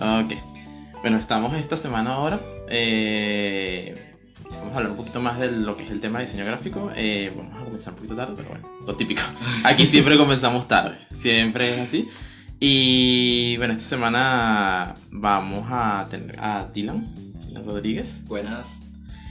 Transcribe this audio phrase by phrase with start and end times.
[0.00, 0.34] Ok.
[1.02, 2.40] Bueno, estamos esta semana ahora.
[2.68, 3.94] eh,
[4.50, 6.90] vamos a hablar un poquito más de lo que es el tema de diseño gráfico.
[6.94, 9.22] Eh, vamos a comenzar un poquito tarde, pero bueno, lo típico.
[9.64, 10.98] Aquí siempre comenzamos tarde.
[11.14, 12.08] Siempre es así.
[12.60, 17.06] Y bueno, esta semana vamos a tener a Dylan,
[17.46, 18.24] Dylan Rodríguez.
[18.26, 18.80] Buenas.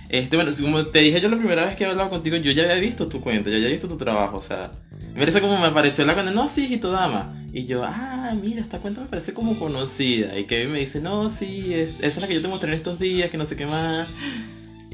[0.09, 2.63] Este, bueno, como te dije yo la primera vez que he hablado contigo, yo ya
[2.63, 4.71] había visto tu cuenta, yo ya había visto tu trabajo, o sea,
[5.13, 7.36] me parece como me apareció la cuenta, no, sí, hijito dama.
[7.54, 10.38] Y yo, ah, mira, esta cuenta me parece como conocida.
[10.38, 12.78] Y Kevin me dice, no, sí, es, esa es la que yo te mostré en
[12.78, 14.07] estos días, que no sé qué más.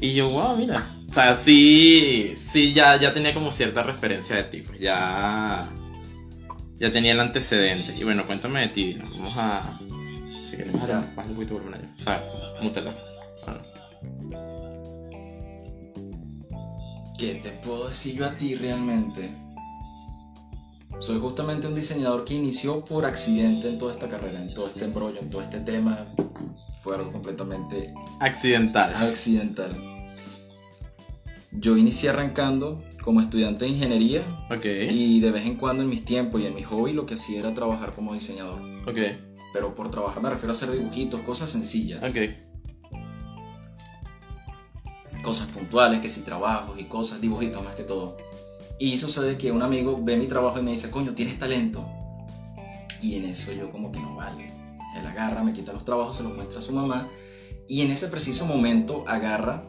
[0.00, 0.88] Y yo, wow, mira.
[1.10, 5.68] O sea, sí, sí, ya, ya tenía como cierta referencia de ti, pues ya,
[6.78, 7.94] ya tenía el antecedente.
[7.96, 8.96] Y bueno, cuéntame de ti.
[9.12, 9.78] Vamos a,
[10.48, 11.00] si quieres, bajar Ya.
[11.14, 11.88] bajar un poquito por allá.
[11.98, 12.22] O sea,
[12.62, 12.94] mústala.
[13.46, 13.58] Ah,
[17.18, 19.30] ¿Qué te puedo decir yo a ti realmente?
[20.98, 24.84] Soy justamente un diseñador que inició por accidente en toda esta carrera, en todo este
[24.86, 26.06] embrollo, en todo este tema.
[26.82, 28.92] Fue algo completamente Accidental.
[28.94, 29.70] accidental.
[31.52, 36.04] Yo inicié arrancando como estudiante de ingeniería Ok, y de vez en cuando en mis
[36.04, 38.60] tiempos y en mi hobby lo que hacía era trabajar como diseñador.
[38.88, 38.98] ok,
[39.52, 42.02] Pero por trabajar me refiero a hacer dibujitos, cosas sencillas.
[42.02, 42.16] ok.
[45.22, 48.18] cosas puntuales, que si trabajos y cosas, dibujitos más que todo.
[48.78, 51.86] Y sucede que un amigo ve mi trabajo y me dice, coño, tienes talento.
[53.00, 54.46] Y en eso yo como que no vale.
[54.96, 57.08] Él agarra, me quita los trabajos, se los muestra a su mamá.
[57.68, 59.64] Y en ese preciso momento agarra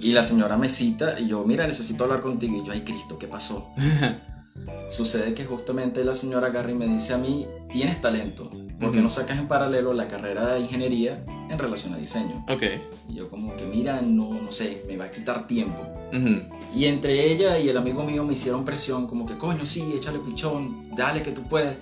[0.00, 2.56] y la señora me cita y yo, mira, necesito hablar contigo.
[2.62, 3.68] Y yo, ay Cristo, ¿qué pasó?
[4.88, 8.50] Sucede que justamente la señora agarra y me dice a mí, tienes talento.
[8.78, 9.02] ¿Por qué Ujú.
[9.04, 12.44] no sacas en paralelo la carrera de ingeniería en relación a diseño?
[12.48, 12.62] Ok.
[13.08, 15.80] Y yo como que, mira, no, no sé, me va a quitar tiempo.
[16.12, 16.42] Ujú.
[16.76, 20.18] Y entre ella y el amigo mío me hicieron presión, como que, coño, sí, échale
[20.18, 21.74] pichón, dale que tú puedes.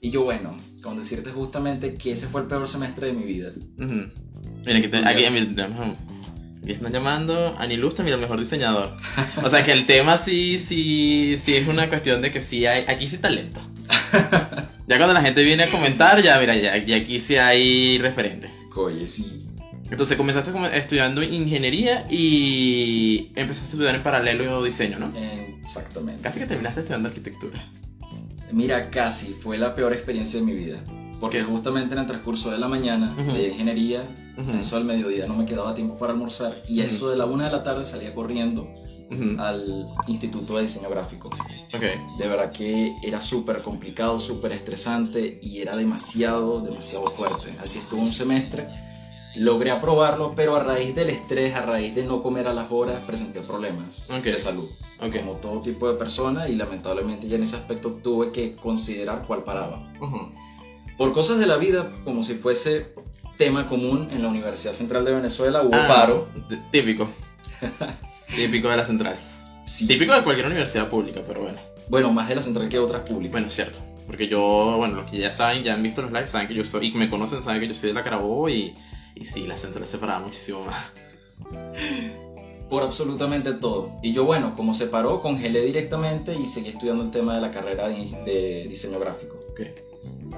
[0.00, 3.50] Y yo, bueno, con decirte justamente que ese fue el peor semestre de mi vida.
[3.78, 4.10] Ujú.
[4.66, 5.24] Mira, aquí, te- aquí,
[6.66, 8.94] están llamando a Nilusta, mira, el mejor diseñador.
[9.42, 12.84] O sea que el tema sí, sí, sí es una cuestión de que sí hay,
[12.88, 13.60] aquí sí talento.
[14.88, 18.50] Ya cuando la gente viene a comentar, ya mira, ya, ya aquí sí hay referente.
[18.76, 19.41] Oye, sí.
[19.92, 25.12] Entonces comenzaste estudiando ingeniería y empezaste a estudiar en paralelo diseño, ¿no?
[25.62, 26.22] Exactamente.
[26.22, 27.70] Casi que terminaste estudiando arquitectura.
[28.50, 30.82] Mira, casi fue la peor experiencia de mi vida.
[31.20, 31.44] Porque ¿Qué?
[31.44, 33.32] justamente en el transcurso de la mañana Ujú.
[33.34, 34.08] de ingeniería,
[34.38, 34.56] Ujú.
[34.58, 36.62] eso al mediodía no me quedaba tiempo para almorzar.
[36.66, 36.86] Y Ujú.
[36.88, 38.66] eso de la una de la tarde salía corriendo
[39.38, 41.28] al Instituto de Diseño Gráfico.
[41.74, 41.82] Ok.
[42.18, 47.54] De verdad que era súper complicado, súper estresante y era demasiado, demasiado fuerte.
[47.60, 48.66] Así estuvo un semestre.
[49.34, 53.02] Logré aprobarlo, pero a raíz del estrés, a raíz de no comer a las horas,
[53.06, 54.24] presenté problemas Ok.
[54.24, 54.68] de salud.
[55.00, 55.16] Ok.
[55.20, 59.42] Como todo tipo de persona y lamentablemente ya en ese aspecto tuve que considerar cuál
[59.42, 59.90] paraba.
[60.00, 60.32] Ujú.
[60.98, 62.92] Por cosas de la vida, como si fuese
[63.38, 66.28] tema común en la Universidad Central de Venezuela, hubo Ah, paro.
[66.70, 67.08] Típico.
[68.36, 69.16] Típico de la central.
[69.64, 69.86] Sí.
[69.86, 71.58] Típico de cualquier universidad pública, pero bueno.
[71.88, 73.32] Bueno, más de la central que otras públicas.
[73.32, 73.78] Bueno, es cierto.
[74.06, 76.64] Porque yo, bueno, los que ya saben, ya han visto los lives, saben que yo
[76.64, 78.74] soy, y me conocen, saben que yo soy de la Carabobo y,
[79.14, 80.92] y sí, la central se separaba muchísimo más.
[82.72, 83.90] por absolutamente todo.
[84.02, 87.50] Y yo, bueno, como se paró, congelé directamente y seguí estudiando el tema de la
[87.50, 89.38] carrera de, diseño gráfico.
[89.50, 89.60] Ok.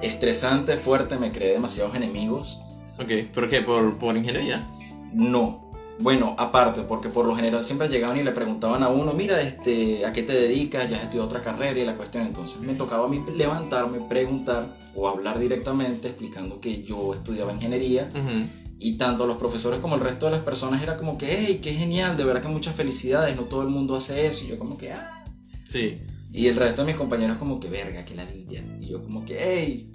[0.01, 2.59] Estresante, fuerte, me creé demasiados enemigos.
[2.99, 3.61] Ok, ¿por qué?
[3.61, 4.67] ¿Por, por ingeniería?
[5.13, 5.71] No.
[5.97, 10.05] Bueno, aparte, porque por lo general siempre llegaban y le preguntaban a uno, mira, este,
[10.05, 10.89] ¿a qué te dedicas?
[10.89, 12.25] Ya has estudiado otra carrera y la cuestión.
[12.25, 18.09] Entonces me tocaba a mí levantarme, preguntar o hablar directamente explicando que yo estudiaba ingeniería
[18.13, 18.64] Ujú.
[18.79, 21.73] Y tanto los profesores como el resto de las personas era como que, hey, qué
[21.73, 24.43] genial, de verdad que muchas felicidades, no todo el mundo hace eso.
[24.45, 25.23] Y yo como que, ah.
[25.67, 25.97] Sí.
[26.31, 28.61] Y el resto de mis compañeros como que, verga, que ladilla.
[28.81, 29.91] Y yo como que, hey.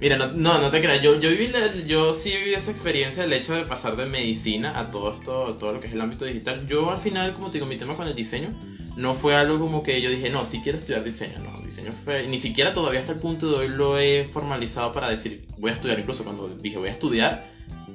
[0.00, 3.24] Mira, no, no, no te creas, yo, yo, viví la- yo sí viví esa experiencia,
[3.24, 6.24] el hecho de pasar de medicina a todo esto, todo lo que es el ámbito
[6.24, 6.66] digital.
[6.66, 8.50] Yo al final, como te digo, mi tema con el diseño
[8.96, 12.26] no fue algo como que yo dije, no, sí quiero estudiar diseño, no, diseño fue,
[12.28, 15.74] ni siquiera todavía hasta el punto de hoy lo he formalizado para decir, voy a
[15.74, 17.53] estudiar, incluso cuando dije voy a estudiar,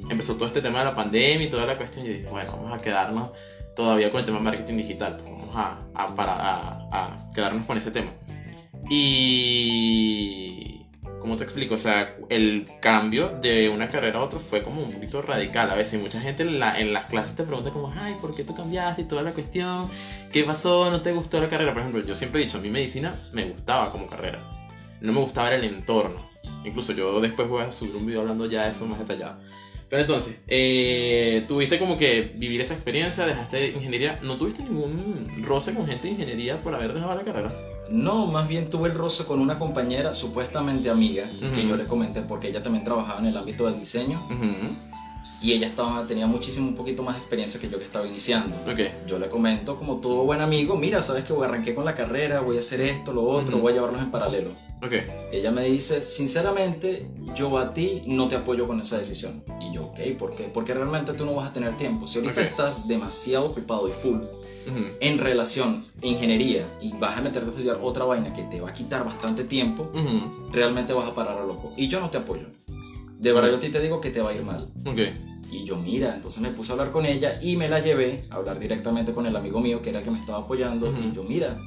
[0.10, 2.74] empezó todo este tema de la pandemia y toda la cuestión, y dije, bueno, vamos
[2.78, 3.32] a quedarnos
[3.76, 7.66] todavía con el tema de marketing digital, pues vamos a, a, para, a, a quedarnos
[7.66, 8.12] con ese tema.
[8.90, 10.86] Y...
[11.22, 11.76] ¿Cómo te explico?
[11.76, 15.70] O sea, el cambio de una carrera a otra fue como un poquito radical.
[15.70, 18.46] A veces mucha gente en, la- en las clases te pregunta como, ay, ¿por qué
[18.46, 19.02] tú cambiaste?
[19.02, 19.90] Y toda la cuestión.
[20.32, 20.90] ¿Qué pasó?
[20.90, 21.74] ¿No te gustó la carrera?
[21.74, 24.40] Por ejemplo, yo siempre he dicho, a mí medicina me gustaba como carrera.
[25.02, 26.26] No me gustaba el entorno.
[26.64, 29.42] Incluso yo después voy a subir un video hablando ya de eso más detallado.
[29.90, 34.20] Pero entonces, eh, tuviste como que vivir esa experiencia, dejaste ingeniería.
[34.22, 37.52] ¿No tuviste ningún roce con gente de ingeniería por haber dejado la carrera?
[37.90, 42.22] No, más bien tuve el roce con una compañera supuestamente amiga, que yo le comenté
[42.22, 44.89] porque ella también trabajaba en el ámbito del diseño Ujú.
[45.42, 48.58] Y ella estaba, tenía muchísimo, un poquito más de experiencia que yo que estaba iniciando.
[48.70, 48.80] Ok.
[49.08, 52.58] Yo le comento como todo buen amigo, mira, sabes que arranqué con la carrera, voy
[52.58, 53.62] a hacer esto, lo otro, Ujú.
[53.64, 54.52] voy a llevarlos en paralelo.
[54.82, 54.94] Ok.
[55.32, 57.06] Ella me dice, sinceramente,
[57.36, 59.44] yo a ti no te apoyo con esa decisión.
[59.62, 60.46] Y yo, ok, ¿por qué?
[60.46, 62.08] Porque realmente tú no vas a tener tiempo.
[62.08, 62.48] Si ahorita Ok.
[62.48, 64.20] estás demasiado ocupado y full
[64.68, 64.94] Ujú.
[65.00, 68.70] en relación a ingeniería y vas a meterte a estudiar otra vaina que te va
[68.70, 70.50] a quitar bastante tiempo, Ujú.
[70.52, 71.74] realmente vas a parar a loco.
[71.78, 72.48] Y yo no te apoyo.
[73.18, 74.72] De verdad, yo a ti te digo que te va a ir mal.
[74.86, 75.00] Ok.
[75.52, 78.36] Y yo, mira, entonces me puse a hablar con ella y me la llevé a
[78.36, 80.92] hablar directamente con el amigo mío que era el que me estaba apoyando.
[80.92, 81.58] Y yo, mira,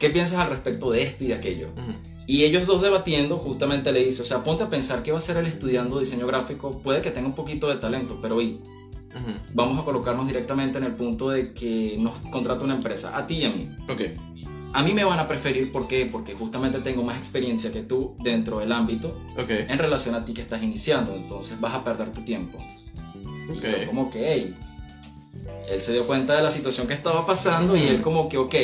[0.00, 1.70] ¿qué piensas al respecto de esto y de aquello?
[1.76, 1.92] Ujú.
[2.26, 5.20] Y ellos dos debatiendo, justamente le dice, o sea, ponte a pensar qué va a
[5.20, 8.60] ser el estudiando diseño gráfico, puede que tenga un poquito de talento, pero y
[9.52, 13.38] vamos a colocarnos directamente en el punto de que nos contrata una empresa, a ti
[13.38, 13.68] y a mí.
[13.88, 14.02] Ok.
[14.74, 16.06] A mí me van a preferir, ¿por qué?
[16.06, 19.50] Porque justamente tengo más experiencia que tú dentro del ámbito Ok.
[19.68, 22.58] en relación a ti que estás iniciando, entonces vas a perder tu tiempo.
[23.48, 23.64] Y Ok.
[23.80, 24.54] yo como que, hey,
[25.68, 27.90] él se dio cuenta de la situación que estaba pasando y Ujú.
[27.90, 28.54] él como que, ok,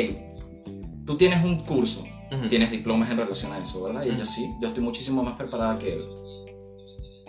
[1.07, 2.49] tú tienes un curso, Ujú.
[2.49, 4.05] tienes diplomas en relación a eso, ¿verdad?
[4.05, 6.05] Y ella sí, yo estoy muchísimo más preparada que él.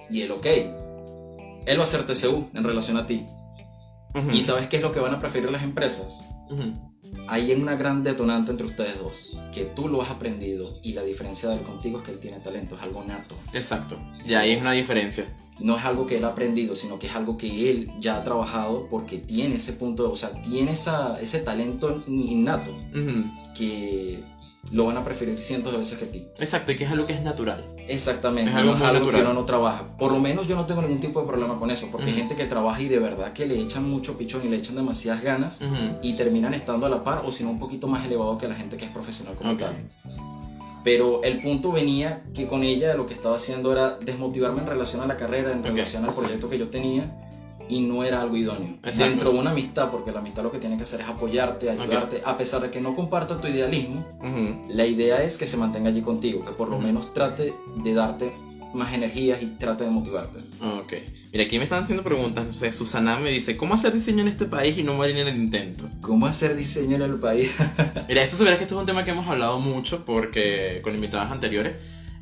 [0.10, 3.26] Y él, ok, él va a hacer TCU en relación a ti.
[4.34, 6.26] ¿Y sabes qué es lo que van a preferir las empresas?
[7.28, 11.48] Hay una gran detonante entre ustedes dos, que tú lo has aprendido y la diferencia
[11.50, 13.36] de él contigo es que él tiene talento, es algo nato.
[13.54, 13.98] Exacto.
[14.26, 15.28] Y ahí es una diferencia.
[15.60, 18.24] No es algo que él ha aprendido, sino que es algo que él ya ha
[18.24, 22.72] trabajado porque tiene ese punto, o sea, tiene esa, ese talento innato
[23.56, 24.20] que
[24.72, 26.24] lo van a preferir cientos de veces que a ti.
[26.38, 27.66] Exacto, y que es algo que es natural.
[27.88, 29.22] Exactamente, Es algo no es algo natural.
[29.24, 29.98] que uno no trabaja.
[29.98, 32.20] Por lo menos yo no tengo ningún tipo de problema con eso, porque hay Ujú.
[32.20, 35.24] gente que trabaja y de verdad que le echan mucho pichón y le echan demasiadas
[35.24, 35.60] ganas
[36.02, 38.56] y terminan estando a la par o si no un poquito más elevado que la
[38.56, 39.60] gente que es profesional como Ok.
[39.60, 39.76] tal.
[40.84, 45.02] Pero el punto venía que con ella lo que estaba haciendo era desmotivarme en relación
[45.02, 45.66] a la carrera, en Ok.
[45.66, 47.12] relación al proyecto que yo tenía
[47.68, 48.78] y no era algo idóneo.
[48.84, 49.04] Exacto.
[49.10, 52.22] Dentro de una amistad, porque la amistad lo que tiene que hacer es apoyarte, ayudarte,
[52.26, 54.04] a pesar de que no comparta tu idealismo,
[54.70, 58.32] la idea es que se mantenga allí contigo, que por lo menos trate de darte
[58.74, 60.40] más energías y trate de motivarte.
[60.62, 60.94] Ok.
[61.32, 62.46] Mira, aquí me están haciendo preguntas.
[62.46, 65.28] No sé, Susana me dice, ¿cómo hacer diseño en este país y no morir en
[65.28, 65.90] el intento?
[66.02, 67.50] ¿Cómo hacer diseño en el país?
[68.08, 70.94] Mira, esto se verá que esto es un tema que hemos hablado mucho porque con
[70.96, 71.74] invitados anteriores.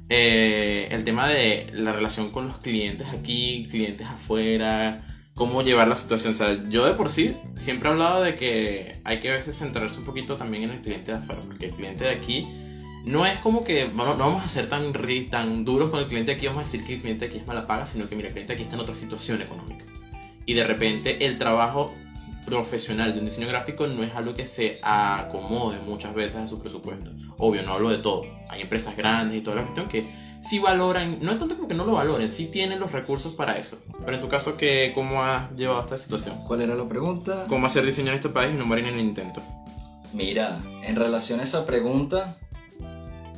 [0.10, 5.06] eh, el tema de la relación con los clientes aquí, clientes afuera,
[5.36, 6.34] cómo llevar la situación.
[6.34, 9.58] O sea, yo de por sí siempre he hablado de que hay que a veces
[9.58, 12.48] centrarse un poquito también en el cliente de afuera, porque el cliente de aquí
[13.08, 14.94] no es como que vamos- no vamos a ser tan,
[15.30, 17.66] tan duros con el cliente aquí, vamos a decir que el cliente aquí es mala
[17.66, 19.86] paga, sino que mira, el cliente aquí está en otra situación económica.
[20.46, 21.94] Y de repente el trabajo
[22.46, 26.60] profesional de un diseño gráfico no es algo que se acomode muchas veces a su
[26.60, 27.12] presupuesto.
[27.38, 28.24] Obvio, no hablo de todo.
[28.50, 30.10] Hay empresas grandes y toda la cuestión que
[30.40, 33.58] sí valoran, no es tanto como que no lo valoren, sí tienen los recursos para
[33.58, 33.82] eso.
[34.00, 36.42] Pero en tu caso, ¿qué, ¿cómo has llevado esta situación?
[36.48, 37.44] ¿Cuál era la pregunta?
[37.50, 39.42] ¿Cómo hacer diseño en este país y no morir en el intento?
[40.14, 42.38] Mira, en relación a esa pregunta,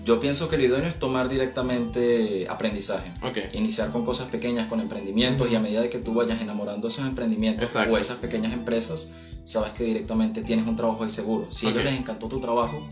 [0.09, 3.11] yo pienso que lo idóneo es tomar directamente aprendizaje.
[3.21, 3.53] Ok.
[3.53, 7.05] Iniciar con cosas pequeñas, con emprendimientos y a medida de que tú vayas enamorando esos
[7.05, 7.93] emprendimientos Exacto.
[7.93, 9.11] o esas pequeñas empresas,
[9.43, 11.53] sabes que directamente tienes un trabajo ahí seguro.
[11.53, 12.87] Si a ellos les encantó tu trabajo,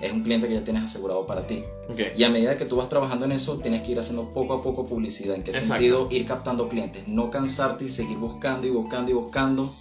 [0.00, 1.64] es un cliente que ya tienes asegurado para ti.
[2.16, 4.62] Y a medida que tú vas trabajando en eso, tienes que ir haciendo poco a
[4.62, 5.36] poco publicidad.
[5.36, 5.74] ¿En qué Exacto.
[5.74, 6.08] sentido?
[6.10, 7.06] Ir captando clientes.
[7.06, 9.76] No cansarte y seguir buscando y buscando y buscando.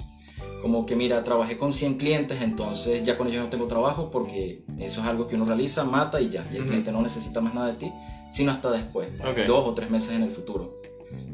[0.63, 4.63] Como que, mira, trabajé con 100 clientes, entonces ya con ellos no tengo trabajo porque
[4.79, 6.47] eso es algo que uno realiza, mata y ya.
[6.49, 6.69] Y el Ujú.
[6.69, 7.91] cliente no necesita más nada de ti,
[8.31, 9.39] sino hasta después, Ok.
[9.45, 10.79] dos o tres meses en el futuro.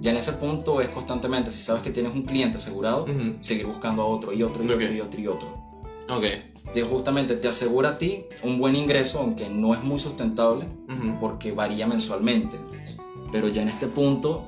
[0.02, 3.36] Ya en ese punto es constantemente, si sabes que tienes un cliente asegurado, Ujú.
[3.40, 4.74] seguir buscando a otro y otro y Ok.
[4.82, 5.48] otro y otro y otro
[6.10, 6.24] Ok.
[6.74, 11.20] te- justamente te asegura a ti un buen ingreso, aunque no es muy sustentable, Ujú.
[11.20, 12.58] porque varía mensualmente.
[13.32, 14.44] Pero ya en este punto,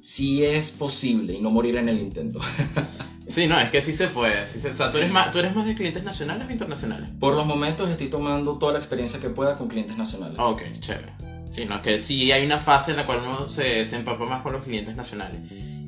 [0.00, 2.40] sí es posible y no morir en el intento.
[3.32, 4.44] Sí, no, es que sí se puede.
[4.46, 7.08] sí se- o sea, ¿tú eres, más, ¿tú eres más de clientes nacionales o internacionales?
[7.18, 10.36] Por los momentos estoy tomando toda la experiencia que pueda con clientes nacionales.
[10.38, 11.12] Ok, chévere.
[11.50, 14.24] Sí, no, es que sí hay una fase en la cual uno se, se empapa
[14.26, 15.40] más con los clientes nacionales.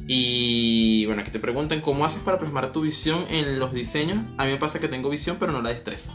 [0.07, 4.19] Y bueno, aquí te preguntan cómo haces para plasmar tu visión en los diseños.
[4.37, 6.13] A mí me pasa que tengo visión, pero no la destreza.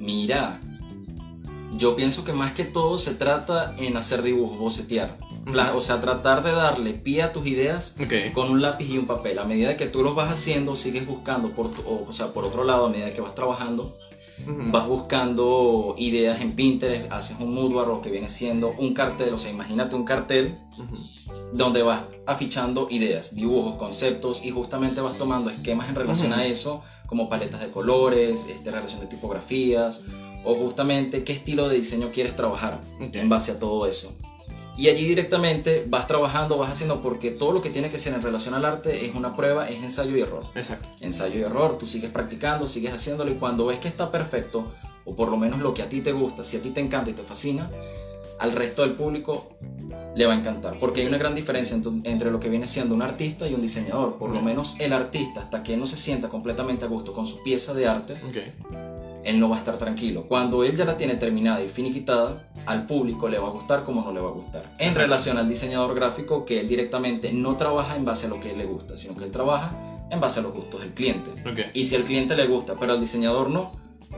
[0.00, 0.60] Mira,
[1.72, 5.16] yo pienso que más que todo se trata en hacer dibujos, bocetear.
[5.52, 7.94] Pla- O sea, tratar de darle pie a tus ideas
[8.34, 9.38] con un lápiz y un papel.
[9.38, 12.44] A medida que tú los vas haciendo, sigues buscando, por, tu- o, o sea, por
[12.44, 13.96] otro lado, a medida que vas trabajando,
[14.72, 19.38] vas buscando ideas en Pinterest, haces un moodboard o que viene siendo un cartel, o
[19.38, 20.58] sea, imagínate un cartel
[21.52, 26.80] donde vas afichando ideas, dibujos, conceptos y justamente vas tomando esquemas en relación a eso,
[27.06, 30.02] como paletas de colores, este, relación de tipografías
[30.44, 34.16] o justamente qué estilo de diseño quieres trabajar en base a todo eso.
[34.76, 38.20] Y allí directamente vas trabajando, vas haciendo, porque todo lo que tiene que ser en
[38.22, 40.44] relación al arte es una prueba, es ensayo y error.
[40.54, 40.88] Exacto.
[41.00, 44.64] Ensayo y error, tú sigues practicando, sigues haciéndolo y cuando ves que está perfecto,
[45.04, 47.10] o por lo menos lo que a ti te gusta, si a ti te encanta
[47.10, 47.70] y te fascina,
[48.38, 49.48] al resto del público
[50.14, 50.78] le va a encantar.
[50.78, 53.62] Porque hay una gran diferencia ent- entre lo que viene siendo un artista y un
[53.62, 54.16] diseñador.
[54.18, 57.42] Por lo menos el artista, hasta que no se sienta completamente a gusto con su
[57.42, 58.95] pieza de arte, Ok.
[59.26, 60.26] Él no va a estar tranquilo.
[60.28, 64.02] Cuando él ya la tiene terminada y finiquitada, al público le va a gustar como
[64.02, 64.62] no le va a gustar.
[64.78, 65.00] En Exacto.
[65.00, 68.58] relación al diseñador gráfico, que él directamente no trabaja en base a lo que él
[68.58, 69.76] le gusta, sino que él trabaja
[70.10, 71.30] en base a los gustos del cliente.
[71.48, 71.70] Ok.
[71.74, 73.72] Y si al cliente le gusta, pero al diseñador no,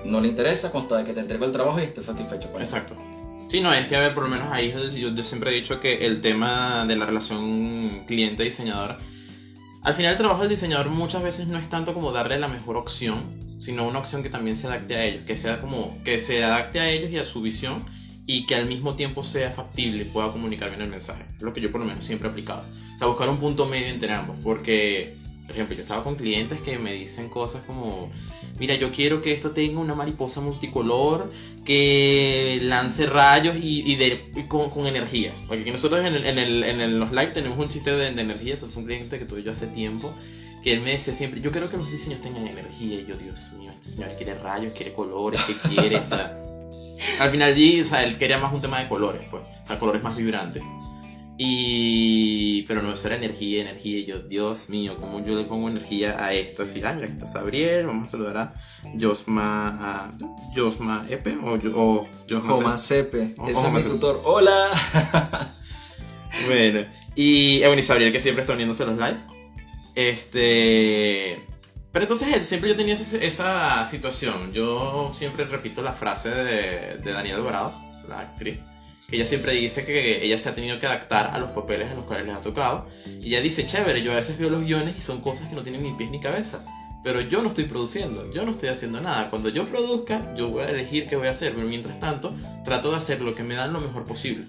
[0.05, 2.77] no le interesa, consta de que te entrego el trabajo y esté satisfecho con eso.
[2.77, 2.97] Exacto.
[3.49, 6.05] Sí, no, es que a ver, por lo menos ahí yo siempre he dicho que
[6.05, 8.99] el tema de la relación cliente-diseñador,
[9.83, 12.77] al final el trabajo del diseñador muchas veces no es tanto como darle la mejor
[12.77, 16.45] opción, sino una opción que también se adapte a ellos, que sea como que se
[16.45, 17.85] adapte a ellos y a su visión
[18.27, 21.25] y que al mismo tiempo sea factible y pueda comunicar bien el mensaje.
[21.37, 22.65] Es lo que yo por lo menos siempre he aplicado.
[22.95, 25.17] O sea, buscar un punto medio entre ambos, porque,
[25.49, 28.11] por ejemplo, yo estaba con clientes que me dicen cosas como,
[28.59, 31.33] mira, yo quiero que esto tenga una mariposa multicolor,
[31.65, 35.33] que lance rayos y, de, con, energía.
[35.49, 38.53] Porque nosotros en, el- en, el- en los live tenemos un chiste de, de energía,
[38.53, 40.13] eso fue un cliente que tuve yo hace tiempo,
[40.63, 43.51] que él me decía siempre, yo quiero que los diseños tengan energía, y yo, Dios
[43.59, 45.97] mío, este señor quiere rayos, quiere colores, ¿qué quiere?
[45.97, 46.37] O sea,
[47.21, 49.79] al final allí, o sea, él quería más un tema de colores, pues, o sea,
[49.79, 50.63] colores más vibrantes.
[51.39, 52.63] Y...
[52.63, 53.99] Pero no, eso era energía, energía.
[53.99, 56.65] Y yo, Dios mío, ¿cómo yo le pongo energía a esto?
[56.65, 57.87] Así, ah, mira, aquí está Sabriel.
[57.87, 58.55] Vamos a saludar a
[59.01, 59.69] Josma...
[59.81, 60.19] A
[60.55, 62.53] Josma Epe o, o Josma...
[62.53, 64.21] Joma Sepe, O- ese es mi tutor.
[64.25, 64.71] ¡Hola!
[66.47, 69.17] Bueno, y bueno, y Sabriel que siempre está uniéndose a los live.
[69.95, 71.41] Este.
[71.91, 74.53] Pero entonces eso, siempre yo tenía esa, esa situación.
[74.53, 77.75] Yo siempre repito la frase de, de Daniela Alvarado,
[78.09, 78.59] la actriz,
[79.09, 81.95] que ella siempre dice que ella se ha tenido que adaptar a los papeles a
[81.95, 82.87] los cuales les ha tocado.
[83.07, 85.63] Y ella dice, chévere, yo a veces veo los guiones y son cosas que no
[85.63, 86.67] tienen ni pies ni cabeza.
[87.03, 89.31] Pero yo no estoy produciendo, yo no estoy haciendo nada.
[89.31, 91.55] Cuando yo produzca, yo voy a elegir qué voy a hacer.
[91.55, 92.35] Pero mientras tanto,
[92.65, 94.45] trato de hacer lo que me dan lo mejor posible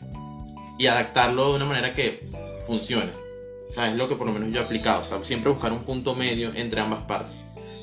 [0.78, 2.30] y adaptarlo de una manera que
[2.68, 3.14] funcione.
[3.70, 5.04] O es lo que por lo menos yo he aplicado.
[5.24, 7.32] Siempre buscar un punto medio entre ambas partes.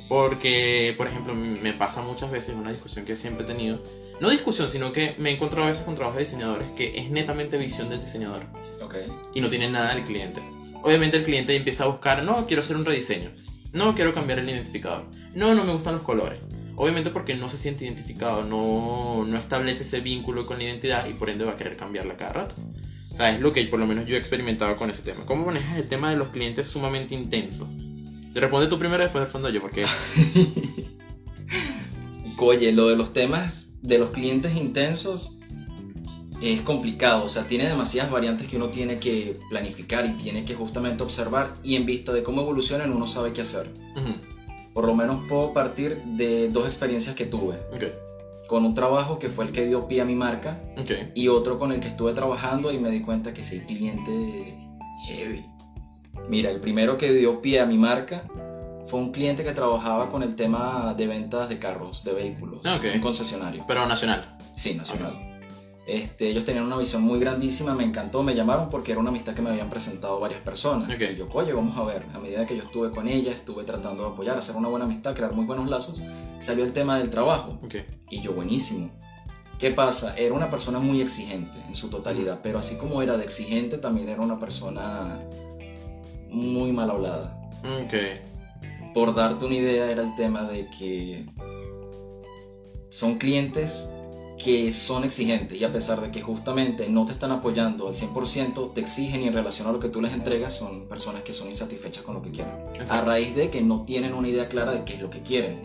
[0.09, 3.83] Porque, por ejemplo, me pasa muchas veces una discusión que siempre he tenido.
[4.21, 7.11] No discusión, sino que me he encontrado a veces con trabajos de diseñadores que es
[7.11, 8.45] netamente visión del diseñador
[8.81, 8.95] Ok.
[9.35, 10.41] y no tiene nada del cliente.
[10.83, 13.31] Obviamente el cliente empieza a buscar, no, quiero hacer un rediseño.
[13.73, 15.05] No, quiero cambiar el identificador.
[15.35, 16.39] No, no me gustan los colores.
[16.77, 21.15] Obviamente porque no se siente identificado, no, no establece ese vínculo con la identidad y
[21.15, 22.55] por ende va a querer cambiarla cada rato.
[23.11, 25.25] O sea, es lo que por lo menos yo he experimentado con ese tema.
[25.25, 27.75] ¿Cómo manejas el tema de los clientes sumamente intensos?
[28.37, 29.87] Te responde tú primero, después respondo yo, porque...
[32.38, 35.38] Oye, lo de los temas de los clientes intensos
[36.43, 40.55] es complicado, o sea, tiene demasiadas variantes que uno tiene que planificar y tiene que
[40.55, 43.73] justamente observar y en vista de cómo evolucionan uno sabe qué hacer.
[44.75, 47.57] Por lo menos puedo partir de dos experiencias que tuve.
[48.49, 50.90] Con un trabajo que fue el que dio pie a mi marca ok.
[51.14, 54.59] y otro con el que estuve trabajando y me di cuenta que sí, cliente
[55.07, 55.56] heavy.
[56.29, 58.25] Mira, el primero que dio pie a mi marca
[58.87, 62.77] fue un cliente que trabajaba con el tema de ventas de carros, de vehículos, Ah,
[62.79, 62.85] ok.
[62.95, 63.65] un concesionario.
[63.67, 64.37] Pero nacional.
[64.55, 65.15] Sí, nacional.
[65.87, 69.35] Este, ellos tenían una visión muy grandísima, me encantó, me llamaron porque era una amistad
[69.35, 70.89] que me habían presentado varias personas.
[70.91, 72.05] Y yo, oye, vamos a ver.
[72.13, 75.15] A medida que yo estuve con ella, estuve tratando de apoyar, hacer una buena amistad,
[75.15, 76.03] crear muy buenos lazos,
[76.41, 77.61] salió el tema del trabajo.
[77.63, 77.77] Ok.
[78.11, 78.91] Y yo, buenísimo.
[79.61, 80.15] ¿Qué pasa?
[80.17, 84.09] Era una persona muy exigente en su totalidad, pero así como era de exigente, también
[84.09, 85.19] era una persona
[86.30, 87.38] muy mal hablada.
[87.85, 87.95] Ok.
[88.95, 91.26] Por darte una idea, era el tema de que
[92.90, 93.92] son clientes
[94.38, 98.75] que son exigentes y a pesar de que justamente no te están apoyando al 100%,
[98.75, 101.49] te exigen y en relación a lo que tú les entregas son personas que son
[101.49, 102.52] insatisfechas con lo que quieren.
[102.90, 105.61] A raíz de que no tienen una idea clara de qué es lo que quieren.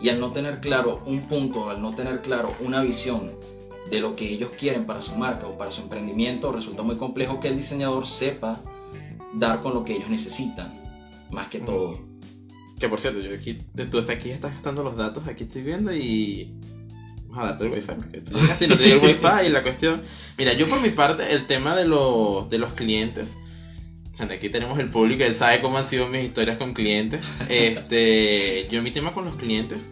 [0.00, 3.32] Y al no tener claro un punto, al no tener claro una visión
[3.90, 7.40] de lo que ellos quieren para su marca o para su emprendimiento, resulta muy complejo
[7.40, 8.60] que el diseñador sepa
[9.34, 10.72] dar con lo que ellos necesitan,
[11.30, 11.66] más que Ujú.
[11.66, 12.14] todo.
[12.78, 13.58] Que por cierto, yo aquí,
[13.90, 16.52] tú estás aquí, estás gastando los datos, aquí estoy viendo y...
[17.28, 19.48] Vamos a darte el wifi, porque tú llegaste y no te dio el wifi y
[19.48, 20.02] la cuestión...
[20.38, 23.36] Mira, yo por mi parte, el tema de los, de los clientes...
[24.18, 27.20] Aquí tenemos el público, él sabe cómo han sido mis historias con clientes.
[27.48, 29.88] Este, yo mi tema con los clientes...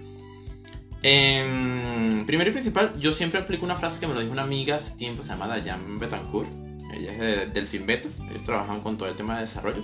[1.03, 4.77] em, primero y principal, yo siempre aplico una frase que me lo dijo una amiga
[4.77, 6.49] hace tiempo, se llama Dayan Betancourt.
[6.93, 9.83] Ella es de Delfín Beto, ellos trabajan con todo el tema de desarrollo.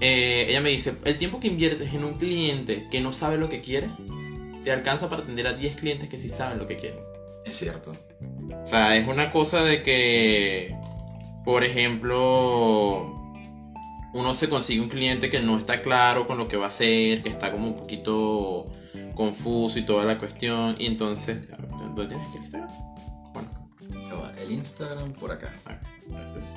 [0.00, 3.48] Eh, ella me dice, el tiempo que inviertes en un cliente que no sabe lo
[3.48, 3.88] que quiere,
[4.64, 7.00] te alcanza para atender a 10 clientes que sí saben lo que quieren.
[7.44, 7.92] Es cierto.
[8.62, 10.74] O sea, es una cosa de que,
[11.44, 13.22] por ejemplo,
[14.12, 17.22] uno se consigue un cliente que no está claro con lo que va a hacer,
[17.22, 18.72] que está como un poquito
[19.14, 21.38] confuso y toda la cuestión, y entonces,
[21.94, 22.91] ¿dónde tienes que Instagram?
[24.42, 25.52] El Instagram por acá.
[25.66, 26.54] ah, gracias.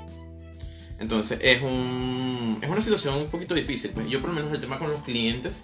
[0.99, 3.91] Entonces es un es una situación un poquito difícil.
[3.91, 4.07] pues.
[4.07, 5.63] Yo por lo menos el tema con los clientes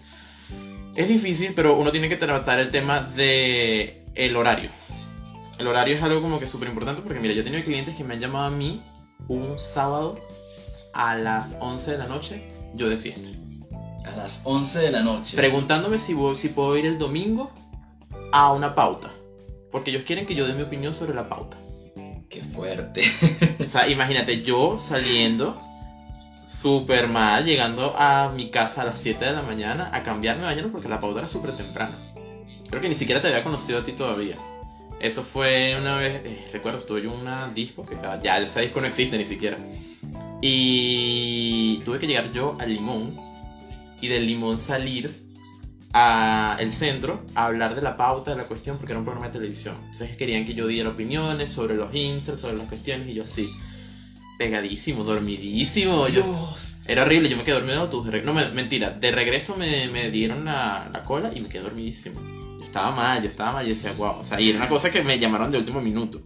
[0.96, 4.70] es difícil, pero uno tiene que tratar el tema de el horario.
[5.58, 8.04] El horario es algo como que súper importante porque mira, yo he tenido clientes que
[8.04, 8.82] me han llamado a mí
[9.28, 10.20] un sábado
[10.94, 13.30] a las 11 de la noche, yo de fiesta.
[14.06, 15.38] A las 11 de la noche.
[15.38, 17.52] Preguntándome si, voy- si puedo ir el domingo
[18.34, 19.12] a una pauta.
[19.72, 21.56] Porque ellos quieren que yo dé mi opinión sobre la pauta.
[22.32, 23.02] Qué fuerte.
[23.66, 25.62] O sea, imagínate yo saliendo
[26.48, 30.56] súper mal, llegando a mi casa a las 7 de la mañana a cambiarme de
[30.56, 31.94] baño porque la pauta era súper temprano.
[32.70, 34.38] Creo que ni siquiera te había conocido a ti todavía.
[35.02, 38.80] Eso fue una vez, eh, recuerdo, estuve yo en una disco que ya- ese disco
[38.80, 39.58] no existe ni siquiera.
[40.42, 43.20] Y tuve que llegar yo al limón
[44.00, 45.31] y del limón salir
[45.94, 49.28] a el centro a hablar de la pauta de la cuestión porque era un programa
[49.28, 49.76] de televisión.
[49.80, 53.50] Entonces querían que yo diera opiniones sobre los inserts, sobre las cuestiones y yo así,
[54.38, 56.08] pegadísimo, dormidísimo.
[56.08, 56.78] Yo, Dios.
[56.86, 58.08] era horrible, yo me quedé dormido en el autobús.
[58.08, 61.50] de reg- No, me- mentira, de regreso me, me dieron la, la cola y me
[61.50, 62.20] quedé dormidísimo.
[62.58, 64.20] Yo estaba mal, yo estaba mal y decía, wow.
[64.20, 66.22] O sea, y era una cosa que me llamaron de último minuto.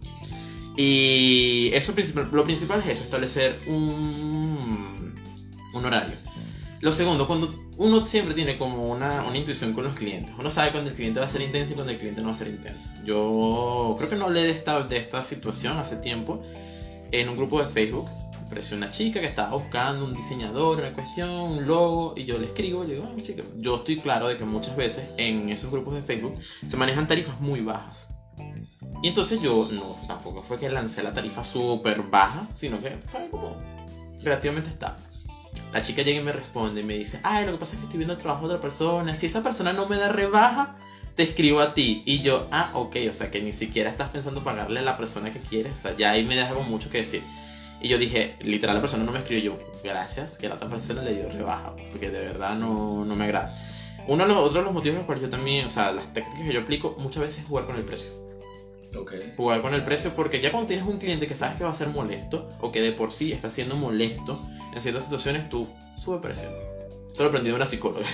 [0.76, 5.14] Y eso principal, lo principal es eso, establecer un,
[5.72, 6.16] un horario.
[6.80, 10.34] Lo segundo, cuando uno siempre tiene como una, una intuición con los clientes.
[10.38, 12.32] Uno sabe cuando el cliente va a ser intenso y cuando el cliente no va
[12.32, 12.90] a ser intenso.
[13.04, 16.42] Yo creo que no hablé de esta, de esta situación hace tiempo
[17.12, 18.08] en un grupo de Facebook.
[18.46, 22.46] Apareció una chica que estaba buscando un diseñador, una cuestión, un logo, y yo le
[22.46, 25.94] escribo, le digo, "Ah, chica, yo estoy claro de que muchas veces en esos grupos
[25.94, 26.34] de Facebook
[26.66, 28.08] se manejan tarifas muy bajas.
[29.02, 33.28] Y entonces yo, no, tampoco fue que lancé la tarifa súper baja, sino que fue
[33.30, 33.56] como
[34.22, 35.04] relativamente estable.
[35.72, 37.84] La chica llega y me responde y me dice, ay, lo que pasa es que
[37.84, 40.76] estoy viendo el trabajo de otra persona, si esa persona no me da rebaja,
[41.14, 42.02] te escribo a ti.
[42.06, 45.32] Y yo, ah, ok, o sea que ni siquiera estás pensando pagarle a la persona
[45.32, 47.22] que quieres, o sea, ya ahí me deja con mucho que decir.
[47.80, 51.02] Y yo dije, literal, la persona no me escribió yo, gracias, que la otra persona
[51.02, 53.54] le dio rebaja, porque de verdad no, no me agrada.
[54.06, 56.12] Uno de los, otro de los motivos por los cuales yo también, o sea, las
[56.12, 58.25] técnicas que yo aplico muchas veces es jugar con el precio
[58.96, 59.12] Ok.
[59.36, 61.74] jugar con el precio porque ya cuando tienes un cliente que sabes que va a
[61.74, 64.40] ser molesto o que de por sí está siendo molesto
[64.74, 66.48] en ciertas situaciones, tú sube precio.
[67.08, 68.06] Esto lo aprendí de una psicóloga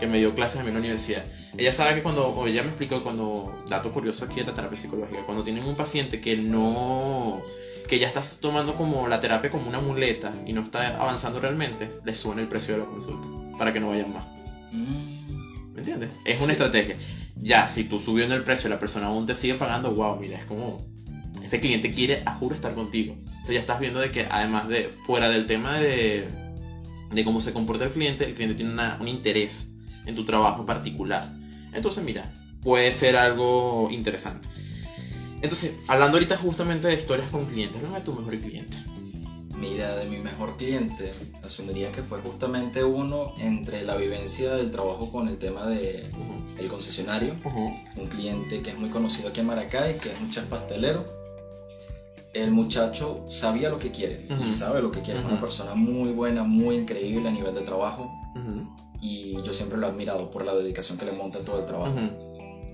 [0.00, 1.24] que me dio clases a mí en la universidad.
[1.56, 4.76] Ella sabe que cuando, o ella me explicó cuando, dato curioso aquí de la terapia
[4.76, 7.42] psicológica, cuando tienen un paciente que no,
[7.88, 11.90] que ya estás tomando como la terapia como una muleta y no está avanzando realmente,
[12.04, 14.24] le suben el precio de la consulta para que no vayan más.
[14.72, 16.10] Mm, ¿Me entiendes?
[16.24, 16.52] Es una Sí.
[16.52, 16.96] estrategia.
[17.40, 20.38] Ya, si tú subiendo el precio y la persona aún te sigue pagando, wow, mira,
[20.38, 20.86] es como.
[21.42, 23.16] Este cliente quiere, a juro, estar contigo.
[23.42, 24.90] O sea, ya estás viendo de que, además de.
[25.06, 26.28] Fuera del tema de.
[27.12, 29.70] de cómo se comporta el cliente, el cliente tiene una- un interés
[30.04, 31.32] en tu trabajo particular.
[31.72, 32.30] Entonces, mira,
[32.62, 34.48] puede ser algo interesante.
[35.40, 38.76] Entonces, hablando ahorita justamente de historias con clientes, háblame de tu mejor cliente.
[39.58, 45.10] Mira, de mi mejor cliente, asumiría que fue justamente uno entre la vivencia del trabajo
[45.10, 49.40] con el tema de Ujú, el concesionario, ujú, un cliente que es muy conocido aquí
[49.40, 51.04] en Maracay, que es un chef pastelero.
[52.34, 54.44] El muchacho sabía lo que quiere Ujú.
[54.44, 55.18] y sabe lo que quiere.
[55.20, 58.08] Es una persona muy buena, muy increíble a nivel de trabajo
[59.00, 61.64] y yo siempre lo he admirado por la dedicación que le monta a todo el
[61.64, 61.92] trabajo.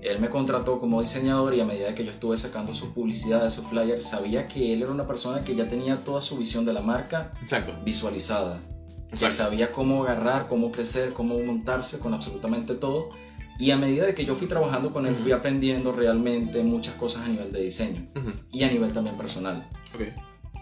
[0.05, 3.65] Él me contrató como diseñador y a medida que yo estuve sacando sus publicidades, sus
[3.65, 6.81] flyers, sabía que él era una persona que ya tenía toda su visión de la
[6.81, 7.73] marca Exacto.
[7.83, 8.59] visualizada.
[9.07, 9.35] Que exacto.
[9.35, 13.09] sabía cómo agarrar, cómo crecer, cómo montarse con absolutamente todo.
[13.57, 17.25] Y a medida de que yo fui trabajando con él, fui aprendiendo realmente muchas cosas
[17.25, 18.05] a nivel de diseño
[18.51, 19.67] y a nivel también personal.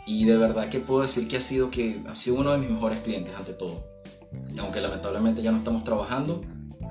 [0.06, 2.70] Y de verdad que puedo decir que ha sido, que ha sido uno de mis
[2.70, 3.84] mejores clientes ante todo.
[4.54, 6.42] Y aunque lamentablemente ya no estamos trabajando,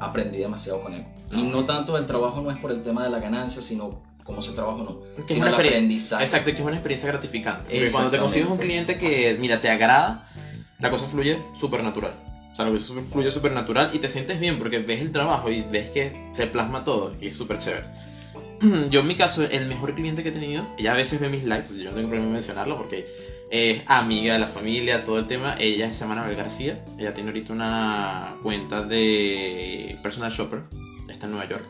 [0.05, 1.05] aprendí demasiado con él.
[1.31, 1.49] Y Ah.
[1.51, 4.53] no tanto el trabajo no es por el tema de la ganancia, sino cómo se
[4.53, 6.25] trabaja o no, Es que es sino una el aprendizaje.
[6.25, 7.91] Exacto, que es una experiencia gratificante.
[7.91, 10.29] Cuando te consigues un cliente que, mira, te agrada,
[10.79, 12.15] la cosa fluye súper natural.
[12.53, 15.51] O sea, la cosa fluye súper natural y te sientes bien porque ves el trabajo
[15.51, 17.87] y ves que se plasma todo y es súper chévere.
[18.91, 21.43] Yo en mi caso, el mejor cliente que he tenido, ella a veces ve mis
[21.45, 23.07] lives, yo no tengo problema en mencionarlo porque
[23.53, 25.57] es amiga de la familia, todo el tema.
[25.59, 30.63] Ella se llama Anabel García, ella tiene ahorita una cuenta de personal shopper,
[31.09, 31.65] está en Nueva York.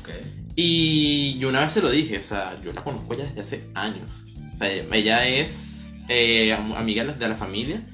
[0.00, 0.08] Ok.
[0.56, 3.64] Y yo una vez se lo dije, o sea, yo la conozco ya desde hace
[3.74, 4.24] años.
[4.52, 7.86] O sea, ella es eh, am- amiga de la, familia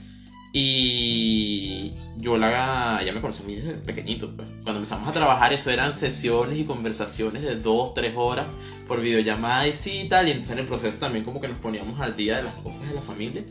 [0.54, 4.34] y yo la, ella me conoce a mí desde pequeñito.
[4.34, 4.48] pues.
[4.62, 8.46] Cuando empezamos a trabajar eso eran sesiones y conversaciones de dos, tres horas
[8.86, 10.28] por videollamada y sí tal.
[10.28, 12.88] Y entonces en el proceso también como que nos poníamos al día de las cosas
[12.88, 13.44] de la familia.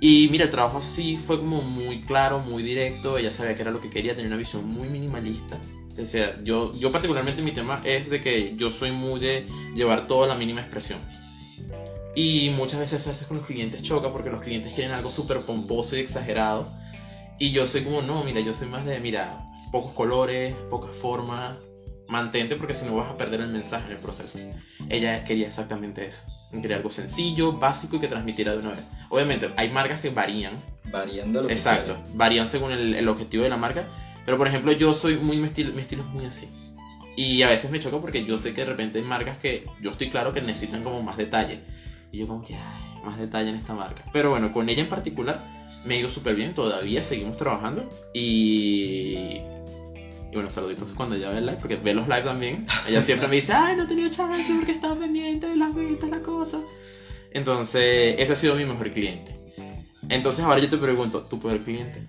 [0.00, 3.18] Y mira, el trabajo sí fue como muy claro, muy directo.
[3.18, 5.58] Ella sabía que era lo que quería, tenía una visión muy minimalista.
[5.98, 10.06] O sea, yo, yo particularmente mi tema es de que yo soy muy de llevar
[10.06, 11.00] toda la mínima expresión.
[12.14, 15.44] Y muchas veces a veces con los clientes choca porque los clientes quieren algo súper
[15.46, 16.70] pomposo y exagerado.
[17.38, 21.56] Y yo soy como, no, mira, yo soy más de, mira, pocos colores, pocas formas,
[22.08, 24.38] mantente porque si no vas a perder el mensaje en el proceso.
[24.88, 26.24] Ella quería exactamente eso.
[26.50, 28.80] Quería algo sencillo, básico y que transmitiera de una vez.
[29.08, 30.54] Obviamente, hay marcas que varían.
[30.90, 33.86] Varían de lo Exacto, varían según el, el objetivo de la marca.
[34.24, 36.48] Pero por ejemplo, yo soy muy, mi estilo, mi estilo es muy así.
[37.16, 39.90] Y a veces me choca porque yo sé que de repente hay marcas que yo
[39.90, 41.60] estoy claro que necesitan como más detalle.
[42.12, 44.04] Y yo como que, ay, más detalle en esta marca.
[44.12, 45.44] Pero bueno, con ella en particular
[45.84, 46.54] me ha ido súper bien.
[46.54, 47.90] Todavía seguimos trabajando.
[48.12, 49.40] Y...
[50.30, 52.66] Y bueno, saluditos cuando ella ve el live, porque ve los live también.
[52.88, 56.10] Ella siempre me dice, ay, no he tenido chance porque estaba pendiente de las ventas,
[56.10, 56.58] la cosa.
[57.32, 59.36] Entonces, ese ha sido mi mejor cliente.
[60.08, 62.06] Entonces ahora yo te pregunto, ¿tu peor cliente?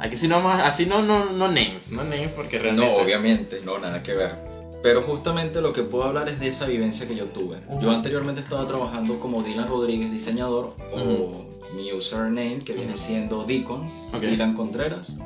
[0.00, 2.90] Aquí sí no más, así no, no, no names, no names porque realmente...
[2.90, 4.36] No, obviamente, no, nada que ver.
[4.82, 7.58] Pero justamente lo que puedo hablar es de esa vivencia que yo tuve.
[7.68, 7.80] Ujú.
[7.82, 11.44] Yo anteriormente estaba trabajando como Dylan Rodríguez, diseñador, o Ujú.
[11.76, 12.96] mi username, que viene Ujú.
[13.00, 14.20] siendo Deacon, Ok.
[14.22, 15.18] Dylan Contreras.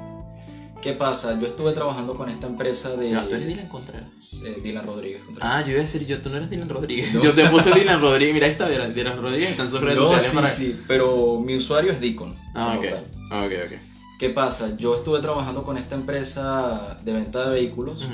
[0.84, 1.40] ¿Qué pasa?
[1.40, 3.08] Yo estuve trabajando con esta empresa de...
[3.08, 4.42] Ya, tú eres Dylan Contreras.
[4.44, 5.50] eh, Dylan Rodríguez Contreras.
[5.50, 7.14] Ah, yo iba a decir, yo, tú no eres Dylan Rodríguez.
[7.14, 7.22] No.
[7.22, 10.12] Yo te puse Dylan Rodríguez, mira, está Dylan, Dylan Rodríguez, está en sus redes no,
[10.12, 10.48] sociales sí, para...
[10.48, 12.36] sí, pero mi usuario es Deacon.
[12.54, 12.84] Ah, ok.
[13.30, 13.78] Ah, ok, ok.
[14.18, 14.76] ¿Qué pasa?
[14.76, 18.06] Yo estuve trabajando con esta empresa de venta de vehículos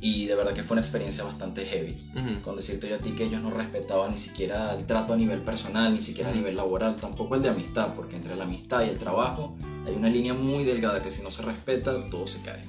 [0.00, 2.10] y de verdad que fue una experiencia bastante heavy.
[2.42, 5.42] Con decirte yo a ti que ellos no respetaban ni siquiera el trato a nivel
[5.42, 8.88] personal, ni siquiera a nivel laboral, tampoco el de amistad, porque entre la amistad y
[8.88, 9.54] el trabajo
[9.86, 12.64] hay una línea muy delgada que si no se respeta, todo se cae.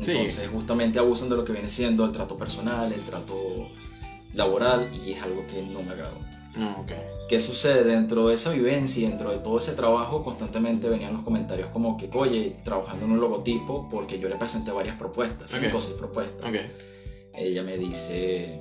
[0.00, 0.10] Sí.
[0.10, 3.68] Entonces justamente abusan de lo que viene siendo el trato personal, el trato
[4.32, 6.18] laboral y es algo que no me agradó.
[6.56, 6.92] No, ok.
[7.28, 7.84] ¿Qué sucede?
[7.84, 11.96] Dentro de esa vivencia, y dentro de todo ese trabajo, constantemente venían los comentarios como
[11.96, 15.60] que, oye, trabajando en un logotipo, porque yo le presenté varias propuestas, Ok.
[15.62, 16.48] cinco o seis propuestas.
[16.48, 16.56] Ok.
[17.34, 18.60] Ella me dice,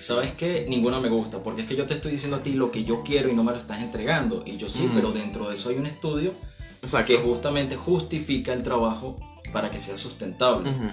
[0.00, 0.64] ¿sabes qué?
[0.68, 3.02] Ninguna me gusta, porque es que yo te estoy diciendo a ti lo que yo
[3.02, 4.42] quiero y no me lo estás entregando.
[4.46, 4.94] Y yo sí, Ujú.
[4.94, 6.32] pero dentro de eso hay un estudio
[6.80, 7.06] Exacto.
[7.12, 9.18] que justamente justifica el trabajo
[9.52, 10.70] para que sea sustentable.
[10.70, 10.86] Ujú.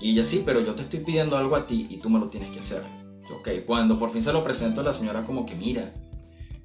[0.00, 2.28] Y ella sí, pero yo te estoy pidiendo algo a ti y tú me lo
[2.28, 2.82] tienes que hacer.
[3.30, 5.92] Ok, cuando por fin se lo presento a la señora como que mira,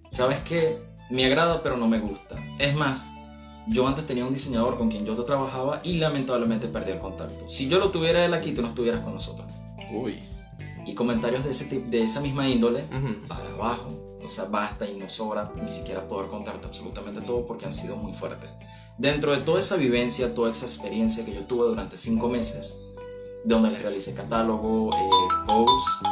[0.09, 0.81] ¿sabes qué?
[1.09, 2.35] Me agrada pero no me gusta.
[2.59, 3.07] Es más,
[3.67, 7.47] yo antes tenía un diseñador con quien yo trabajaba y lamentablemente perdí el contacto.
[7.49, 9.51] Si yo lo tuviera él aquí, tú no estuvieras con nosotros.
[9.91, 10.19] Uy.
[10.85, 12.83] Y comentarios de, ese tip, de esa misma índole
[13.27, 13.89] para abajo.
[14.25, 17.95] O sea, basta y no sobra ni siquiera poder contarte absolutamente todo porque han sido
[17.95, 18.49] muy fuertes.
[18.97, 22.81] Dentro de toda esa vivencia, toda esa experiencia que yo tuve durante cinco meses,
[23.45, 25.09] donde les realicé catálogo, eh,
[25.47, 26.05] post,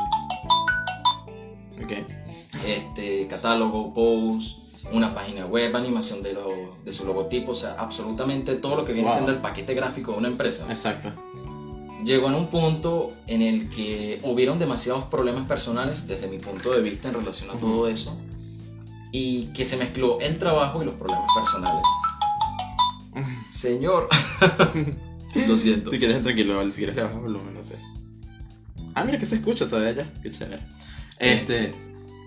[1.94, 2.66] Ok.
[2.66, 4.58] este, catálogo, post,
[4.92, 8.94] una página web, animación de, lo- de su logotipo, o sea, absolutamente todo lo que
[8.94, 9.14] viene Wow.
[9.16, 10.66] siendo el paquete gráfico de una empresa.
[10.70, 11.12] Exacto.
[12.06, 16.82] Llegó en un punto en el que hubieron demasiados problemas personales desde mi punto de
[16.82, 17.68] vista en relación a Ujú.
[17.68, 18.18] todo eso
[19.12, 21.84] y que se mezcló el trabajo y los problemas personales.
[23.50, 24.08] Señor,
[25.48, 25.92] lo siento.
[25.92, 27.76] Si quieres, tranquilo, si quieres le bajas volumen, no sé.
[28.94, 30.12] Ah, mira que se escucha todavía ya.
[30.22, 30.62] Qué chévere.
[31.20, 31.74] Este.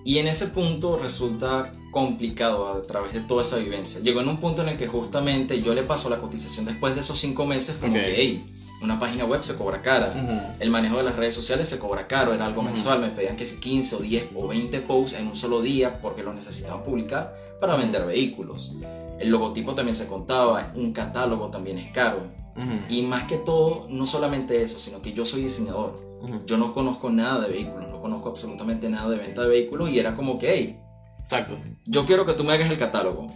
[0.04, 4.00] Y en ese punto resulta complicado a través de toda esa vivencia.
[4.00, 7.00] Llegó en un punto en el que justamente yo le paso la cotización después de
[7.02, 8.00] esos cinco meses como Ok.
[8.00, 8.46] que, hey,
[8.82, 10.14] una página web se cobra cara.
[10.16, 10.62] Ujú.
[10.62, 12.70] El manejo de las redes sociales se cobra caro, era algo Ujú.
[12.70, 16.00] mensual, me pedían que si 15 o 10 o 20 posts en un solo día
[16.00, 18.72] porque lo necesitaban publicar para vender vehículos.
[19.18, 22.22] El logotipo también se contaba, un catálogo también es caro.
[22.56, 22.72] Ujú.
[22.88, 26.09] Y más que todo, no solamente eso, sino que yo soy diseñador.
[26.46, 29.98] Yo no conozco nada de vehículos, no conozco absolutamente nada de venta de vehículos y
[29.98, 30.80] era como que, hey,
[31.22, 31.56] Exacto.
[31.86, 33.28] yo quiero que tú me hagas el catálogo.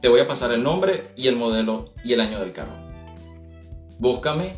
[0.00, 2.72] Te voy a pasar el nombre y el modelo y el año del carro.
[3.98, 4.56] Búscame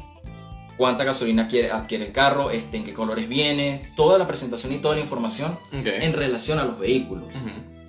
[0.76, 4.78] cuánta gasolina quiere, adquiere el carro, este, en qué colores viene, toda la presentación y
[4.78, 7.28] toda la información en relación a los vehículos,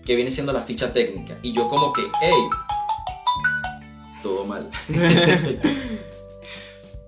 [0.05, 1.37] que viene siendo la ficha técnica.
[1.43, 2.33] Y yo como que, hey,
[4.21, 4.69] todo mal.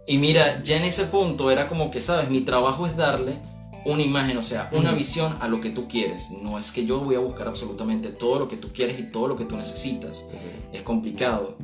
[0.08, 3.40] y mira, ya en ese punto era como que, sabes, mi trabajo es darle
[3.86, 6.32] una imagen, o sea, una visión a lo que tú quieres.
[6.42, 9.28] No es que yo voy a buscar absolutamente todo lo que tú quieres y todo
[9.28, 10.28] lo que tú necesitas.
[10.74, 11.56] Es complicado.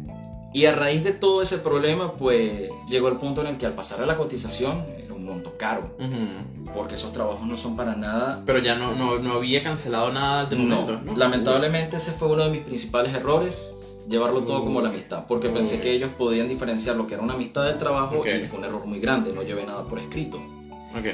[0.53, 3.73] Y a raíz de todo ese problema, pues llegó el punto en el que al
[3.73, 6.71] pasar a la cotización era un monto caro, Ujú.
[6.75, 10.45] porque esos trabajos no son para nada Pero ya no, no, no había cancelado nada
[10.45, 10.99] de momento.
[11.05, 15.49] no, lamentablemente ese fue uno de mis principales errores, llevarlo todo como la amistad, porque
[15.49, 15.81] pensé Ok.
[15.81, 18.27] que ellos podían diferenciar lo que era una amistad del trabajo Ok.
[18.41, 20.37] y fue un error muy grande, no llevé nada por escrito.
[20.97, 21.05] Ok.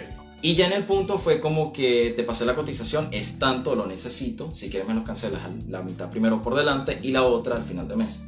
[0.42, 3.88] Y ya en el punto fue como que te pasé la cotización, es tanto, lo
[3.88, 7.64] necesito, si quieres me lo cancelas la mitad primero por delante y la otra al
[7.64, 8.24] final de mes.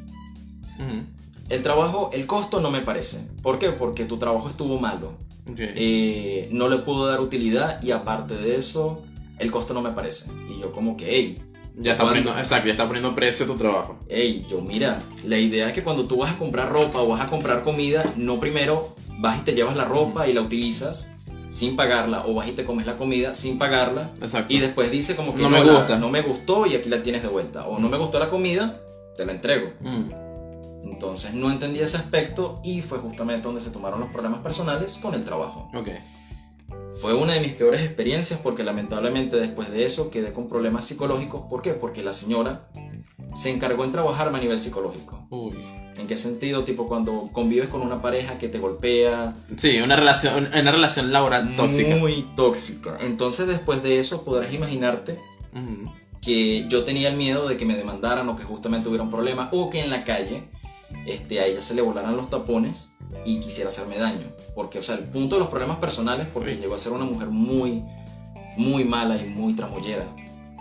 [0.79, 1.03] Ujú.
[1.49, 3.25] El trabajo, el costo no me parece.
[3.41, 3.71] ¿Por qué?
[3.71, 5.13] Porque tu trabajo estuvo malo.
[5.49, 5.59] Ok.
[5.59, 8.99] Eh, no le pudo dar utilidad y aparte de eso,
[9.39, 10.25] el costo no me parece.
[10.49, 11.35] Y yo como que, hey,
[11.81, 13.97] ya está poniendo, exacto, ya está poniendo precio a tu trabajo.
[14.09, 17.21] hey, yo mira, la idea es que cuando tú vas a comprar ropa o vas
[17.21, 21.11] a comprar comida, no primero vas y te llevas la ropa y la utilizas
[21.47, 24.53] sin pagarla o vas y te comes la comida sin pagarla Exacto.
[24.53, 25.97] y después dice como que No me gusta.
[25.97, 28.79] no me gustó y aquí la tienes de vuelta o no me gustó la comida,
[29.17, 29.71] te la entrego.
[29.79, 30.11] Mm.
[30.91, 35.13] Entonces no entendí ese aspecto y fue justamente donde se tomaron los problemas personales con
[35.13, 35.69] el trabajo.
[35.73, 35.89] Ok.
[37.01, 41.43] Fue una de mis peores experiencias porque lamentablemente después de eso quedé con problemas psicológicos.
[41.49, 41.73] ¿Por qué?
[41.73, 42.67] Porque la señora
[43.33, 45.25] se encargó en trabajarme a nivel psicológico.
[45.29, 45.53] Uy.
[45.97, 46.63] ¿En qué sentido?
[46.63, 51.55] Tipo cuando convives con una pareja que te golpea, Sí, una relación, una relación laboral
[51.55, 51.95] tóxica.
[51.97, 52.97] muy tóxica.
[53.01, 55.19] Entonces después de eso podrás imaginarte
[56.21, 59.49] que yo tenía el miedo de que me demandaran o que justamente hubiera un problema
[59.51, 60.49] o que en la calle
[61.05, 62.93] este, a ella se le volaran los tapones
[63.25, 64.27] y quisiera hacerme daño.
[64.55, 66.59] Porque, o sea, el punto de los problemas personales, porque Sí.
[66.61, 67.83] llegó a ser una mujer muy,
[68.57, 70.05] muy mala y muy tramollera.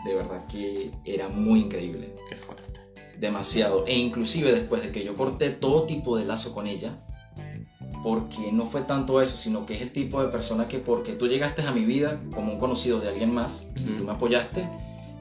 [0.05, 2.15] De verdad que era muy increíble.
[2.29, 2.81] Qué fuerte.
[3.19, 3.85] Demasiado.
[3.87, 6.93] E inclusive después de que yo corté todo tipo de lazo con ella,
[8.03, 11.27] porque no fue tanto eso, sino que es el tipo de persona que porque tú
[11.27, 14.69] llegaste a mi vida como un conocido de alguien más y tú me apoyaste,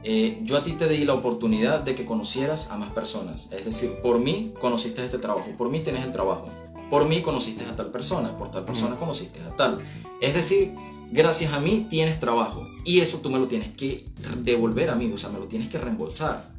[0.10, 3.50] eh, yo a ti te di la oportunidad de que conocieras a más personas.
[3.52, 6.46] Es decir, por mí conociste este trabajo, por mí tienes el trabajo,
[6.90, 9.80] por mí conociste a tal persona, por tal persona conociste a tal.
[10.22, 10.72] Es decir,
[11.12, 14.06] gracias a mí tienes trabajo y eso tú me lo tienes que
[14.44, 16.56] devolver a mí, o sea, me lo tienes que reembolsar.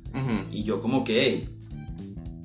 [0.52, 1.48] Y yo como que, hey,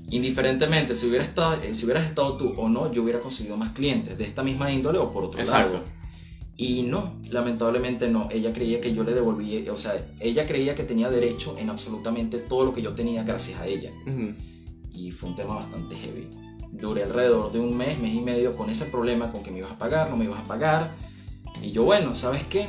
[0.09, 3.71] indiferentemente si, hubiera estado, eh, si hubieras estado tú o no, yo hubiera conseguido más
[3.71, 5.73] clientes de esta misma índole o por otro Exacto.
[5.73, 6.02] lado.
[6.55, 8.29] Y no, lamentablemente no.
[8.31, 12.37] Ella creía que yo le devolví, o sea, ella creía que tenía derecho en absolutamente
[12.37, 13.91] todo lo que yo tenía gracias a ella.
[14.91, 16.29] Y fue un tema bastante heavy.
[16.71, 19.71] Duré alrededor de un mes, mes y medio con ese problema, con que me ibas
[19.71, 20.91] a pagar, no me ibas a pagar.
[21.61, 22.67] Y yo, bueno, ¿sabes qué?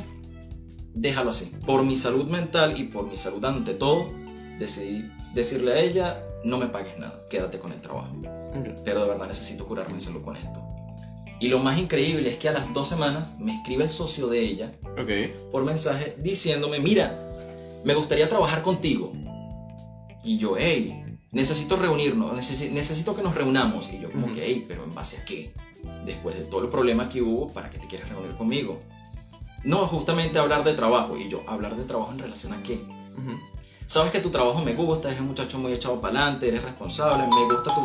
[0.94, 1.52] Déjalo así.
[1.66, 4.08] Por mi salud mental y por mi salud ante todo,
[4.58, 8.14] decidí decirle a ella, no me pagues nada, quédate con el trabajo.
[8.84, 10.63] Pero de verdad necesito curarme en salud con esto.
[11.40, 14.40] Y lo más increíble es que a las dos semanas me escribe el socio de
[14.40, 15.50] ella Ok.
[15.50, 17.18] por mensaje diciéndome, mira,
[17.84, 19.12] me gustaría trabajar contigo.
[20.22, 23.90] Y yo, hey, necesito reunirnos, necesi- necesito que nos reunamos.
[23.92, 25.52] Y yo como que, hey, pero ¿en base a qué?
[26.06, 28.80] Después de todo el problema que hubo, ¿para qué te quieres reunir conmigo?
[29.64, 31.16] No, justamente hablar de trabajo.
[31.18, 32.80] Y yo, ¿hablar de trabajo en relación a qué?
[33.86, 37.24] Sabes que tu trabajo me gusta, eres un muchacho muy echado para adelante, eres responsable,
[37.26, 37.84] me gusta tu...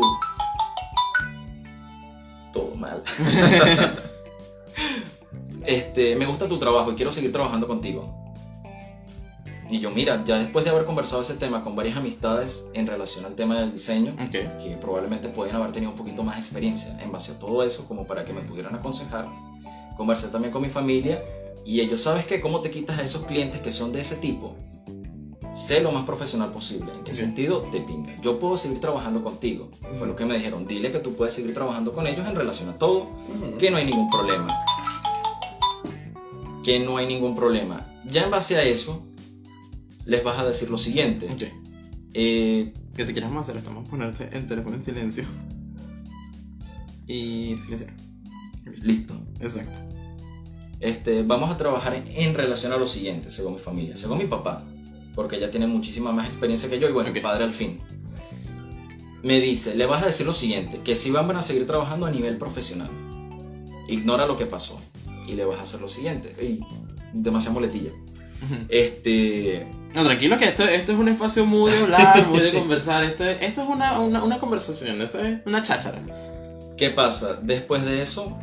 [2.54, 3.04] Todo mal.
[5.66, 8.16] este, me gusta tu trabajo y quiero seguir trabajando contigo.
[9.70, 13.26] Y yo, mira, ya después de haber conversado ese tema con varias amistades en relación
[13.26, 17.34] al tema del diseño, que probablemente podían haber tenido un poquito más experiencia en base
[17.34, 19.28] a todo eso, como para que me pudieran aconsejar.
[19.96, 21.24] Conversé también con mi familia
[21.66, 22.42] y ellos, ¿sabes qué?
[22.42, 24.56] ¿Cómo te quitas a esos clientes que son de ese tipo?
[25.54, 26.92] Sé lo más profesional posible.
[26.94, 27.62] ¿En qué sentido?
[27.72, 28.16] Te pinga.
[28.22, 29.72] Yo puedo seguir trabajando contigo.
[29.98, 30.68] Fue lo que me dijeron.
[30.68, 33.10] Dile que tú puedes seguir trabajando con ellos en relación a todo,
[33.58, 34.48] que no hay ningún problema.
[36.64, 37.88] Que no hay ningún problema.
[38.06, 39.04] Ya en base a eso,
[40.06, 41.28] les vas a decir lo siguiente.
[41.32, 41.44] Ok.
[42.14, 45.24] Eh, Que si quieres vamos a ponerte el teléfono en silencio.
[47.08, 47.94] Y silenciar.
[48.84, 49.16] listo.
[49.40, 49.80] Exacto.
[50.80, 54.26] Este, vamos a trabajar en, en relación a lo siguiente, según mi familia, según mi
[54.28, 54.64] papá,
[55.16, 57.20] porque ella tiene muchísima más experiencia que yo y bueno, Ok.
[57.22, 57.80] padre al fin.
[59.24, 62.12] Me dice, le vas a decir lo siguiente, que si van a seguir trabajando a
[62.12, 62.90] nivel profesional,
[63.88, 64.80] ignora lo que pasó
[65.28, 66.34] y le vas a hacer lo siguiente.
[66.42, 66.60] Y
[67.14, 67.92] demasiada muletilla.
[67.92, 68.56] Ujú.
[68.70, 73.04] Este, No, tranquilo que esto, esto es un espacio muy de hablar, muy de conversar.
[73.04, 76.02] Esto, es- esto es una, una, una conversación, eso es una cháchara.
[76.78, 77.34] ¿qué pasa?
[77.42, 78.38] Después de eso,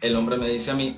[0.00, 0.96] el hombre me dice a mí,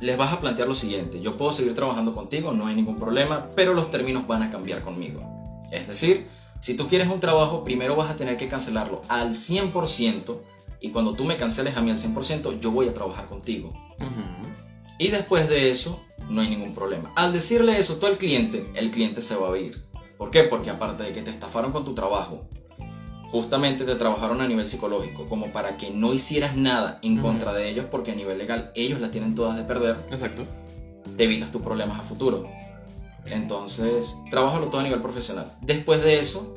[0.00, 3.48] les vas a plantear lo siguiente, yo puedo seguir trabajando contigo, no hay ningún problema,
[3.54, 5.22] pero los términos van a cambiar conmigo.
[5.70, 6.26] Es decir,
[6.60, 10.40] si tú quieres un trabajo, primero vas a tener que cancelarlo al 100%
[10.80, 13.72] y cuando tú me canceles a mí al 100%, yo voy a trabajar contigo.
[14.98, 17.12] Y después de eso, no hay ningún problema.
[17.16, 19.82] Al decirle eso tú al cliente, el cliente se va a ir.
[20.16, 20.44] ¿Por qué?
[20.44, 22.46] Porque aparte de que te estafaron con tu trabajo,
[23.30, 27.68] justamente te trabajaron a nivel psicológico, como para que no hicieras nada en contra de
[27.68, 30.44] ellos, porque a nivel legal ellos la tienen todas de perder, Exacto.
[31.16, 32.48] te evitas tus problemas a futuro.
[33.26, 35.52] Entonces, trabajalo todo a nivel profesional.
[35.60, 36.54] Después de eso,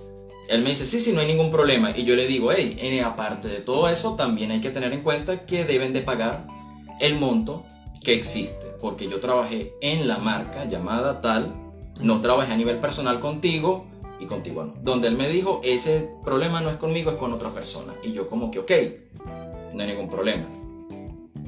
[0.49, 1.91] él me dice, sí, sí, no hay ningún problema.
[1.95, 5.01] Y yo le digo, hey, eh, aparte de todo eso, también hay que tener en
[5.01, 6.47] cuenta que deben de pagar
[6.99, 7.65] el monto
[8.01, 11.53] que existe, porque yo trabajé en la marca llamada tal,
[12.01, 13.87] no trabajé a nivel personal contigo
[14.23, 14.73] y contigo no.
[14.81, 17.93] Donde él me dijo, ese problema no es conmigo, es con otra persona.
[18.03, 18.71] Y yo como que, ok,
[19.73, 20.45] no hay ningún problema.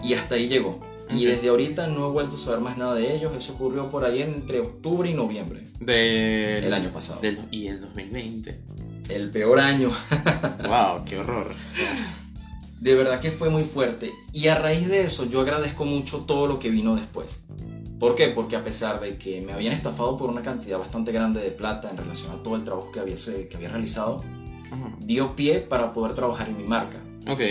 [0.03, 0.79] Y hasta ahí llegó.
[1.09, 3.31] Y desde ahorita no he vuelto a saber más nada de ellos.
[3.37, 7.21] Eso ocurrió por ahí entre octubre y noviembre Del, el año pasado.
[7.21, 8.59] del- y el 2020.
[9.09, 9.91] El peor año.
[10.67, 11.53] wow, qué horror.
[12.79, 14.11] De verdad que fue muy fuerte.
[14.33, 17.39] Y a raíz de eso yo agradezco mucho todo lo que vino después.
[17.99, 18.27] ¿Por qué?
[18.27, 21.89] Porque a pesar de que me habían estafado por una cantidad bastante grande de plata
[21.89, 24.23] en relación a todo el trabajo que había, que había realizado,
[24.71, 24.95] ajá.
[24.99, 26.97] dio pie para poder trabajar en mi marca.
[27.29, 27.41] Ok.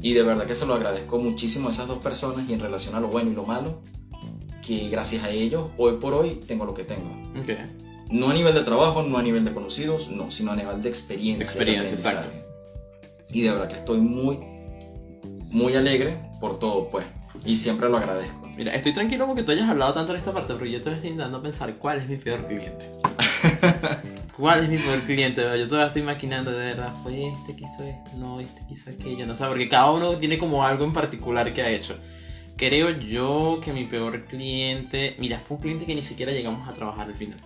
[0.00, 2.94] Y de verdad que se lo agradezco muchísimo a esas dos personas y en relación
[2.96, 3.80] a lo bueno y lo malo,
[4.66, 7.10] que gracias a ellos, hoy por hoy, tengo lo que tengo.
[7.40, 7.50] Ok.
[8.10, 10.88] No a nivel de trabajo, no a nivel de conocidos, no, sino a nivel de
[10.88, 11.44] experiencia.
[11.44, 12.44] Experiencia, aprendizaje.
[13.30, 14.38] Y de verdad que estoy muy,
[15.50, 17.06] muy alegre por todo, pues.
[17.46, 18.41] Y siempre lo agradezco.
[18.56, 21.10] Mira, estoy tranquilo porque tú hayas hablado tanto en esta parte, pero yo todavía estoy
[21.10, 22.90] intentando pensar cuál es mi peor cliente.
[24.36, 25.42] ¿Cuál es mi peor cliente?
[25.42, 26.92] Yo todavía estoy maquinando de verdad.
[27.02, 30.16] Fue este que hizo esto, no, este que hizo aquello, no sé, porque cada uno
[30.16, 31.96] tiene como algo en particular que ha hecho.
[32.56, 35.16] Creo yo que mi peor cliente.
[35.18, 37.38] Mira, fue un cliente que ni siquiera llegamos a trabajar al final.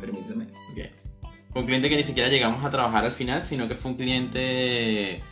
[0.00, 0.44] Permíteme.
[0.44, 0.80] Ok.
[1.50, 3.96] Fue un cliente que ni siquiera llegamos a trabajar al final, sino que fue un
[3.96, 5.22] cliente.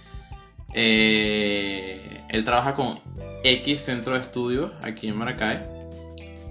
[0.75, 2.99] eh, él trabaja con
[3.44, 5.61] X Centro de Estudios aquí en Maracay.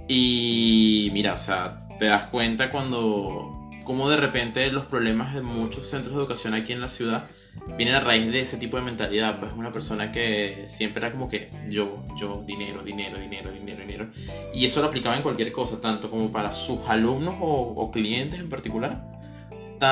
[0.07, 3.53] Y mira, o sea, te das cuenta cuando.
[3.83, 7.29] Como de repente los problemas de muchos centros de educación aquí en la ciudad
[7.77, 9.39] vienen a raíz de ese tipo de mentalidad.
[9.39, 14.07] Pues una persona que siempre era como que yo, yo, dinero, dinero, dinero, dinero, dinero.
[14.53, 18.49] Y eso lo aplicaba en cualquier cosa, tanto como para sus alumnos o, clientes en
[18.49, 19.01] particular,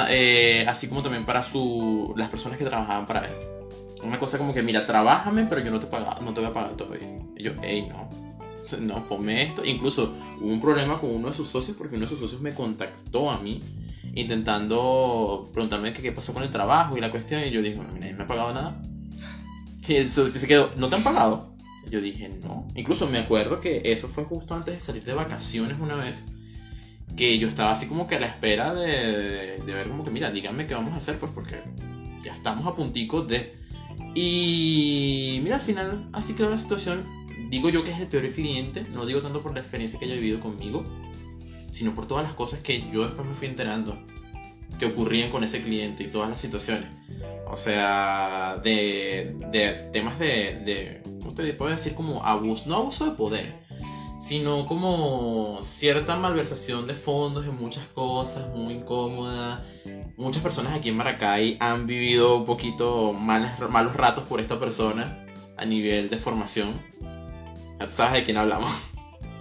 [0.10, 3.55] eh, así como también para su, las personas que trabajaban para él.
[4.06, 6.54] Una cosa como que, mira, trabájame, pero yo no te, paga, no te voy a
[6.54, 7.08] pagar todavía.
[7.38, 8.10] Y yo, hey, no,
[8.80, 9.66] no, ponme esto.
[9.66, 12.54] Incluso hubo un problema con uno de sus socios porque uno de sus socios me
[12.54, 13.60] contactó a mí
[14.16, 17.44] intentando preguntarme que qué pasó con el trabajo y la cuestión.
[17.44, 18.82] Y yo dije, mira, nadie me ha pagado nada.
[19.88, 21.54] Y el se quedó, ¿no te han pagado?
[21.90, 22.68] Yo dije, no.
[22.76, 26.26] Incluso me acuerdo que eso fue justo antes de salir de vacaciones una vez.
[27.16, 30.10] Que yo estaba así como que a la espera de, de- de ver como que,
[30.10, 31.62] mira, díganme qué vamos a hacer, pues porque
[32.24, 33.64] ya estamos a puntico de...
[34.14, 37.06] Y mira, al final así quedó la situación.
[37.50, 40.16] Digo yo que es el peor cliente, no digo tanto por la experiencia que haya
[40.16, 40.84] vivido conmigo,
[41.72, 43.98] sino por todas las cosas que yo después me fui enterando
[44.80, 46.90] que ocurrían con ese cliente y todas las situaciones.
[47.48, 51.94] O sea, de, de temas de, de, ¿cómo te puedo decir?
[51.94, 53.66] Como abuso, no abuso de poder,
[54.18, 59.64] sino como cierta malversación de fondos en muchas cosas, muy incómoda.
[60.18, 65.26] Muchas personas aquí en Maracay han vivido un poquito malos, malos ratos por esta persona
[65.58, 66.74] a nivel de formación.
[67.80, 68.72] Ya tú sabes de quién hablamos.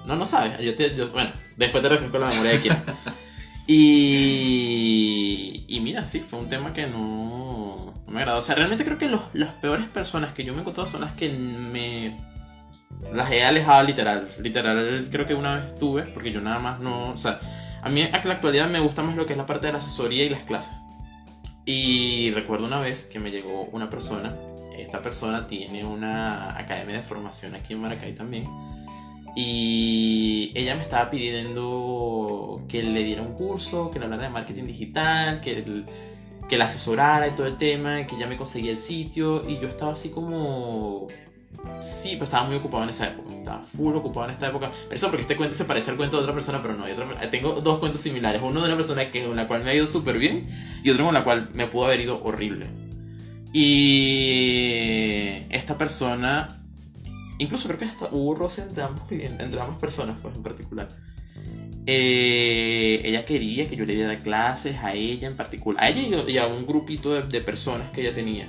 [0.07, 0.59] No, no sabes.
[0.61, 2.77] Yo te- yo- bueno, después te refresco la memoria de quién.
[3.67, 8.39] Y, y mira, sí, fue un tema que no, no me agradó.
[8.41, 11.01] O sea, realmente creo que los, las peores personas que yo me he encontrado son
[11.01, 12.17] las que me...
[13.13, 14.29] Las he alejado literal.
[14.43, 17.09] Literal, creo que una vez estuve, porque yo nada más no...
[17.11, 17.41] O sea,
[17.85, 19.79] a mí en la actualidad me gusta más lo que es la parte de la
[19.79, 20.73] asesoría y las clases.
[21.67, 24.35] Y recuerdo una vez que me llegó una persona.
[24.75, 28.49] Esta persona tiene una academia de formación aquí en Maracay también.
[29.37, 34.65] Y ella me estaba pidiendo que le diera un curso, que le hablara de marketing
[34.65, 35.85] digital, que,
[36.49, 39.47] que la asesorara y todo el tema, que ya me conseguía el sitio.
[39.47, 41.09] Y yo estaba así como...
[41.81, 43.35] Sí, pues estaba muy ocupado en esa época.
[43.35, 44.71] Estaba full ocupado en esta época.
[44.91, 46.85] Eso porque este cuento se parece al cuento de otra persona, pero no.
[46.85, 48.41] otra- tengo dos cuentos similares.
[48.43, 50.49] Uno de una persona que, con la cual me ha ido súper bien
[50.83, 52.67] y otro con la cual me pudo haber ido horrible.
[53.53, 56.61] Y esta persona
[57.39, 60.89] incluso creo que hasta hubo roce entre ambos entre ambas personas, pues en particular.
[61.87, 66.39] Eh, ella quería que yo le diera clases a ella en particular, a ella y
[66.39, 68.49] a un grupito de, de personas que ella tenía.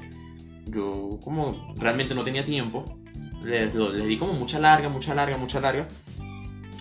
[0.65, 2.97] Yo como realmente no tenía tiempo,
[3.43, 5.87] le, lo- le di como mucha larga, mucha larga, mucha larga.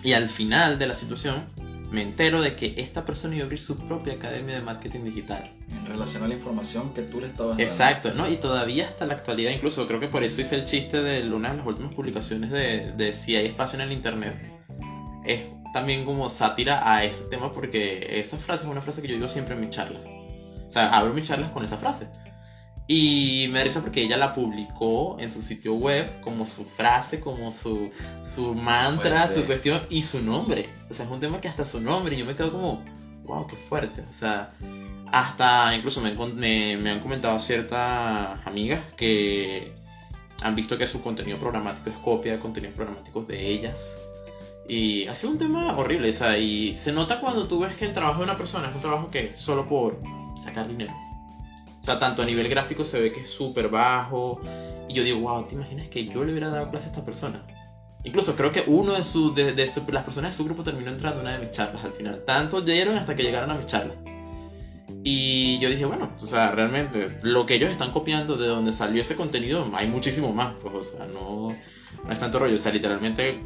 [0.03, 1.45] Y al final de la situación
[1.91, 5.51] me entero de que esta persona iba a abrir su propia academia de marketing digital.
[5.69, 7.63] En relación a la información que tú le estabas dando.
[7.63, 8.29] Exacto, ¿no?
[8.29, 11.51] Y todavía hasta la actualidad, incluso creo que por eso hice el chiste de una
[11.51, 14.35] de las últimas publicaciones de, de si hay espacio en el internet.
[15.25, 15.41] Es
[15.73, 19.27] también como sátira a ese tema porque esa frase es una frase que yo digo
[19.29, 20.05] siempre en mis charlas.
[20.67, 22.09] O sea, abro mis charlas con esa frase.
[22.87, 27.49] Y me risa porque ella la publicó en su sitio web como su frase, como
[27.49, 27.89] su,
[28.23, 29.41] su mantra, Fuerte.
[29.41, 30.69] su cuestión y su nombre.
[30.89, 32.85] O sea, es un tema que hasta su nombre y yo me quedo como,
[33.23, 34.01] wow, qué fuerte.
[34.07, 34.53] O sea,
[35.11, 39.73] hasta incluso me, me, me han comentado ciertas amigas que,
[40.41, 43.97] han visto que su contenido programático es copia de contenidos programáticos de ellas.
[44.67, 47.85] Y ha sido un tema horrible, o sea, y se nota cuando tú ves que
[47.85, 49.99] el trabajo de una persona es un trabajo que solo por
[50.43, 50.93] sacar dinero.
[51.85, 54.41] O sea, tanto a nivel gráfico se ve que es súper bajo.
[54.89, 57.45] Y yo digo, wow, ¿te imaginas que yo le hubiera dado clase a esta persona?
[58.03, 60.89] Incluso creo que uno de, sus de, de su- las personas de su grupo terminó
[60.89, 62.23] entrando en una de mis charlas al final.
[62.25, 63.97] Tanto dieron hasta que llegaron a mis charlas.
[65.03, 69.01] Y yo dije, bueno, o sea, realmente lo que ellos están copiando de donde salió
[69.01, 71.55] ese contenido, hay muchísimo más, pues, o sea, no,
[72.03, 73.39] no es tanto rollo, o sea, literalmente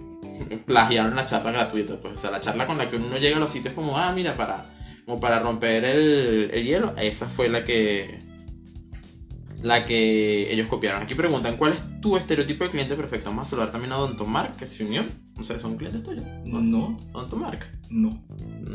[0.66, 3.40] plagiaron la charla gratuita, pues, o sea, la charla con la que uno llega a
[3.42, 4.64] los sitios como, ah, mira, para,
[5.06, 8.20] como para romper el, el hielo, esa fue la que,
[9.62, 11.04] la que ellos copiaron.
[11.04, 13.30] Aquí preguntan, ¿cuál es tu estereotipo de cliente perfecto?
[13.30, 15.04] Vamos a saludar también a Don Tomar, que se unió,
[15.36, 16.24] no sé, ¿son clientes tuyos?
[16.46, 17.60] No, Don Tomar.
[17.90, 18.24] no.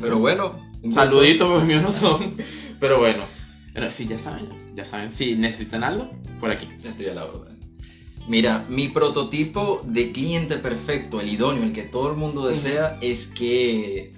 [0.01, 0.59] Pero bueno.
[0.91, 2.35] Saluditos, porque míos no son.
[2.81, 3.25] Pero bueno.
[3.73, 5.11] Bueno, sí, ya saben, ya saben.
[5.11, 6.69] Si necesitan algo, por aquí.
[6.85, 7.59] Estoy a la orden.
[8.29, 13.27] Mira, mi prototipo de cliente perfecto, el idóneo, el que todo el mundo desea, es
[13.27, 14.15] que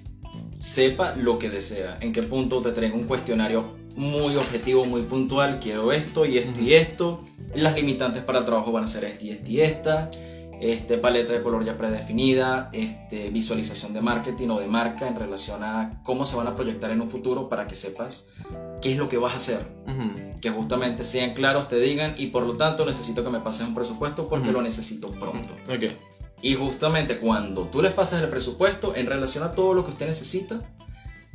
[0.59, 1.97] sepa lo que desea.
[2.01, 5.59] En qué punto te traiga un cuestionario muy objetivo, muy puntual.
[5.59, 7.23] Quiero esto y esto y esto.
[7.55, 10.11] Las limitantes para trabajo van a ser este y este y esta.
[10.59, 15.63] Este, paleta de color ya predefinida, este, visualización de marketing o de marca en relación
[15.63, 18.29] a cómo se van a proyectar en un futuro para que sepas
[18.81, 19.67] qué es lo que vas a hacer
[20.41, 23.75] que justamente sean claros, te digan y por lo tanto necesito que me pases un
[23.75, 25.55] presupuesto porque lo necesito pronto.
[26.41, 30.07] Y justamente cuando tú les pasas el presupuesto en relación a todo lo que usted
[30.07, 30.61] necesita,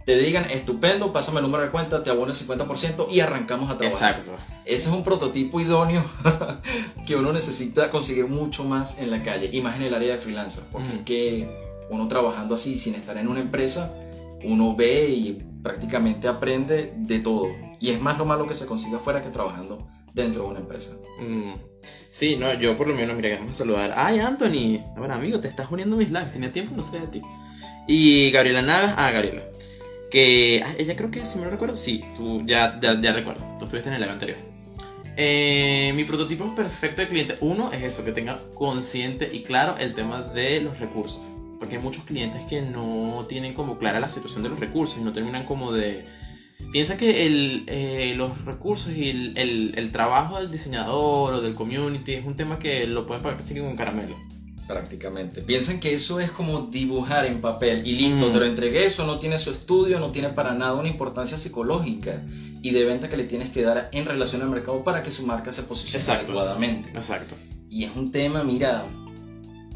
[0.04, 3.76] te digan, estupendo, pásame el número de cuenta, te abono el 50% y arrancamos a
[3.76, 4.16] trabajar.
[4.16, 4.42] Exacto.
[4.64, 6.04] Ese es un prototipo idóneo
[7.06, 10.18] que uno necesita conseguir mucho más en la calle y más en el área de
[10.20, 13.94] freelancer, porque es que uno trabajando así sin estar en una empresa,
[14.44, 15.32] uno ve y
[15.62, 17.48] prácticamente aprende de todo.
[17.80, 20.96] Y es más lo malo que se consigue afuera que trabajando dentro de una empresa.
[21.18, 21.54] Mm.
[22.08, 23.92] Sí, no, yo por lo menos, mira, a saludar.
[23.96, 24.78] Ay, Anthony.
[24.96, 26.32] Bueno, amigo, te estás uniendo a mis lives.
[26.32, 27.22] Tenía tiempo, no sé de ti.
[27.88, 28.94] Y Gabriela Navas.
[28.96, 29.42] Ah, Gabriela.
[30.12, 33.42] Que ah, ella creo que, si me lo recuerdo, sí, tú ya, ya, ya recuerdo.
[33.58, 34.38] Tú estuviste en el live anterior.
[35.16, 39.94] Eh, mi prototipo perfecto de cliente, uno es eso, que tenga consciente y claro el
[39.94, 41.22] tema de los recursos.
[41.58, 45.00] Porque hay muchos clientes que no tienen como clara la situación de los recursos y
[45.02, 46.04] no terminan como de...
[46.72, 51.54] Piensa que el, eh, los recursos y el, el- el trabajo del diseñador o del
[51.54, 54.16] community es un tema que lo pueden pagar casi con caramelo.
[54.66, 55.42] Prácticamente.
[55.42, 58.32] Piensan que eso es como dibujar en papel y listo, Mm.
[58.32, 62.22] te lo entregué, eso no tiene su estudio, no tiene para nada una importancia psicológica
[62.62, 65.26] y de venta que le tienes que dar en relación al mercado para que su
[65.26, 66.32] marca se posicione Exacto.
[66.32, 66.90] adecuadamente.
[66.90, 67.34] Exacto.
[67.68, 68.84] Y es un tema, mira,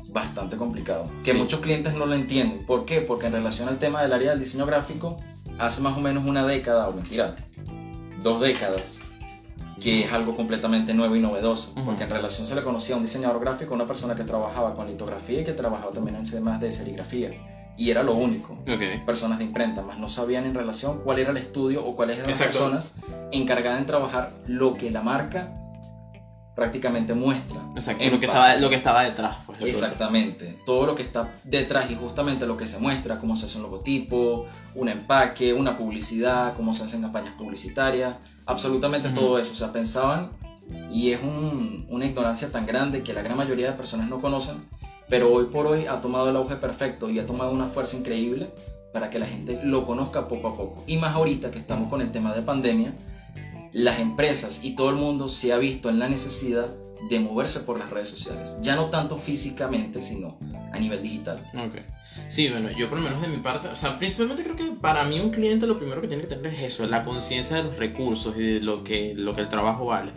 [0.09, 1.39] bastante complicado, que Sí.
[1.39, 2.65] muchos clientes no lo entienden.
[2.65, 3.01] ¿Por qué?
[3.01, 5.17] Porque en relación al tema del área del diseño gráfico,
[5.59, 7.37] hace más o menos una década, o mentira,
[8.23, 9.01] dos décadas,
[9.81, 13.05] que es algo completamente nuevo y novedoso, porque en relación se le conocía a un
[13.05, 16.73] diseñador gráfico, una persona que trabajaba con litografía y que trabajaba también en temas de
[16.73, 17.31] serigrafía,
[17.77, 18.55] y era lo único.
[18.55, 19.05] Ok.
[19.05, 22.31] Personas de imprenta, más no sabían en relación cuál era el estudio o cuáles eran
[22.31, 22.97] las personas
[23.33, 25.53] encargadas en trabajar lo que la marca
[26.55, 27.61] prácticamente muestra.
[27.75, 28.03] Exacto.
[28.03, 29.37] Lo que, estaba, lo que estaba detrás.
[29.45, 29.69] Pues, de.
[29.69, 33.59] Exactamente, todo lo que está detrás y justamente lo que se muestra, cómo se hace
[33.59, 38.17] un logotipo, un empaque, una publicidad, cómo se hacen campañas publicitarias,
[38.47, 39.53] absolutamente todo eso.
[39.53, 40.31] O sea, pensaban
[40.91, 44.65] y es un- una ignorancia tan grande que la gran mayoría de personas no conocen,
[45.09, 48.51] pero hoy por hoy ha tomado el auge perfecto y ha tomado una fuerza increíble
[48.93, 50.83] para que la gente lo conozca poco a poco.
[50.87, 52.95] Y más ahorita que estamos con el tema de pandemia,
[53.73, 56.69] las empresas y todo el mundo se ha visto en la necesidad
[57.09, 58.59] de moverse por las redes sociales.
[58.63, 60.39] Ya no tanto físicamente, sino
[60.73, 61.45] a nivel digital.
[61.55, 61.83] Ok.
[62.29, 65.05] Sí, bueno, yo por lo menos de mi parte, o sea, principalmente creo que para
[65.05, 67.77] mí un cliente lo primero que tiene que tener es eso, la conciencia de los
[67.77, 70.13] recursos y de lo que, lo que el trabajo vale.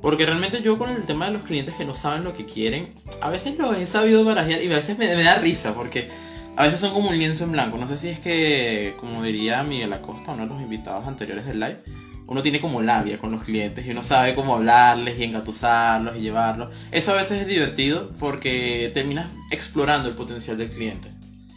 [0.00, 2.94] Porque realmente yo con el tema de los clientes que no saben lo que quieren,
[3.20, 6.08] a veces lo he sabido barajear y a veces me, me da risa porque
[6.56, 7.76] a veces son como un lienzo en blanco.
[7.76, 11.60] No sé si es que, como diría Miguel Acosta, uno de los invitados anteriores del
[11.60, 11.82] live,
[12.30, 16.20] uno tiene como labia con los clientes y uno sabe cómo hablarles y engatusarlos y
[16.20, 16.68] llevarlos.
[16.92, 21.10] Eso a veces es divertido porque terminas explorando el potencial del cliente.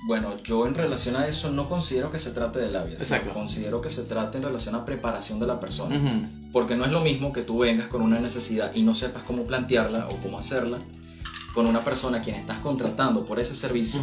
[0.07, 3.03] Bueno, yo en relación a eso no considero que se trate de labias.
[3.03, 3.34] Exacto.
[3.34, 6.28] Considero que se trate en relación a preparación de la persona.
[6.51, 9.43] Porque no es lo mismo que tú vengas con una necesidad y no sepas cómo
[9.43, 10.80] plantearla o cómo hacerla
[11.53, 14.01] con una persona a quien estás contratando por ese servicio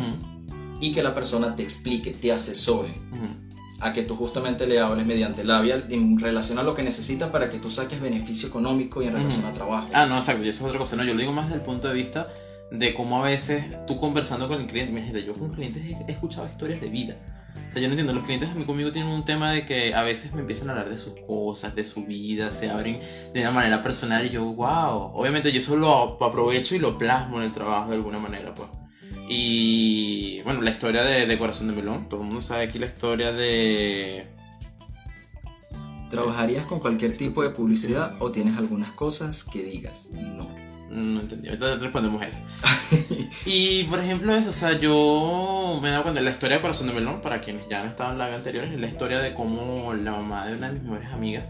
[0.80, 2.90] y que la persona te explique, te asesore.
[3.10, 3.49] Ujú.
[3.80, 7.50] A que tú justamente le hables mediante labial en relación a lo que necesita para
[7.50, 9.88] que tú saques beneficio económico y en relación a trabajo.
[9.92, 10.96] Ah, no, exacto, y eso es otra cosa.
[10.96, 12.28] No, yo lo digo más desde el punto de vista
[12.70, 16.46] de cómo a veces tú conversando con el cliente, imagínate, yo con clientes he escuchado
[16.46, 17.16] historias de vida.
[17.70, 20.32] O sea, yo no entiendo, los clientes conmigo tienen un tema de que a veces
[20.32, 23.00] me empiezan a hablar de sus cosas, de su vida, se abren
[23.32, 25.12] de una manera personal y yo, wow.
[25.14, 28.68] Obviamente yo solo lo aprovecho y lo plasmo en el trabajo de alguna manera, pues.
[29.32, 32.86] Y bueno, la historia de, de Corazón de Melón, todo el mundo sabe aquí la
[32.86, 34.26] historia de...
[36.10, 40.50] ¿Trabajarías con cualquier tipo de publicidad o tienes algunas cosas que digas no?
[40.90, 42.42] No entendí, ahorita respondemos eso.
[43.46, 46.62] y por ejemplo, eso, o sea, yo me he dado cuenta de la historia de
[46.62, 49.32] Corazón de Melón, para quienes ya han estado en la anterior, es la historia de
[49.32, 51.44] cómo la mamá de una de mis mejores amigas,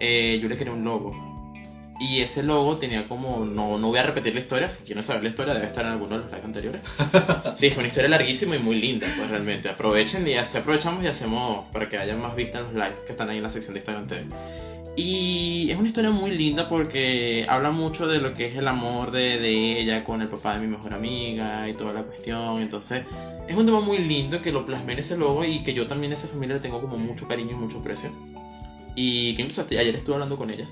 [0.00, 1.35] eh, yo le quería un logo.
[1.98, 5.22] Y ese logo tenía como, no, no voy a repetir la historia, si quieren saber
[5.22, 6.82] la historia debe estar en alguno de los likes anteriores.
[7.56, 9.70] Sí, fue una historia larguísima y muy linda, pues realmente.
[9.70, 13.12] Aprovechen y así aprovechamos y hacemos para que haya más vistas en los likes que
[13.12, 14.26] están ahí en la sección de Instagram TV.
[14.96, 19.10] Y es una historia muy linda porque habla mucho de lo que es el amor
[19.10, 22.60] de, de, ella con el papá de mi mejor amiga y toda la cuestión.
[22.60, 23.04] Entonces,
[23.48, 26.12] es un tema muy lindo que lo plasmé en ese logo y que yo también
[26.12, 28.10] a esa familia le tengo como mucho cariño y mucho aprecio.
[28.94, 30.70] Y que incluso ayer estuve hablando con ellas.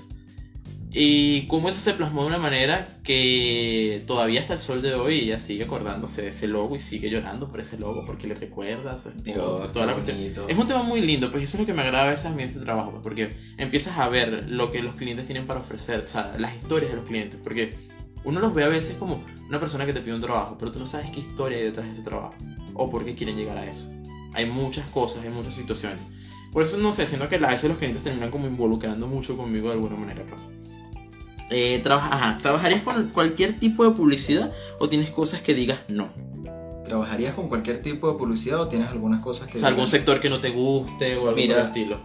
[0.97, 5.19] Y cómo eso se plasmó de una manera que todavía hasta el sol de hoy
[5.19, 8.93] ella sigue acordándose de ese logo y sigue llorando por ese logo porque le recuerda
[8.93, 10.17] a su esposa, toda la cuestión.
[10.47, 12.29] Es un tema muy lindo, pues eso es lo que me agrada a veces a
[12.29, 15.99] mí este trabajo, pues, porque empiezas a ver lo que los clientes tienen para ofrecer,
[15.99, 17.75] o sea, las historias de los clientes, porque
[18.23, 20.79] uno los ve a veces como una persona que te pide un trabajo, pero tú
[20.79, 22.35] no sabes qué historia hay detrás de ese trabajo
[22.73, 23.93] o por qué quieren llegar a eso.
[24.31, 25.99] Hay muchas cosas, hay muchas situaciones.
[26.53, 29.67] Por eso no sé, siento que a veces los clientes terminan como involucrando mucho conmigo
[29.67, 30.23] de alguna manera.
[30.25, 30.64] Pues.
[31.49, 36.09] Eh, ¿Trabajarías con cualquier tipo de publicidad o tienes cosas que digas no?
[36.83, 39.57] ¿Trabajarías con cualquier tipo de publicidad o tienes algunas cosas que...
[39.57, 41.99] O sea, algún sector que no te guste o algo Mira, estilo.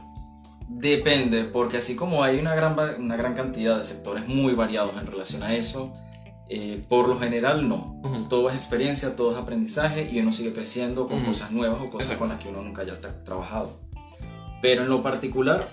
[0.69, 5.07] Depende, porque así como hay una gran, una gran cantidad de sectores muy variados en
[5.07, 5.93] relación a eso,
[6.49, 8.01] eh, por lo general no.
[8.29, 12.17] Todo es experiencia, todo es aprendizaje y uno sigue creciendo con cosas nuevas o cosas
[12.17, 13.79] con las que uno nunca haya trabajado.
[14.63, 15.67] Pero en lo particular,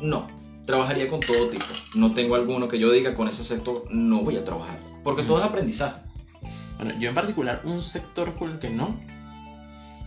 [0.00, 1.64] no trabajaría con todo tipo.
[1.94, 4.78] No tengo alguno que yo diga con ese sector no voy a trabajar.
[5.02, 6.00] Porque todo es aprendizaje.
[6.76, 8.96] Bueno, yo en particular, un sector con el que no.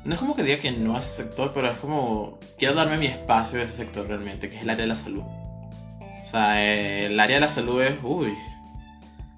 [0.03, 2.39] No es como que diga que no a ese sector, pero es como.
[2.58, 5.24] Quiero darme mi espacio a ese sector realmente, que es el área de la salud.
[5.24, 7.95] O sea, el área de la salud es.
[8.03, 8.34] Uy,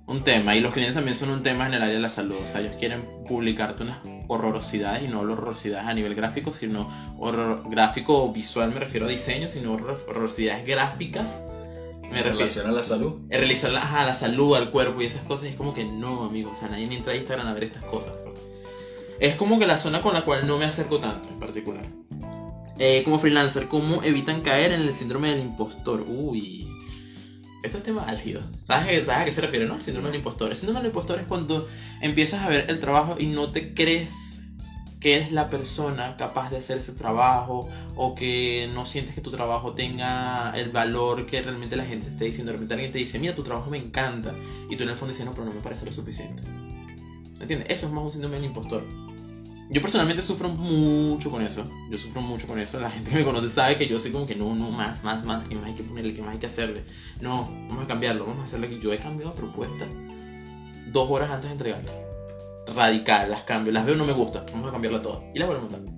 [0.08, 0.56] un tema.
[0.56, 2.38] Y los clientes también son un tema en el área de la salud.
[2.42, 6.90] O sea, ellos quieren publicarte unas horrorosidades y no horrorosidades a nivel gráfico, sino
[7.20, 11.44] horror gráfico visual, me refiero a diseño, sino horrorosidades gráficas.
[12.10, 13.20] Me relación a la salud.
[13.30, 15.50] En realizar a la salud, al cuerpo y esas cosas.
[15.50, 16.52] es como que no, amigo.
[16.52, 18.14] O sea, nadie entra a Instagram a ver estas cosas.
[19.20, 21.86] Es como que la zona con la cual no me acerco tanto en particular.
[22.80, 26.06] Eh, como freelancer, ¿cómo evitan caer en el síndrome del impostor?
[26.08, 26.68] Uy,
[27.64, 28.42] esto es tema álgido.
[28.64, 29.82] ¿Sabes, a qué se refiere, no?
[29.82, 30.50] Síndrome del impostor.
[30.50, 31.68] El síndrome del impostor es cuando
[32.02, 34.42] empiezas a ver el trabajo y no te crees
[35.00, 39.30] que eres la persona capaz de hacer ese trabajo o que no sientes que tu
[39.30, 42.52] trabajo tenga el valor que realmente la gente te está diciendo.
[42.52, 44.36] De repente alguien te dice, mira, tu trabajo me encanta.
[44.70, 46.44] Y tú en el fondo dices, no, pero no me parece lo suficiente.
[47.40, 47.68] ¿Entiendes?
[47.70, 48.84] Eso es más un síndrome del impostor.
[49.70, 51.70] Yo personalmente sufro mucho con eso.
[51.90, 52.80] Yo sufro mucho con eso.
[52.80, 55.26] La gente que me conoce sabe que yo soy como que no, no, más, más,
[55.26, 55.46] más.
[55.48, 56.84] Que más hay que ponerle, que más hay que hacerle.
[57.20, 58.80] No, vamos a cambiarlo, vamos a hacerle aquí.
[58.82, 59.86] Yo he cambiado propuesta
[60.92, 61.92] dos horas antes de entregarla.
[62.74, 63.74] Radical, las cambio.
[63.74, 64.46] Las veo, no me gusta.
[64.54, 65.22] Vamos a cambiarla toda.
[65.34, 65.94] Y la vuelvo a montar.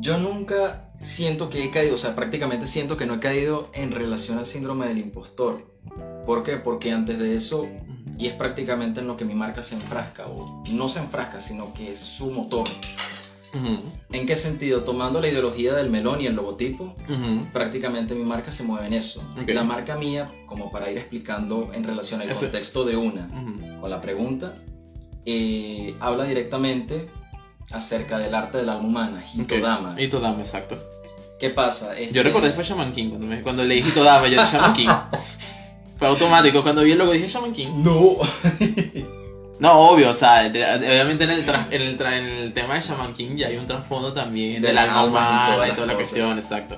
[0.00, 3.90] Yo nunca siento que he caído, o sea, prácticamente siento que no he caído en
[3.90, 5.66] relación al síndrome del impostor.
[6.24, 6.56] ¿Por qué?
[6.56, 7.68] Porque antes de eso
[8.18, 11.72] y es prácticamente en lo que mi marca se enfrasca, o no se enfrasca, sino
[11.72, 12.68] que es su motor.
[14.12, 14.82] ¿En qué sentido?
[14.84, 16.94] Tomando la ideología del melón y el logotipo,
[17.52, 19.22] prácticamente mi marca se mueve en eso.
[19.46, 23.28] La marca mía, como para ir explicando en relación al contexto de una
[23.80, 24.56] con la pregunta,
[25.24, 27.08] eh, habla directamente
[27.70, 29.92] acerca del arte del alma humana, Hitodama.
[29.92, 30.06] Okay.
[30.06, 30.82] Hitodama, exacto.
[31.38, 31.94] ¿Qué pasa?
[31.94, 34.88] Yo este recordé fue Shaman King cuando, me, cuando leí Hitodama, yo Shaman King.
[35.98, 36.62] Fue automático.
[36.62, 37.68] Cuando vi el logo dije Shaman King.
[37.76, 38.18] No.
[39.60, 43.36] no, obvio, o sea, obviamente en el, en, el en el tema de Shaman King
[43.36, 46.76] ya hay un trasfondo también del, alma humana y toda la cuestión, exacto.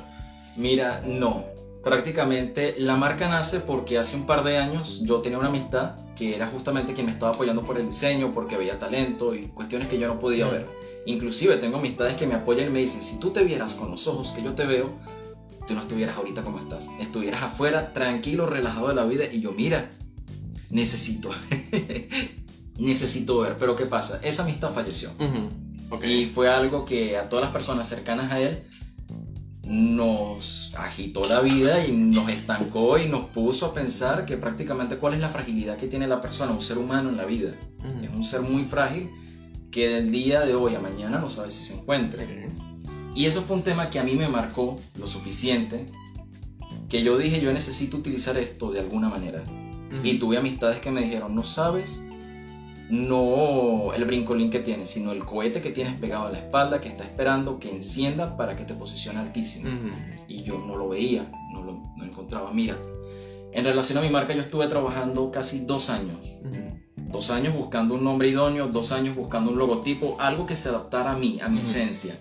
[0.56, 1.44] Mira, no.
[1.84, 6.34] Prácticamente la marca nace porque hace un par de años yo tenía una amistad que
[6.34, 9.98] era justamente quien me estaba apoyando por el diseño, porque veía talento y cuestiones que
[9.98, 10.66] yo no podía ver.
[11.06, 14.06] Inclusive tengo amistades que me apoyan y me dicen, si tú te vieras con los
[14.06, 14.90] ojos que yo te veo,
[15.70, 16.88] tú no estuvieras ahorita como estás.
[16.98, 19.88] Estuvieras afuera, tranquilo, relajado de la vida y yo, mira,
[20.68, 21.30] necesito,
[22.76, 23.56] necesito ver.
[23.56, 24.18] Pero ¿qué pasa?
[24.24, 25.12] Esa amistad falleció.
[26.02, 28.64] Y fue algo que a todas las personas cercanas a él
[29.62, 35.14] nos agitó la vida y nos estancó y nos puso a pensar que prácticamente cuál
[35.14, 37.52] es la fragilidad que tiene la persona, un ser humano en la vida.
[38.02, 39.08] Es un ser muy frágil
[39.70, 42.48] que del día de hoy a mañana no sabe si se encuentre.
[43.20, 45.84] Y eso fue un tema que a mí me marcó lo suficiente
[46.88, 49.44] que yo dije, yo necesito utilizar esto de alguna manera.
[50.02, 52.06] Y tuve amistades que me dijeron, no sabes,
[52.88, 56.88] no el brincolín que tienes, sino el cohete que tienes pegado en la espalda que
[56.88, 59.68] está esperando que encienda para que te posicione altísimo.
[60.26, 62.50] Y yo no lo veía, no lo, no encontraba.
[62.54, 62.78] Mira,
[63.52, 66.38] en relación a mi marca yo estuve trabajando casi dos años.
[66.96, 71.12] Dos años buscando un nombre idóneo, dos años buscando un logotipo, algo que se adaptara
[71.12, 72.18] a mí, a mi esencia.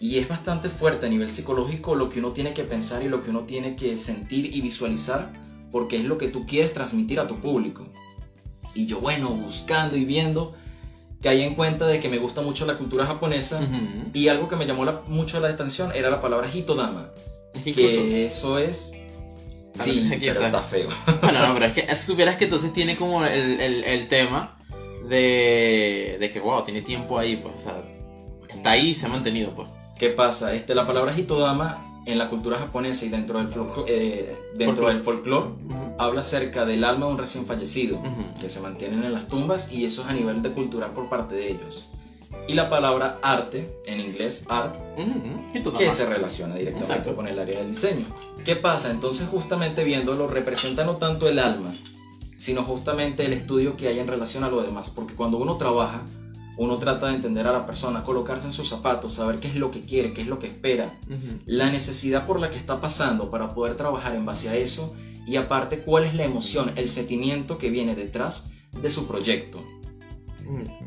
[0.00, 3.22] Y es bastante fuerte a nivel psicológico lo que uno tiene que pensar y lo
[3.22, 5.30] que uno tiene que sentir y visualizar,
[5.70, 7.86] porque es lo que tú quieres transmitir a tu público.
[8.74, 10.54] Y yo, bueno, buscando y viendo,
[11.20, 13.60] caí en cuenta de que me gusta mucho la cultura japonesa.
[13.60, 14.10] Ujú.
[14.14, 17.10] Y algo que me llamó la- mucho la atención era la palabra hitodama,
[17.52, 18.92] Es que eso es...
[19.74, 20.88] Sí, Aquí, pero o sea, está feo.
[21.22, 24.56] Bueno, no, pero es que supieras que entonces tiene como el, el, el tema
[25.08, 27.82] de, de que, wow, tiene tiempo ahí, pues, o sea,
[28.48, 29.68] está ahí y se ha mantenido, pues.
[30.00, 30.54] ¿Qué pasa?
[30.54, 33.48] Este, la palabra hitodama en la cultura japonesa y dentro del,
[33.86, 34.94] eh, dentro Folclore.
[34.94, 35.50] del folclore
[35.98, 38.00] habla acerca del alma de un recién fallecido,
[38.40, 41.34] que se mantienen en las tumbas y eso es a nivel de cultural por parte
[41.34, 41.88] de ellos.
[42.48, 44.74] Y la palabra arte, en inglés art,
[45.52, 47.14] que se relaciona directamente Exacto.
[47.14, 48.06] con el área del diseño.
[48.42, 48.90] ¿Qué pasa?
[48.90, 51.74] Entonces justamente viéndolo representa no tanto el alma,
[52.38, 56.06] sino justamente el estudio que hay en relación a lo demás, porque cuando uno trabaja,
[56.56, 59.70] uno trata de entender a la persona, colocarse en sus zapatos, saber qué es lo
[59.70, 60.92] que quiere, qué es lo que espera,
[61.46, 64.94] la necesidad por la que está pasando para poder trabajar en base a eso
[65.26, 69.62] y aparte cuál es la emoción, el sentimiento que viene detrás de su proyecto.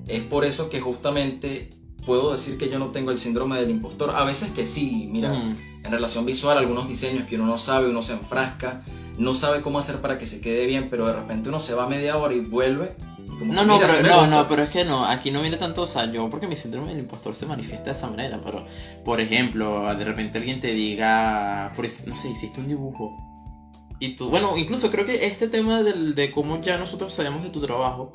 [0.08, 1.70] Es por eso que justamente
[2.06, 4.12] puedo decir que yo no tengo el síndrome del impostor.
[4.12, 8.02] A veces que sí, mira, en relación visual, algunos diseños que uno no sabe, uno
[8.02, 8.84] se enfrasca,
[9.18, 11.88] no sabe cómo hacer para que se quede bien, pero de repente uno se va
[11.88, 12.96] media hora y vuelve.
[13.44, 15.84] Como No, no, mira, pero, no, no, pero es que no, aquí no viene tanto,
[15.84, 18.66] o sea, yo porque mi síndrome del impostor se manifiesta de esa manera, pero,
[19.04, 23.16] por ejemplo, de repente alguien te diga, por, no sé, hiciste un dibujo,
[24.00, 27.50] y tú, bueno, incluso creo que este tema del, de cómo ya nosotros sabemos de
[27.50, 28.12] tu trabajo,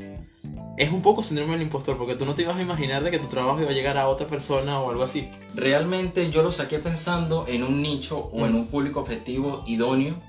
[0.77, 3.19] es un poco síndrome del impostor, porque tú no te ibas a imaginar de que
[3.19, 5.31] tu trabajo iba a llegar a otra persona o algo así.
[5.55, 10.21] Realmente yo lo saqué pensando en un nicho o en un público objetivo idóneo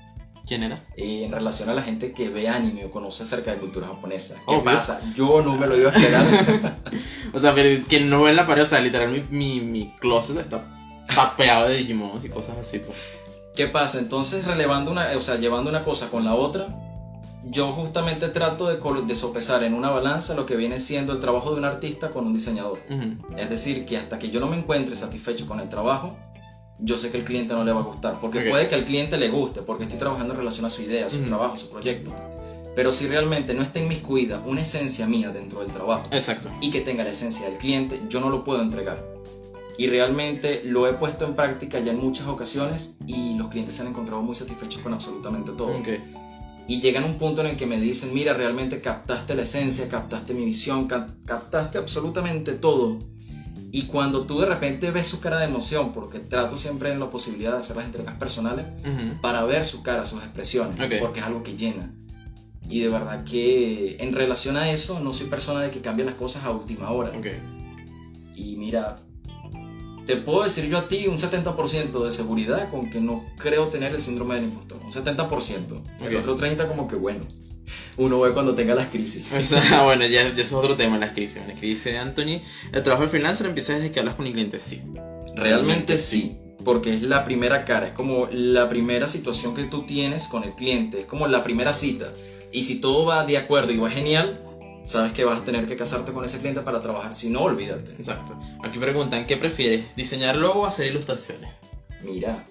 [0.50, 0.80] ¿Quién era?
[0.96, 4.34] eh, en relación a la gente que ve anime o conoce acerca de cultura japonesa.
[4.48, 4.64] ¿Qué Obvio.
[4.64, 5.00] pasa?
[5.14, 6.76] Yo no me lo iba a esperar.
[7.32, 9.94] O sea, pero quien no ve en la pared, o sea, literal, mi, mi, mi
[10.00, 10.64] closet está
[11.14, 12.98] tapeado de Digimon y cosas así, pues.
[13.54, 14.00] ¿Qué pasa?
[14.00, 16.66] Entonces, relevando una, o sea, llevando una cosa con la otra,
[17.44, 21.52] yo justamente trato de, de sopesar en una balanza lo que viene siendo el trabajo
[21.52, 22.80] de un artista con un diseñador.
[23.36, 26.16] Es decir, que hasta que yo no me encuentre satisfecho con el trabajo,
[26.82, 28.18] yo sé que el cliente no le va a gustar.
[28.20, 28.48] Porque Ok.
[28.50, 31.10] puede que al cliente le guste, porque estoy trabajando en relación a su idea, a
[31.10, 31.26] su Ujú.
[31.26, 32.14] trabajo, su proyecto.
[32.74, 36.48] Pero si realmente no está inmiscuida una esencia mía dentro del trabajo Exacto.
[36.60, 39.04] y que tenga la esencia del cliente, yo no lo puedo entregar.
[39.76, 43.82] Y realmente lo he puesto en práctica ya en muchas ocasiones y los clientes se
[43.82, 45.76] han encontrado muy satisfechos con absolutamente todo.
[45.78, 45.88] Ok.
[46.68, 49.88] Y llegan a un punto en el que me dicen, mira, realmente captaste la esencia,
[49.88, 52.98] captaste mi visión, cap- captaste absolutamente todo.
[53.72, 57.08] Y cuando tú de repente ves su cara de emoción, porque trato siempre en la
[57.10, 59.20] posibilidad de hacer las entregas personales, Ujú.
[59.20, 60.94] para ver su cara, sus expresiones, Ok.
[61.00, 61.92] porque es algo que llena.
[62.68, 66.14] Y de verdad que en relación a eso, no soy persona de que cambie las
[66.14, 67.10] cosas a última hora.
[67.16, 67.26] Ok.
[68.36, 68.96] Y mira,
[70.06, 73.94] te puedo decir yo a ti un 70% de seguridad con que no creo tener
[73.94, 74.80] el síndrome del impostor.
[74.84, 75.82] Un 70%.
[76.00, 76.20] El Ok.
[76.20, 77.24] otro 30% como que bueno.
[77.96, 79.24] Uno ve cuando tenga las crisis.
[79.32, 81.38] O sea, bueno, ya, ya eso es otro tema, las crisis.
[81.46, 82.40] La crisis de Anthony,
[82.72, 84.82] el trabajo de freelancer empieza desde que hablas con el cliente, sí.
[85.34, 90.28] Realmente sí, porque es la primera cara, es como la primera situación que tú tienes
[90.28, 92.12] con el cliente, es como la primera cita.
[92.52, 94.40] Y si todo va de acuerdo y va genial,
[94.84, 97.92] sabes que vas a tener que casarte con ese cliente para trabajar, si no, olvídate.
[97.92, 98.38] Exacto.
[98.62, 99.94] Aquí preguntan, ¿qué prefieres?
[99.96, 101.50] ¿Diseñar logo o hacer ilustraciones?
[102.02, 102.44] Mira.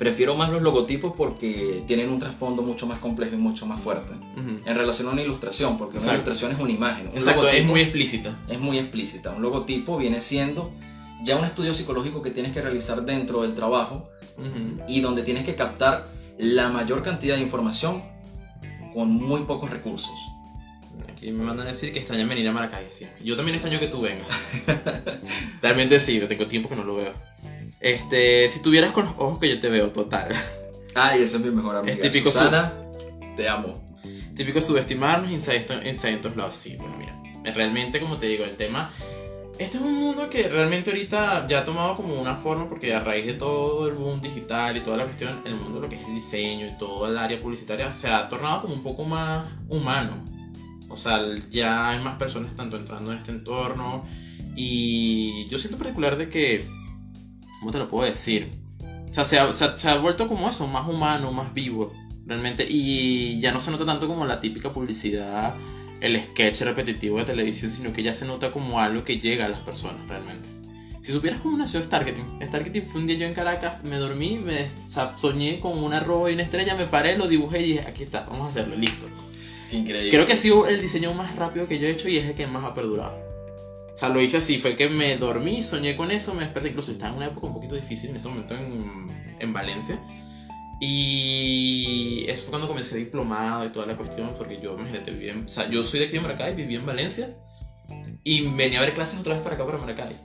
[0.00, 4.14] Prefiero más los logotipos porque tienen un trasfondo mucho más complejo y mucho más fuerte.
[4.14, 4.60] Ujú.
[4.64, 6.30] En relación a una ilustración, porque una Exacto.
[6.30, 7.08] ilustración es una imagen.
[7.08, 8.34] Un Exacto, es muy explícita.
[8.48, 9.30] es muy explícita.
[9.30, 10.72] Un logotipo viene siendo
[11.22, 14.82] ya un estudio psicológico que tienes que realizar dentro del trabajo Ujú.
[14.88, 18.02] y donde tienes que captar la mayor cantidad de información
[18.94, 20.14] con muy pocos recursos.
[21.12, 23.06] Aquí me mandan a decir que extrañan venir a Maracay, sí.
[23.22, 24.26] Yo también extraño que tú vengas.
[25.62, 27.12] Realmente sí, tengo tiempo que no lo veo.
[27.80, 30.28] Este, si tuvieras con los ojos que yo te veo, total.
[30.94, 31.94] Ay, ese es mi mejor amiga.
[31.94, 32.74] Es típico Susana,
[33.36, 33.80] te amo.
[34.36, 35.30] Típico subestimarnos,
[36.22, 36.54] todos lados.
[36.54, 37.16] Sí, bueno, mira.
[37.54, 38.90] Realmente, como te digo, el tema.
[39.58, 43.00] Este es un mundo que realmente ahorita ya ha tomado como una forma, porque a
[43.00, 45.96] raíz de todo el boom digital y toda la cuestión, el mundo de lo que
[45.96, 49.46] es el diseño y todo el área publicitaria se ha tornado como un poco más
[49.68, 50.24] humano.
[50.88, 51.20] O sea,
[51.50, 54.06] ya hay más personas tanto entrando en este entorno.
[54.56, 56.66] Y yo siento particular de que,
[57.60, 58.48] ¿cómo te lo puedo decir?
[59.10, 61.92] O sea, se ha, se ha- se ha vuelto como eso, más humano, más vivo,
[62.26, 62.66] realmente.
[62.68, 65.54] Y ya no se nota tanto como la típica publicidad,
[66.00, 69.48] el sketch repetitivo de televisión, sino que ya se nota como algo que llega a
[69.48, 70.48] las personas, realmente.
[71.02, 74.66] Si supieras cómo nació Starketing, Starketing fue un día yo en Caracas, me dormí, me
[74.86, 77.80] o sea, soñé con una arroba y una estrella, me paré, lo dibujé y dije,
[77.86, 79.06] aquí está, vamos a hacerlo, listo.
[79.72, 80.10] Increíble.
[80.10, 82.34] Creo que ha sido el diseño más rápido que yo he hecho y es el
[82.34, 83.16] que más ha perdurado.
[84.00, 87.10] Sea, lo hice así, fue que me dormí, soñé con eso, me desperté, incluso estaba
[87.10, 90.00] en una época un poquito difícil en ese momento en, en Valencia.
[90.80, 95.44] Y eso fue cuando comencé diplomado y toda la cuestión, porque yo, imagínate, vivía en-
[95.44, 97.36] o sea, yo soy de aquí de Maracay, viví en Valencia
[98.24, 100.16] y venía a ver clases otra vez para acá, para Maracay.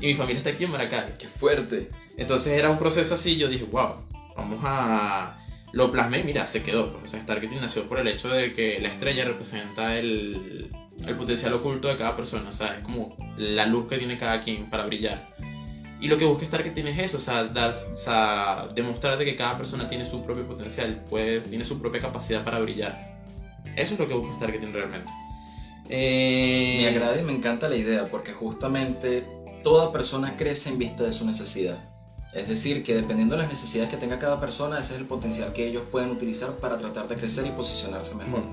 [0.00, 1.14] Y mi familia está aquí en Maracay.
[1.18, 1.88] Qué fuerte.
[2.16, 3.96] Entonces era un proceso así, yo dije, wow,
[4.36, 5.40] vamos a...
[5.72, 7.00] Lo plasmé, y mira, se quedó.
[7.02, 10.70] O sea, Starketing nació por el hecho de que la estrella representa el,
[11.06, 12.48] el potencial oculto de cada persona.
[12.50, 15.34] O sea, es como la luz que tiene cada quien para brillar.
[16.00, 19.36] Y lo que busca Starketing es eso, o sea, dar, o sea, demostrar de que
[19.36, 23.14] cada persona tiene su propio potencial, puede, tiene su propia capacidad para brillar.
[23.76, 25.10] Eso es lo que busca Starketing realmente.
[25.88, 29.24] Eh, Me agrada y me encanta la idea porque justamente
[29.62, 31.78] toda persona crece en vista de su necesidad.
[32.32, 35.52] Es decir, que dependiendo de las necesidades que tenga cada persona, ese es el potencial
[35.52, 38.40] que ellos pueden utilizar para tratar de crecer y posicionarse mejor.
[38.40, 38.50] Ujú,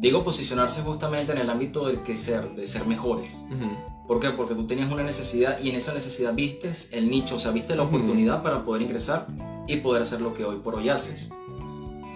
[0.00, 3.44] Digo posicionarse justamente en el ámbito del crecer, de ser mejores.
[3.50, 3.76] ujú.
[4.08, 4.30] ¿Por qué?
[4.30, 7.76] Porque tú tenías una necesidad y en esa necesidad vistes el nicho, o sea, viste
[7.76, 7.94] la Ujú.
[7.96, 9.26] oportunidad para poder ingresar
[9.68, 11.32] y poder hacer lo que hoy por hoy haces.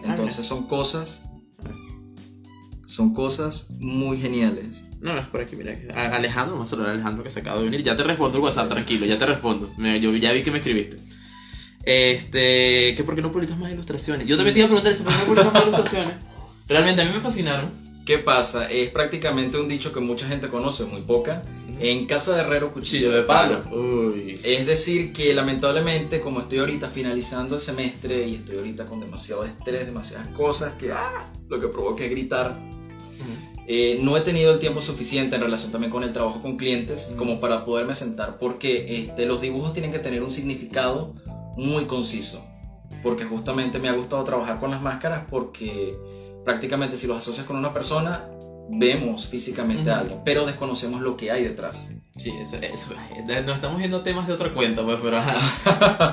[0.03, 1.23] Entonces son cosas,
[2.87, 4.83] son cosas muy geniales.
[5.01, 5.77] No, es por aquí, mira.
[6.15, 7.83] Alejandro, vamos a saludar a Alejandro que se acaba de venir.
[7.83, 9.71] Ya te respondo el WhatsApp, tranquilo, ya te respondo.
[9.77, 10.97] Me- yo ya vi que me escribiste.
[11.85, 14.27] Este, que por qué no publicas más ilustraciones.
[14.27, 16.15] Yo también te iba a preguntar eso, ¿por qué no publicas más ilustraciones?
[16.67, 17.71] Realmente a mí me fascinaron.
[18.05, 18.71] ¿Qué pasa?
[18.71, 21.43] Es prácticamente un dicho que mucha gente conoce, muy poca.
[21.81, 23.65] En casa de herrero, cuchillo de palo.
[23.71, 24.39] Uy.
[24.45, 29.45] Es decir, que lamentablemente, como estoy ahorita finalizando el semestre y estoy ahorita con demasiado
[29.45, 32.59] estrés, demasiadas cosas que ah, lo que provoca es gritar,
[33.67, 37.15] eh, no he tenido el tiempo suficiente en relación también con el trabajo con clientes
[37.17, 41.15] como para poderme sentar, porque este, los dibujos tienen que tener un significado
[41.57, 42.45] muy conciso,
[43.03, 45.97] porque justamente me ha gustado trabajar con las máscaras porque
[46.45, 48.25] prácticamente si los asocias con una persona,
[48.69, 50.01] vemos físicamente a Ujú.
[50.03, 51.93] alguien, pero desconocemos lo que hay detrás.
[52.17, 55.35] Sí, eso, eso, eh, nos estamos viendo temas de otra cuenta, pues, pero ajá.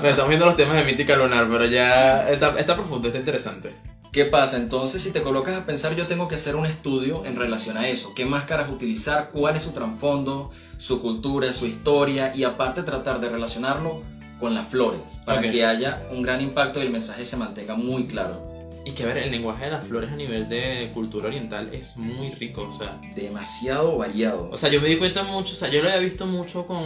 [0.02, 3.74] Nos estamos viendo los temas de Mítica Lunar, pero ya está, está profundo, está interesante.
[4.10, 4.58] ¿Qué pasa?
[4.58, 7.88] Entonces, si te colocas a pensar, yo tengo que hacer un estudio en relación a
[7.88, 8.12] eso.
[8.14, 9.30] ¿Qué máscaras utilizar?
[9.32, 10.50] ¿Cuál es su trasfondo?
[10.76, 11.50] ¿Su cultura?
[11.54, 12.32] ¿Su historia?
[12.34, 14.02] Y aparte tratar de relacionarlo
[14.38, 15.46] con las flores para Ok.
[15.50, 18.51] que haya un gran impacto y el mensaje se mantenga muy claro.
[18.84, 21.96] Y que a ver, el lenguaje de las flores a nivel de cultura oriental es
[21.96, 23.00] muy rico, o sea.
[23.14, 24.50] Demasiado variado.
[24.50, 26.82] O sea, yo me di cuenta mucho, o sea, yo lo había visto mucho con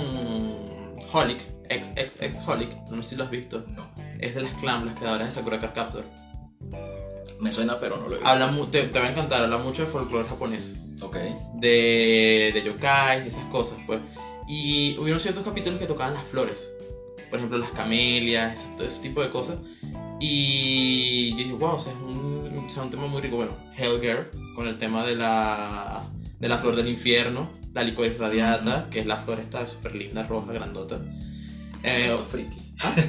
[1.13, 1.41] Holic,
[1.71, 3.65] ex, ex, ex Holic, no sé si lo has visto.
[3.69, 6.05] no, Es de las clan, las creadoras de Sakura Card Captor.
[7.41, 8.29] me suena, pero no lo he visto.
[8.29, 10.75] Habla te, te va a encantar, habla mucho de folclore japonés.
[11.01, 11.17] Ok.
[11.55, 14.01] de, de yokais y esas cosas, pues.
[14.49, 16.71] Y hubieron ciertos capítulos que tocaban las flores.
[17.31, 19.59] Por ejemplo, las camelias, ese, todo ese tipo de cosas.
[20.19, 23.37] Y yo dije, wow, o sea, es un, o sea, un tema muy rico.
[23.37, 26.05] Bueno, Helger, con el tema de la,
[26.39, 30.23] de la flor del infierno, la licoris radiata, que es la flor esta súper linda,
[30.23, 31.01] roja, grandota.
[31.83, 32.59] Eh, Momento friki.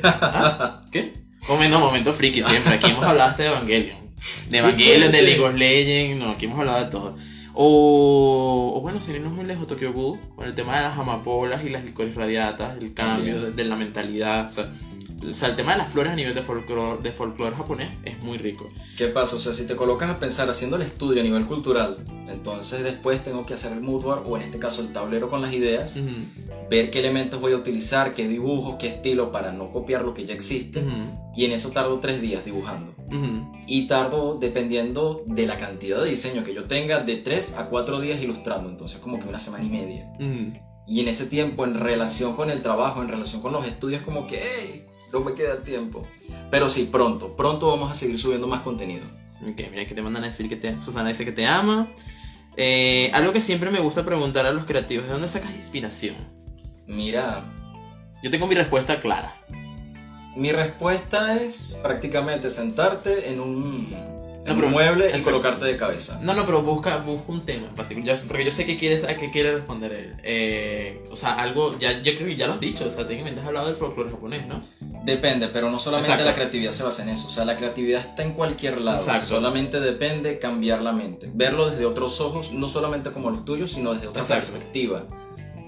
[0.03, 0.81] ¿ah?
[0.91, 1.13] ¿Qué?
[1.47, 2.73] Momento, momento friki siempre.
[2.73, 3.97] Aquí hemos hablado hasta de Evangelion.
[4.49, 5.21] De Evangelion, de.
[5.21, 7.17] League of Legends, no, aquí hemos hablado de todo.
[7.53, 11.63] O, o bueno, sin irnos muy lejos, Tokyo Ghoul, con el tema de las amapolas
[11.63, 14.45] y las licores radiatas, el cambio de, de la mentalidad.
[14.45, 14.69] O sea,
[15.23, 18.21] o sea, el tema de las flores a nivel de folclore, de folclore japonés es
[18.21, 18.69] muy rico.
[18.97, 19.35] ¿Qué pasa?
[19.35, 21.97] O sea, si te colocas a pensar haciendo el estudio a nivel cultural,
[22.29, 25.41] entonces después tengo que hacer el mood board, o en este caso el tablero con
[25.41, 25.99] las ideas,
[26.69, 30.25] ver qué elementos voy a utilizar, qué dibujo, qué estilo para no copiar lo que
[30.25, 30.83] ya existe.
[31.35, 32.93] Y en eso tardo tres días dibujando.
[33.65, 37.99] Y tardo, dependiendo de la cantidad de diseño que yo tenga, de tres a cuatro
[37.99, 38.69] días ilustrando.
[38.69, 40.11] Entonces como que una semana y media.
[40.89, 44.25] Y en ese tiempo, en relación con el trabajo, en relación con los estudios, como
[44.25, 46.07] que, hey, no me queda tiempo.
[46.51, 49.05] Pero sí, pronto, pronto vamos a seguir subiendo más contenido.
[49.41, 51.87] Ok, mira que te mandan a decir que te, Susana dice que te ama.
[52.55, 56.15] Eh, algo que siempre me gusta preguntar a los creativos, ¿de dónde sacas inspiración?
[56.87, 57.45] Mira,
[58.23, 59.35] Yo tengo mi respuesta clara.
[60.35, 63.95] mi respuesta es prácticamente sentarte en un,
[64.47, 65.31] en pero- mueble y exacto.
[65.31, 66.19] colocarte de cabeza.
[66.21, 68.15] No, no, pero busca, busca un tema en particular.
[68.15, 70.13] Yo- porque yo sé que quieres, a qué quiere responder él.
[70.23, 72.85] Eh, o sea, algo, ya, yo creo que ya lo has dicho.
[72.85, 74.61] O sea, técnicamente has hablado del folclore japonés, ¿no?
[75.03, 76.29] Depende, pero no solamente Exacto.
[76.29, 77.27] la creatividad se basa en eso.
[77.27, 78.97] O sea, la creatividad está en cualquier lado.
[78.97, 79.25] Exacto.
[79.27, 81.29] Solamente depende cambiar la mente.
[81.33, 85.03] Verlo desde otros ojos, no solamente como los tuyos, sino desde otra perspectiva.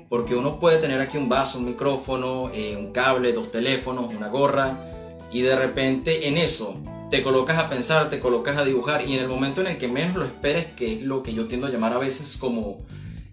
[0.09, 4.27] Porque uno puede tener aquí un vaso, un micrófono, eh, un cable, dos teléfonos, una
[4.27, 4.83] gorra,
[5.31, 6.75] y de repente en eso
[7.09, 9.87] te colocas a pensar, te colocas a dibujar, y en el momento en el que
[9.87, 12.77] menos lo esperes, que es lo que yo tiendo a llamar a veces como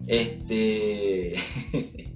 [0.07, 1.35] este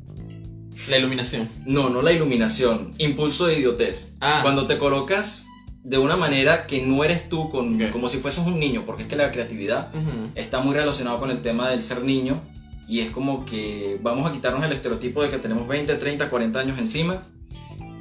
[0.88, 1.48] La iluminación.
[1.66, 4.14] no, no la iluminación, impulso de idiotez.
[4.20, 4.40] Ah.
[4.42, 5.48] Cuando te colocas
[5.84, 9.08] de una manera que no eres tú, con, como si fueses un niño, porque es
[9.08, 9.92] que la creatividad
[10.36, 12.42] está muy relacionado con el tema del ser niño
[12.88, 16.60] y es como que vamos a quitarnos el estereotipo de que tenemos 20, 30, 40
[16.60, 17.24] años encima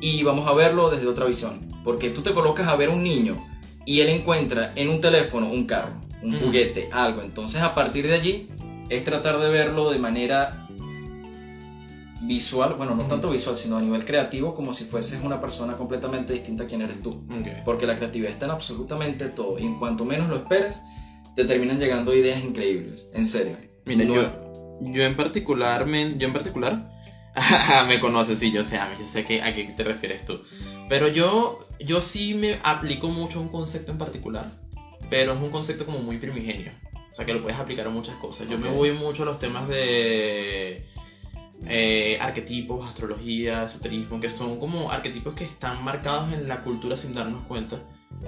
[0.00, 1.68] y vamos a verlo desde otra visión.
[1.84, 3.44] Porque tú te colocas a ver un niño
[3.86, 7.22] y él encuentra en un teléfono un carro, un juguete, algo.
[7.22, 8.48] Entonces a partir de allí
[8.88, 10.66] es tratar de verlo de manera
[12.22, 16.32] visual, bueno, no tanto visual, sino a nivel creativo, como si fueses una persona completamente
[16.34, 17.22] distinta a quien eres tú.
[17.64, 19.58] Porque la creatividad está en absolutamente todo.
[19.58, 20.82] Y en cuanto menos lo esperes,
[21.34, 23.06] te terminan llegando ideas increíbles.
[23.14, 23.56] En serio.
[23.86, 24.30] Mira, No- yo,
[24.80, 26.90] yo en particular, yo en particular,
[27.86, 30.42] me conoces, sí, yo sé, yo sé que, a qué te refieres tú.
[30.88, 34.50] Pero yo, yo sí me aplico mucho a un concepto en particular,
[35.08, 36.72] pero es un concepto como muy primigenio.
[37.12, 38.48] O sea, que lo puedes aplicar a muchas cosas.
[38.48, 38.74] Yo me Ok.
[38.74, 40.84] voy mucho a los temas de
[41.66, 47.12] eh, arquetipos, astrología, esoterismo, que son como arquetipos que están marcados en la cultura sin
[47.12, 47.80] darnos cuenta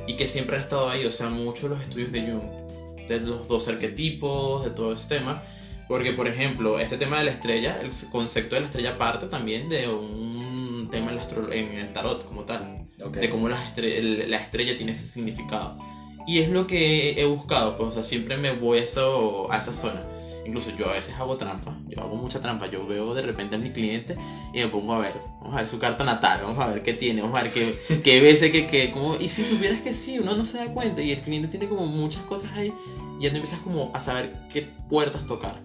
[0.06, 1.04] y que siempre han estado ahí.
[1.06, 5.42] O sea, muchos los estudios de Jung, de los dos arquetipos, de todo ese tema.
[5.92, 9.68] Porque, por ejemplo, este tema de la estrella, el concepto de la estrella parte también
[9.68, 13.16] de un tema en, astro- en el tarot como tal Ok.
[13.18, 15.76] de cómo la estre- el- la estrella tiene ese significado.
[16.26, 19.58] Y es lo que he buscado, pues, o sea, siempre me voy a, eso, a
[19.58, 20.02] esa zona.
[20.46, 23.58] Incluso yo a veces hago trampa, yo hago mucha trampa, yo veo de repente a
[23.58, 24.16] mi cliente
[24.54, 25.12] y me pongo a ver,
[25.42, 27.74] vamos a ver su carta natal, vamos a ver qué tiene, vamos a ver qué,
[28.02, 31.02] qué veces, qué, qué, como, y si supieras que sí, uno no se da cuenta
[31.02, 32.72] y el cliente tiene como muchas cosas ahí
[33.20, 35.60] y ya tú empiezas como a saber qué puertas tocar.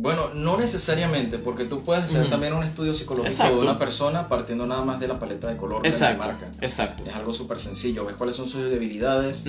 [0.00, 3.56] Bueno, no necesariamente, porque tú puedes hacer también un estudio psicológico Exacto.
[3.56, 6.52] de una persona partiendo nada más de la paleta de color de la Exacto, marca.
[6.60, 7.02] exacto.
[7.04, 8.04] Es algo súper sencillo.
[8.04, 9.44] Ves cuáles son sus debilidades,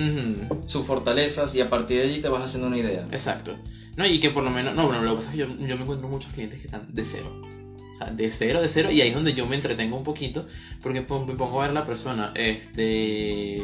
[0.66, 3.06] sus fortalezas y a partir de allí te vas haciendo una idea.
[3.12, 3.56] Exacto.
[3.96, 5.76] No, y que por lo menos, no, bueno, lo que pasa es que yo, yo
[5.76, 7.30] me encuentro muchos clientes que están de cero.
[7.94, 10.46] O sea, de cero, de cero, y ahí es donde yo me entretengo un poquito,
[10.82, 13.62] porque me pongo a ver la persona, este...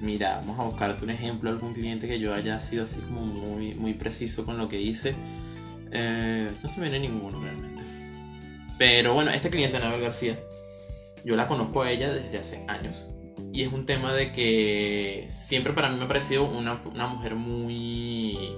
[0.00, 3.74] Mira, vamos a buscarte un ejemplo, algún cliente que yo haya sido así como muy,
[3.74, 5.14] muy preciso con lo que hice.
[5.92, 7.82] Eh, no se viene ninguno realmente.
[8.78, 10.38] Pero bueno, este cliente, Anabel García,
[11.24, 13.08] yo la conozco a ella desde hace años.
[13.52, 17.36] Y es un tema de que siempre para mí me ha parecido una, una mujer
[17.36, 18.50] muy,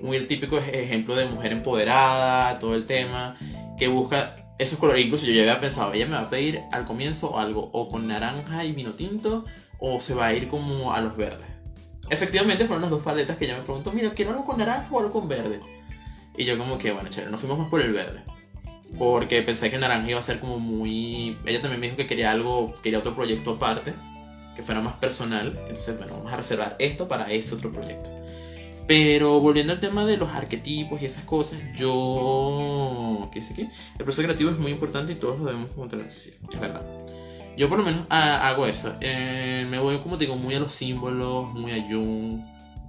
[0.00, 3.36] muy el típico ej- ejemplo de mujer empoderada, todo el tema,
[3.78, 5.04] que busca esos colores.
[5.04, 8.06] Incluso yo ya había pensado, ella me va a pedir al comienzo algo o con
[8.08, 9.44] naranja y vino tinto,
[9.84, 11.46] o se va a ir como a los verdes.
[12.08, 14.98] Efectivamente fueron las dos paletas que ella me preguntó, mira, ¿quiero algo con naranja o
[15.00, 15.60] algo con verde?
[16.36, 18.22] Y yo como que, bueno, chévere, nos fuimos más por el verde.
[18.96, 21.36] Porque pensé que el naranja iba a ser como muy...
[21.44, 23.92] Ella también me dijo que quería algo, quería otro proyecto aparte,
[24.54, 25.58] que fuera más personal.
[25.62, 28.10] Entonces, bueno, vamos a reservar esto para ese otro proyecto.
[28.86, 33.28] Pero volviendo al tema de los arquetipos y esas cosas, yo...
[33.32, 33.62] ¿Qué sé qué?
[33.98, 36.08] El proceso creativo es muy importante y todos lo debemos tener.
[36.08, 36.84] Sí, es verdad.
[37.56, 38.94] Yo por lo menos ha- hago eso.
[39.00, 42.40] Eh, me voy, como te digo, muy a los símbolos, muy a Jung.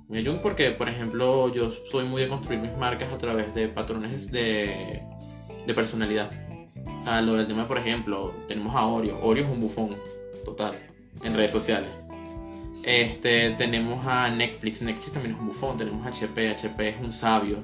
[0.07, 3.53] Muy a Jung porque, por ejemplo, yo soy muy de construir mis marcas a través
[3.55, 5.01] de patrones de,
[5.68, 6.32] de personalidad.
[6.99, 9.20] O sea, lo del tema, por ejemplo, tenemos a Oreo.
[9.22, 9.95] Oreo es un bufón,
[10.45, 10.76] total,
[11.24, 11.89] en redes sociales.
[12.84, 14.82] Este, tenemos a Netflix.
[14.82, 15.78] Netflix también es un bufón.
[15.78, 16.49] Tenemos a HP.
[16.49, 17.64] HP es un sabio.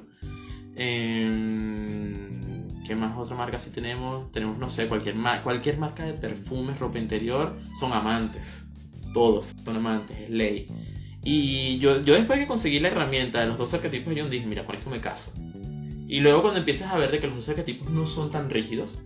[0.76, 2.49] Em,
[2.90, 4.32] ¿Qué más otra marca si tenemos?
[4.32, 8.66] Tenemos, no sé, cualquier, mar- cualquier marca de perfumes, ropa interior, son amantes.
[9.14, 10.66] Todos son amantes, es ley.
[11.24, 14.66] Y yo, yo después que conseguí la herramienta de los dos arquetipos, yo dije, mira,
[14.66, 15.34] con esto me caso.
[16.08, 18.98] Y luego cuando empiezas a ver de que los dos arquetipos no son tan rígidos,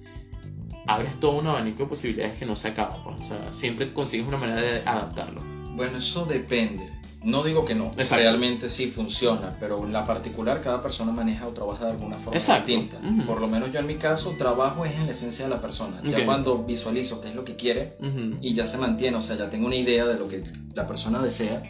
[0.88, 3.04] abres todo un abanico de posibilidades que no se acaba.
[3.04, 3.18] pues.
[3.18, 5.42] O sea, siempre consigues una manera de adaptarlo.
[5.76, 6.90] Bueno, eso depende.
[7.24, 8.16] No digo que no, Exacto.
[8.18, 12.34] realmente sí funciona, pero en la particular cada persona maneja o trabaja de alguna forma
[12.38, 12.68] Exacto.
[12.68, 13.00] distinta.
[13.26, 16.02] Por lo menos yo en mi caso trabajo es en la esencia de la persona.
[16.04, 17.96] Ya cuando visualizo qué es lo que quiere
[18.42, 20.44] y ya se mantiene, o sea, ya tengo una idea de lo que
[20.74, 21.64] la persona desea,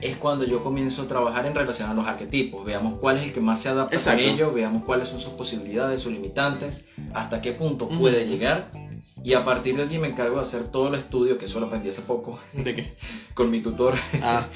[0.00, 2.64] es cuando yo comienzo a trabajar en relación a los arquetipos.
[2.64, 4.22] Veamos cuál es el que más se adapta Exacto.
[4.22, 8.70] con ello, veamos cuáles son sus posibilidades, sus limitantes, hasta qué punto puede llegar
[9.22, 11.66] Y a partir de allí me encargo de hacer todo el estudio, que eso lo
[11.66, 12.96] aprendí hace poco, ¿De qué?
[13.34, 14.46] con mi tutor, Ah,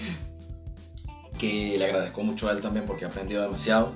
[1.38, 3.92] que le agradezco mucho a él también porque ha aprendido demasiado.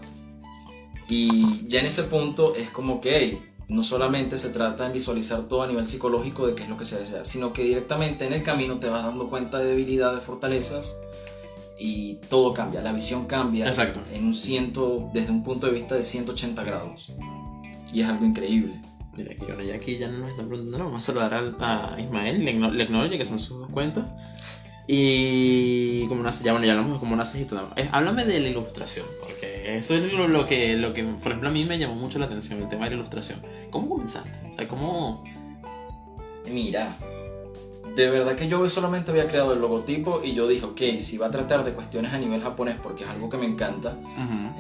[1.09, 5.43] Y ya en ese punto es como que, hey, no solamente se trata de visualizar
[5.49, 8.33] todo a nivel psicológico de qué es lo que se desea, sino que directamente en
[8.33, 10.99] el camino te vas dando cuenta de debilidades, fortalezas
[11.79, 14.01] y todo cambia, la visión cambia Exacto.
[14.13, 17.13] en un ciento, desde un punto de vista de 180 grados.
[17.93, 18.81] Y es algo increíble.
[19.19, 21.57] Mira, aquí, bueno, ya aquí ya no nos están preguntando, no, vamos a saludar al-
[21.61, 24.11] a, Ismael, Lecnology, que son sus dos cuentas.
[24.87, 27.69] Y como una, ya bueno, ya hablamos de como una cejita.
[27.77, 31.51] Eh, háblame de la ilustración, porque eso es lo, lo que, lo que, por ejemplo,
[31.51, 33.43] a mí me llamó mucho la atención, el tema de la ilustración.
[33.71, 34.49] ¿Cómo comenzaste?
[34.49, 35.25] O sea, ¿cómo...?
[36.51, 36.97] Mira,
[37.95, 41.27] de verdad que yo solamente había creado el logotipo y yo dije, ok, si va
[41.27, 43.97] a tratar de cuestiones a nivel japonés porque es algo que me encanta,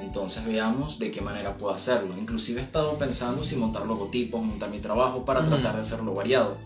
[0.00, 2.16] entonces veamos de qué manera puedo hacerlo.
[2.18, 5.50] Inclusive he estado pensando si montar logotipos, montar mi trabajo para Ujú.
[5.50, 6.58] tratar de hacerlo variado.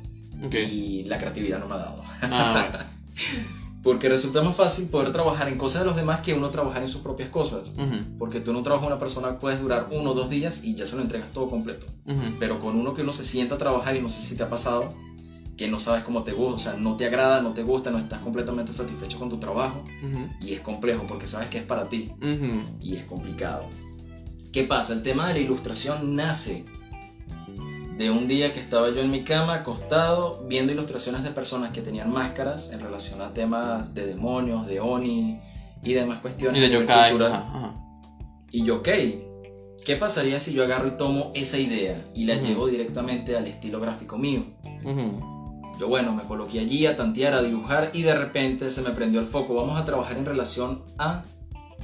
[0.45, 0.55] Ok.
[0.55, 2.03] Y la creatividad no me ha dado.
[2.23, 2.85] Ah, bueno.
[3.83, 6.89] Porque resulta más fácil poder trabajar en cosas de los demás que uno trabajar en
[6.89, 7.73] sus propias cosas.
[8.19, 10.95] Porque tú trabajo de una persona puedes durar uno o dos días y ya se
[10.95, 11.87] lo entregas todo completo.
[12.39, 14.49] Pero con uno que uno se sienta a trabajar y no sé si te ha
[14.51, 14.95] pasado,
[15.63, 17.99] que no sabes cómo te gusta, o sea, no te agrada, no te gusta, no
[17.99, 19.85] estás completamente satisfecho con tu trabajo
[20.41, 22.13] y es complejo porque sabes que es para ti
[22.81, 23.67] y es complicado.
[24.53, 24.93] ¿Qué pasa?
[24.93, 26.65] El tema de la ilustración nace
[27.97, 31.81] de un día que estaba yo en mi cama acostado viendo ilustraciones de personas que
[31.81, 35.39] tenían máscaras en relación a temas de demonios, de oni
[35.85, 37.11] y demás cuestiones Y de a nivel yokai.
[37.13, 37.33] cultural.
[37.41, 37.75] ajá, ajá.
[38.51, 38.89] Y yo, ok,
[39.85, 43.79] ¿qué pasaría si yo agarro y tomo esa idea y la llevo directamente al estilo
[43.79, 44.43] gráfico mío?
[45.79, 49.21] Yo, bueno, me coloqué allí a tantear, a dibujar y de repente se me prendió
[49.21, 49.55] el foco.
[49.55, 51.25] Vamos a trabajar en relación a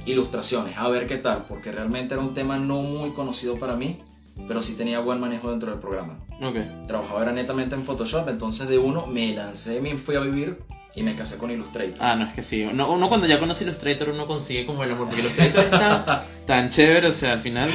[0.05, 4.01] ilustraciones, a ver qué tal, porque realmente era un tema no muy conocido para mí,
[4.47, 6.19] pero sí tenía buen manejo dentro del programa.
[6.41, 6.87] Ok.
[6.87, 10.59] Trabajaba era netamente en Photoshop, entonces de uno me lancé, me fui a vivir
[10.95, 11.97] y me casé con Illustrator.
[11.99, 12.65] Ah, no, es que sí.
[12.73, 15.07] No, uno cuando ya conoce Illustrator, uno consigue como el amor.
[15.07, 17.69] Porque Illustrator está tan chévere, o sea, al final.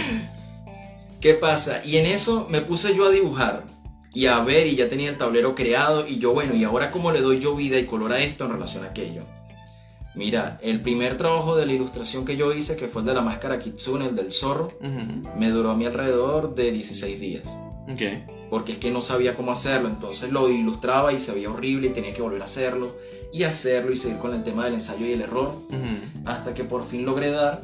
[1.21, 1.81] ¿Qué pasa?
[1.85, 3.65] Y en eso me puse yo a dibujar
[4.15, 7.13] y a ver y ya tenía el tablero creado y yo, bueno, ¿y ahora cómo
[7.13, 9.23] le doy yo vida y color a esto en relación a aquello?
[10.15, 13.21] Mira, el primer trabajo de la ilustración que yo hice, que fue el de la
[13.21, 14.73] máscara Kitsune, el del zorro,
[15.37, 17.43] me duró a mí alrededor de 16 días.
[17.91, 18.01] Ok.
[18.49, 21.91] Porque es que no sabía cómo hacerlo, entonces lo ilustraba y se veía horrible y
[21.91, 22.97] tenía que volver a hacerlo
[23.33, 25.59] y hacerlo y seguir con el tema del ensayo y el error
[26.25, 27.63] hasta que por fin logré dar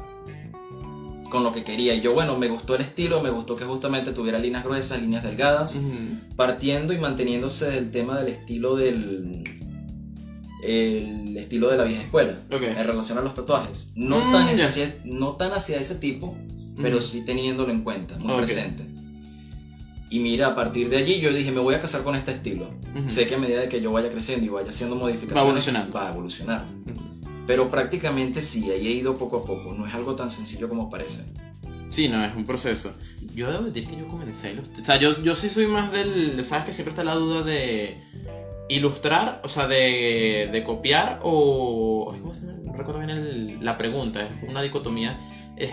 [1.30, 1.94] con lo que quería.
[1.94, 5.22] Y yo, bueno, me gustó el estilo, me gustó que justamente tuviera líneas gruesas, líneas
[5.22, 5.80] delgadas,
[6.36, 9.44] partiendo y manteniéndose del tema del estilo del
[10.62, 12.62] el estilo de la vieja escuela Ok.
[12.62, 13.92] en relación a los tatuajes.
[13.94, 16.36] No, Mm, tan, hacia, no tan hacia ese tipo,
[16.76, 18.84] pero sí teniéndolo en cuenta, muy presente.
[20.10, 22.68] Y mira, a partir de allí yo dije, me voy a casar con este estilo.
[23.06, 25.88] Sé que a medida de que yo vaya creciendo y vaya haciendo modificaciones, Va.
[25.94, 26.66] Va a evolucionar.
[26.84, 27.00] Ujú.
[27.46, 29.72] Pero prácticamente sí, ahí he ido poco a poco.
[29.72, 31.24] No es algo tan sencillo como parece.
[31.88, 32.92] Sí, no, es un proceso.
[33.34, 34.56] Yo debo decir que yo comencé.
[34.58, 36.44] O sea, yo, yo sí soy más del.
[36.44, 38.00] ¿Sabes que siempre está la duda de
[38.68, 39.40] ilustrar?
[39.44, 42.14] O sea, de, de copiar o.
[42.20, 42.44] ¿Cómo se?
[42.44, 45.18] No recuerdo bien el- la pregunta, es una dicotomía.
[45.56, 45.72] Es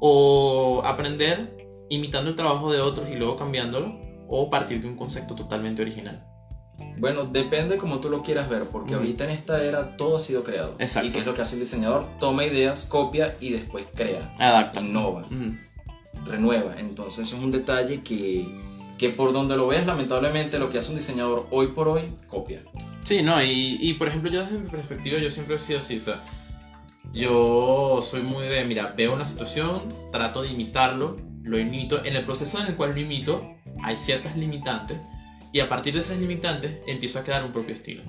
[0.00, 1.56] o aprender
[1.90, 3.98] imitando el trabajo de otros y luego cambiándolo,
[4.28, 6.24] o partir de un concepto totalmente original.
[6.98, 9.00] Bueno, depende como tú lo quieras ver, porque Ujú.
[9.02, 10.74] ahorita en esta era todo ha sido creado.
[10.78, 11.08] Exacto.
[11.08, 12.06] ¿Y qué es lo que hace el diseñador?
[12.18, 14.80] Toma ideas, copia y después crea, Adapta.
[14.80, 15.54] innova, Ujú.
[16.26, 16.74] renueva.
[16.78, 18.48] Entonces es un detalle que,
[18.98, 22.62] que por donde lo veas, lamentablemente lo que hace un diseñador hoy por hoy, copia.
[23.04, 25.96] Sí, no, y, y por ejemplo, yo desde mi perspectiva, yo siempre he sido así,
[25.96, 26.20] o sea,
[27.12, 32.24] yo soy muy de, mira, veo una situación, trato de imitarlo, lo imito, en el
[32.24, 33.42] proceso en el cual lo imito,
[33.82, 34.98] hay ciertas limitantes,
[35.52, 38.02] y a partir de esas limitantes empiezo a crear un propio estilo.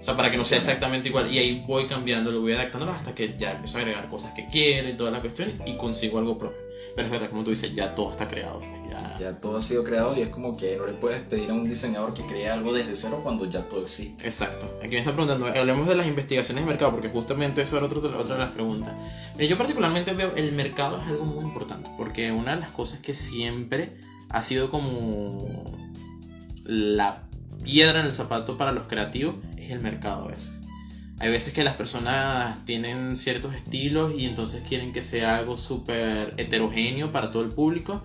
[0.00, 2.92] O sea, para que no sea exactamente igual, y ahí voy cambiando, lo voy adaptándolo
[2.92, 6.18] hasta que ya empiezo a agregar cosas que quiero y toda la cuestión, y consigo
[6.18, 6.56] algo propio.
[6.96, 9.16] Pero es verdad, como tú dices, ya todo está creado, pues, ya...
[9.20, 11.68] Ya todo ha sido creado y es como que no le puedes pedir a un
[11.68, 14.24] diseñador que cree algo desde cero cuando ya todo existe.
[14.24, 14.66] Exacto.
[14.78, 18.00] Aquí me está preguntando, hablemos de las investigaciones de mercado, porque justamente eso era otro-
[18.18, 18.94] otra de las preguntas.
[19.38, 23.12] Yo particularmente veo el mercado es algo muy importante, porque una de las cosas que
[23.12, 23.90] siempre
[24.30, 25.89] ha sido como
[26.70, 27.24] la
[27.64, 30.60] piedra en el zapato para los creativos es el mercado a veces.
[31.18, 36.32] Hay veces que las personas tienen ciertos estilos y entonces quieren que sea algo súper
[36.38, 38.02] heterogéneo para todo el público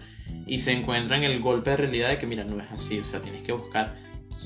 [0.48, 3.22] y se encuentran el golpe de realidad de que mira, no es así, o sea,
[3.22, 3.96] tienes que buscar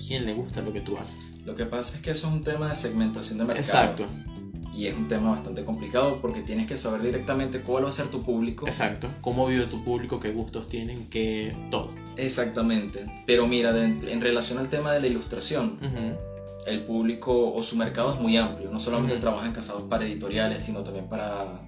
[0.05, 1.31] quién le gusta lo que tú haces.
[1.45, 3.65] Lo que pasa es que eso es un tema de segmentación de mercado.
[3.65, 4.05] Exacto.
[4.73, 8.07] Y es un tema bastante complicado porque tienes que saber directamente cuál va a ser
[8.07, 8.65] tu público.
[8.67, 9.09] Exacto.
[9.21, 11.91] Cómo vive tu público, qué gustos tienen, qué todo.
[12.17, 13.05] Exactamente.
[13.25, 15.77] Pero mira, de- en relación al tema de la ilustración,
[16.67, 18.69] el público o su mercado es muy amplio.
[18.69, 19.21] No solamente Ujú.
[19.21, 21.61] trabajan casados para editoriales, sino también para...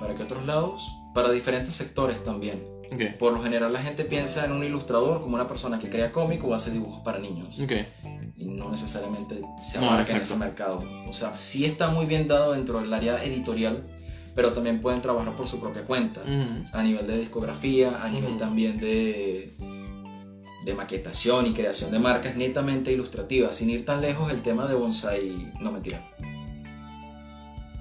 [0.00, 0.82] ¿Para qué otros lados?
[1.14, 2.62] Para diferentes sectores también.
[3.18, 6.42] Por lo general la gente piensa en un ilustrador como una persona que crea cómic
[6.44, 7.58] o hace dibujos para niños.
[8.36, 10.84] Y no necesariamente se No, abarca en ese mercado.
[11.08, 13.84] O sea, sí está muy bien dado dentro del área editorial,
[14.34, 16.20] pero también pueden trabajar por su propia cuenta.
[16.72, 19.56] A nivel de discografía, a nivel también de,
[20.64, 23.54] de maquetación y creación de marcas netamente ilustrativas.
[23.56, 25.52] Sin ir tan lejos, el tema de bonsai...
[25.60, 26.02] No, mentira.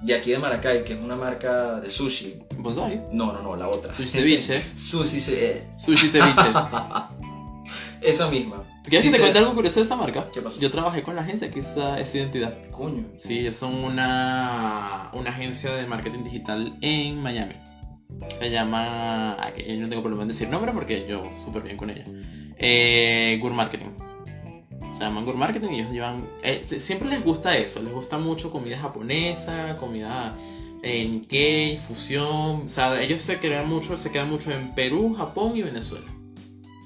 [0.03, 2.43] De aquí de Maracay, que es una marca de sushi.
[2.64, 3.01] Bonsai.
[3.11, 3.93] No, no, no, la otra.
[3.93, 4.61] Sushi ceviche.
[4.76, 6.49] Sushi ce- Sushi ceviche.
[8.01, 8.64] Esa misma.
[8.84, 10.28] ¿Quieres que te te- cuente algo curioso de esa marca?
[10.34, 10.59] ¿Qué pasó?
[10.59, 12.53] Yo trabajé con la agencia que usa esa identidad.
[12.72, 13.05] Coño.
[13.18, 17.55] Sí, ellos son una, una agencia de marketing digital en Miami.
[18.38, 19.34] Se llama.
[19.39, 22.03] ah, yo no tengo problema en decir nombre porque yo súper bien con ella.
[22.57, 23.88] Eh, Gur Marketing.
[24.91, 26.28] Se llaman Gur Marketing y ellos llevan.
[26.43, 27.82] eh, siempre les gusta eso.
[27.82, 30.36] Les gusta mucho comida japonesa, comida
[30.84, 32.64] eh, Nikkei, fusión.
[32.66, 36.06] O sea, ellos se quedan mucho, se quedan mucho en Perú, Japón y Venezuela.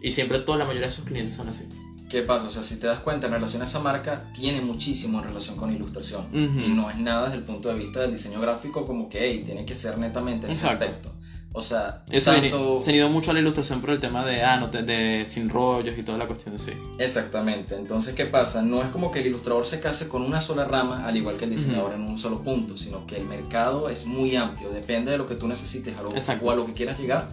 [0.02, 1.68] Y siempre toda la mayoría de sus clientes son así.
[2.10, 2.48] ¿Qué pasa?
[2.48, 5.58] O sea, si te das cuenta en relación a esa marca, tiene muchísimo en relación
[5.58, 6.28] con ilustración.
[6.32, 9.44] Y no es nada desde el punto de vista del diseño gráfico como que, hey,
[9.46, 11.12] tiene que ser netamente en ese aspecto.
[11.54, 12.80] O sea, Eso tanto...
[12.82, 15.26] se han ido mucho a la ilustración por el tema de, ah, no te, de
[15.26, 16.72] sin rollos y toda la cuestión así.
[17.00, 17.76] Exactamente.
[17.76, 18.62] Entonces, ¿qué pasa?
[18.62, 21.46] No es como que el ilustrador se case con una sola rama, al igual que
[21.46, 24.70] el diseñador en un solo punto, sino que el mercado es muy amplio.
[24.70, 26.46] Depende de lo que tú necesites a lo- Exacto.
[26.46, 27.30] o a lo que quieras llegar,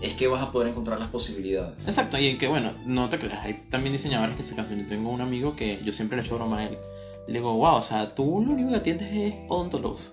[0.00, 1.88] es que vas a poder encontrar las posibilidades.
[1.88, 4.80] Exacto, y que bueno, no te creas, hay también diseñadores que se cansan.
[4.82, 6.78] Yo tengo un amigo que yo siempre le echo broma a él.
[7.26, 10.12] Le digo, wow, o sea, tú lo único que atiendes es odontólogos.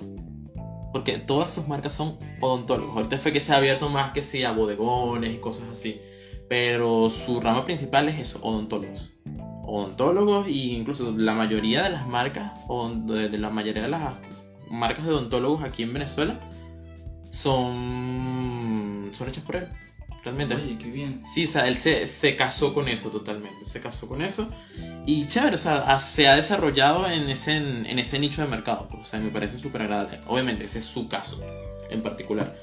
[0.94, 2.96] Porque todas sus marcas son odontólogos.
[2.96, 6.00] Ahorita fue que se ha abierto más que sí a bodegones y cosas así.
[6.48, 9.16] Pero su rama principal es eso, odontólogos.
[9.66, 14.14] Odontólogos e incluso la mayoría de las marcas, o de, la mayoría de las
[14.70, 16.40] marcas de odontólogos aquí en Venezuela,
[17.32, 19.68] son, son hechas por él.
[20.24, 20.56] Realmente.
[20.56, 21.22] Oye, qué bien.
[21.26, 24.48] Sí, o sea, él se, se casó con eso totalmente, se casó con eso.
[25.06, 29.02] Y chévere, o sea, se ha desarrollado en ese, en, ese nicho de mercado, pues,
[29.02, 30.22] o sea, me parece súper agradable.
[30.28, 31.44] Obviamente, ese es su caso
[31.90, 32.56] en particular.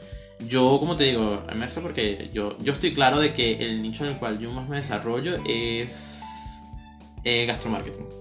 [0.49, 4.13] Yo, como te digo, Emersa, porque yo, yo estoy claro de que el nicho en
[4.13, 6.23] el cual yo más me desarrollo es
[7.25, 8.20] eh, gastromarketing.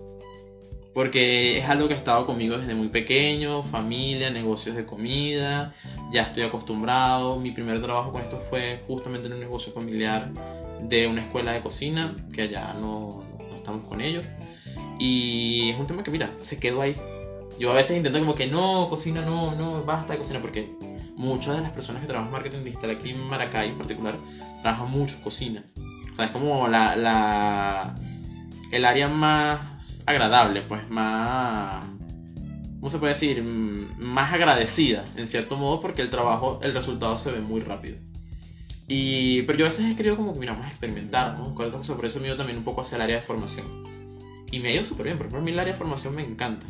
[1.00, 5.74] Porque es algo que ha estado conmigo desde muy pequeño, familia, negocios de comida,
[6.12, 7.40] ya estoy acostumbrado.
[7.40, 10.30] Mi primer trabajo con esto fue justamente en un negocio familiar
[10.82, 14.30] de una escuela de cocina, que allá no, no estamos con ellos.
[15.00, 16.98] Y es un tema que, mira, se quedó ahí.
[17.58, 20.70] Yo a veces intento como que no, cocina, no, no, basta de cocina, porque
[21.16, 24.16] muchas de las personas que trabajan marketing digital aquí en Maracay en particular,
[24.62, 25.64] trabajan mucho cocina.
[26.12, 27.96] O sea, es como la, la,
[28.72, 31.84] el área más agradable, pues más...
[32.80, 33.42] ¿Cómo se puede decir?
[33.44, 37.98] Mm, Más agradecida, en cierto modo, porque el trabajo, el resultado se ve muy rápido.
[38.88, 41.54] Y, pero yo a veces querido como que, mira, vamos a experimentar, ¿no?
[41.54, 43.66] Con otra cosa, por eso me también un poco hacia el área de formación.
[44.52, 46.24] Y me ha ido súper bien, por ejemplo, a mí el área de formación me
[46.24, 46.66] encanta.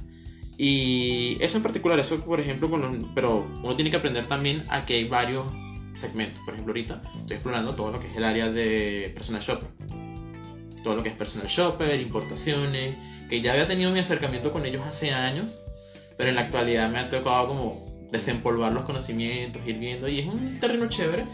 [0.57, 4.65] Y eso en particular, eso por ejemplo, con los- pero uno tiene que aprender también
[4.69, 5.45] a que hay varios
[5.93, 6.39] segmentos.
[6.43, 9.69] Por ejemplo, ahorita estoy explorando todo lo que es el área de personal shopper.
[10.83, 12.95] Todo lo que es personal shopper, importaciones,
[13.29, 15.61] que ya había tenido mi acercamiento con ellos hace años,
[16.17, 20.27] pero en la actualidad me ha tocado como desempolvar los conocimientos, ir viendo, y es
[20.27, 21.25] un terreno chévere,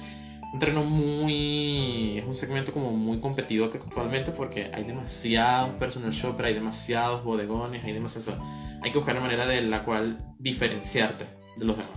[0.54, 2.18] un terreno muy...
[2.18, 7.84] es un segmento como muy competido actualmente porque hay demasiados personal shopper, hay demasiados bodegones,
[7.84, 8.40] hay demasiados...
[8.82, 11.26] Hay que buscar una manera de la cual diferenciarte
[11.58, 11.92] de los demás.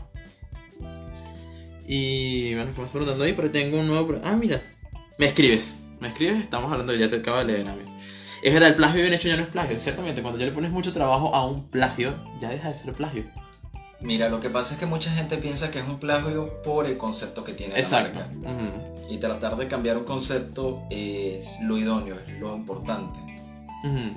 [1.86, 3.32] Y bueno, ¿qué me estás preguntando ahí?
[3.32, 4.20] Pero tengo un nuevo...
[4.24, 4.60] Ah, mira.
[5.18, 5.78] Me escribes.
[6.00, 7.88] Me escribes, estamos hablando, ya te acabo de leer, Amis.
[8.42, 9.80] Es verdad, el plagio bien hecho ya no es plagio.
[9.80, 13.24] Ciertamente, cuando ya le pones mucho trabajo a un plagio, ya deja de ser plagio.
[14.00, 16.96] Mira, lo que pasa es que mucha gente piensa que es un plagio por el
[16.96, 18.20] concepto que tiene Exacto.
[18.42, 18.80] la marca.
[19.10, 23.18] Y tratar de cambiar un concepto es lo idóneo, es lo importante.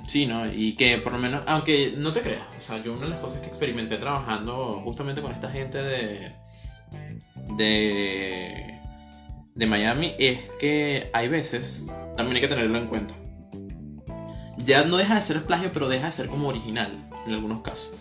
[0.06, 0.46] Sí, ¿no?
[0.52, 3.20] Y que por lo menos, aunque no te creas, o sea, yo una de las
[3.20, 6.32] cosas que experimenté trabajando justamente con esta gente de.
[7.56, 8.71] de.
[9.54, 11.84] De Miami es que hay veces,
[12.16, 13.14] también hay que tenerlo en cuenta.
[14.58, 17.92] Ya no deja de ser plagio, pero deja de ser como original en algunos casos.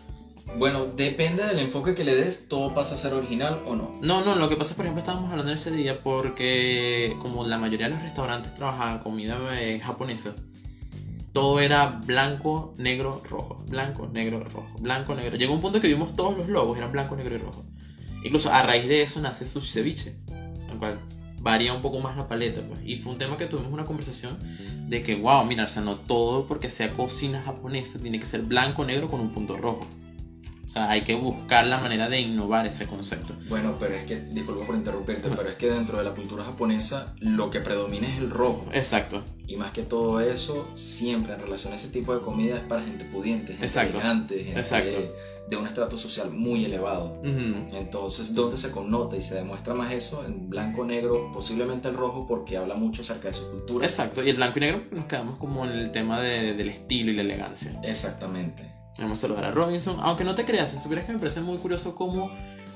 [0.58, 3.98] Bueno, depende del enfoque que le des, todo pasa a ser original o no.
[4.02, 7.58] No, no, lo que pasa es, por ejemplo, estábamos hablando ese día porque como la
[7.58, 10.36] mayoría de los restaurantes trabajaban comida eh, japonesa,
[11.32, 13.64] todo era blanco, negro, rojo.
[13.70, 14.76] Blanco, negro, rojo.
[14.80, 15.38] Blanco, negro.
[15.38, 17.64] Llegó un punto que vimos todos los logos, eran blanco, negro y rojo.
[18.24, 20.16] Incluso a raíz de eso nace Sushi Ceviche,
[20.70, 21.00] el cual
[21.42, 22.62] varía un poco más la paleta.
[22.62, 22.80] Pues.
[22.86, 24.38] Y fue un tema que tuvimos una conversación
[24.88, 28.42] de que, wow, mira, o sea, no todo porque sea cocina japonesa tiene que ser
[28.44, 29.88] blanco, negro con un punto rojo.
[30.72, 33.36] O sea, hay que buscar la manera de innovar ese concepto.
[33.50, 37.14] Bueno, pero es que, disculpa por interrumpirte, pero es que dentro de la cultura japonesa
[37.20, 38.70] lo que predomina es el rojo.
[38.72, 39.22] Exacto.
[39.48, 42.84] Y más que todo eso, siempre en relación a ese tipo de comida es para
[42.84, 43.98] gente pudiente, gente Exacto.
[43.98, 44.92] elegante, gente Exacto.
[44.92, 45.12] De,
[45.48, 47.20] de un estrato social muy elevado.
[47.24, 50.24] Entonces, ¿dónde se connota y se demuestra más eso?
[50.26, 53.86] En blanco, negro, posiblemente el rojo, porque habla mucho acerca de su cultura.
[53.86, 54.24] Exacto.
[54.24, 57.16] Y el blanco y negro nos quedamos como en el tema de- del estilo y
[57.16, 57.78] la elegancia.
[57.84, 58.64] Exactamente.
[58.98, 59.98] Vamos a saludar a Robinson.
[60.02, 62.32] Aunque no te creas, si supieras que me parece muy curioso cómo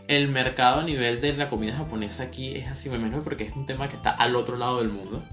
[0.07, 3.55] el mercado a nivel de la comida japonesa aquí es así, me imagino, porque es
[3.55, 5.23] un tema que está al otro lado del mundo.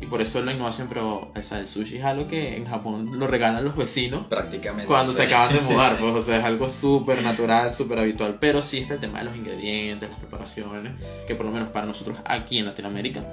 [0.00, 3.18] Y por eso la innovación, pero o sea, el sushi es algo que en Japón
[3.18, 4.86] lo regalan los vecinos Prácticamente.
[4.86, 8.38] cuando se acaban de mudar, pues, o sea, es algo súper natural, súper habitual.
[8.40, 10.92] Pero sí está el tema de los ingredientes, las preparaciones,
[11.26, 13.24] que por lo menos para nosotros aquí en Latinoamérica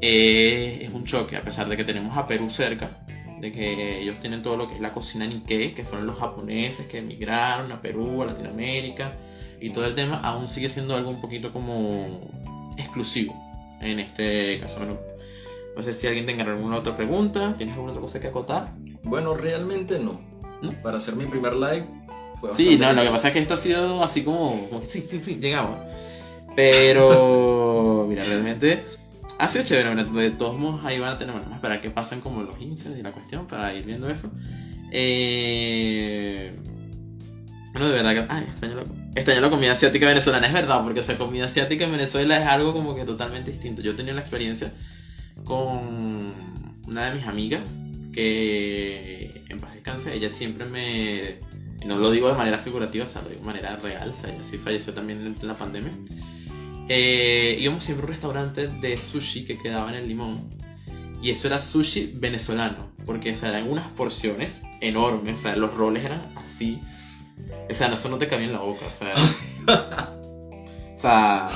[0.00, 2.90] eh, es un choque, a pesar de que tenemos a Perú cerca,
[3.38, 6.86] de que ellos tienen todo lo que es la cocina Nikkei, que fueron los japoneses
[6.86, 9.12] que emigraron a Perú, a Latinoamérica,
[9.60, 12.30] y todo el tema aún sigue siendo algo un poquito como
[12.78, 13.34] exclusivo
[13.82, 14.78] en este caso.
[14.78, 14.98] Bueno,
[15.76, 18.74] no sé si alguien tenga alguna otra pregunta, ¿tienes alguna otra cosa que acotar?
[19.02, 20.20] Bueno, realmente no.
[20.62, 20.72] ¿No?
[20.82, 21.84] Para hacer mi primer live
[22.40, 24.88] fue Sí, no, lo que pasa es que esto ha sido así como, como que
[24.88, 25.78] sí, sí, sí, llegamos.
[26.54, 28.84] Pero, mira, realmente
[29.38, 29.94] ha sido chévere.
[29.94, 32.42] bueno, de todos modos, ahí van a tener, bueno, vamos a esperar que pasen como
[32.42, 34.30] los índices y la cuestión para ir viendo eso.
[34.92, 36.54] Eh...
[37.72, 38.26] Bueno, de verdad que.
[38.28, 38.82] Ay, extraño la,
[39.14, 42.72] extraño la comida asiática venezolana, es verdad, porque esa comida asiática en Venezuela es algo
[42.72, 43.80] como que totalmente distinto.
[43.80, 44.72] Yo tenía una experiencia
[45.50, 46.32] con
[46.86, 47.76] una de mis amigas
[48.12, 51.40] que, en paz descanse, ella siempre me.
[51.84, 54.32] no lo digo de manera figurativa, o sea, lo digo de manera real, o sea,
[54.32, 55.92] ella sí falleció también en la pandemia.
[56.88, 60.56] Eh, íbamos siempre a un restaurante de sushi que quedaba en el limón.
[61.20, 62.90] Y eso era sushi venezolano.
[63.04, 65.40] Porque o sea, eran unas porciones enormes.
[65.40, 66.80] O sea, los roles eran así.
[67.68, 68.86] O sea, no, eso no te cabía en la boca.
[68.86, 69.14] O sea,
[70.96, 71.48] o sea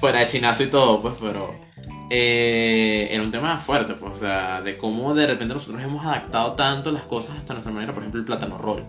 [0.00, 1.67] fuera de chinazo y todo, pues, pero.
[2.10, 6.52] Eh, era un tema fuerte, pues, o sea, de cómo de repente nosotros hemos adaptado
[6.52, 8.86] tanto las cosas hasta nuestra manera, por ejemplo, el plátano roll,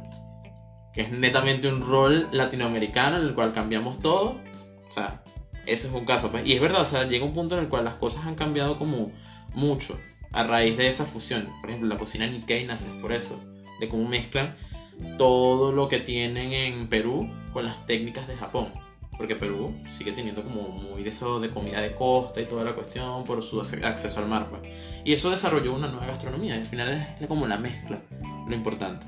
[0.94, 4.40] que es netamente un rol latinoamericano en el cual cambiamos todo,
[4.88, 5.22] o sea,
[5.66, 6.46] ese es un caso, pues.
[6.48, 8.78] Y es verdad, o sea, llega un punto en el cual las cosas han cambiado
[8.78, 9.12] como
[9.54, 10.00] mucho
[10.32, 11.48] a raíz de esa fusión.
[11.62, 13.40] Por ejemplo, la cocina Nikkei nace por eso,
[13.80, 14.56] de cómo mezclan
[15.18, 18.72] todo lo que tienen en Perú con las técnicas de Japón.
[19.20, 22.74] Porque Perú sigue teniendo como muy de eso de comida de costa y toda la
[22.74, 24.48] cuestión por su ac- acceso al mar.
[24.50, 24.62] Pues.
[25.04, 26.56] Y eso desarrolló una nueva gastronomía.
[26.56, 28.00] Y al final es como la mezcla,
[28.48, 29.06] lo importante.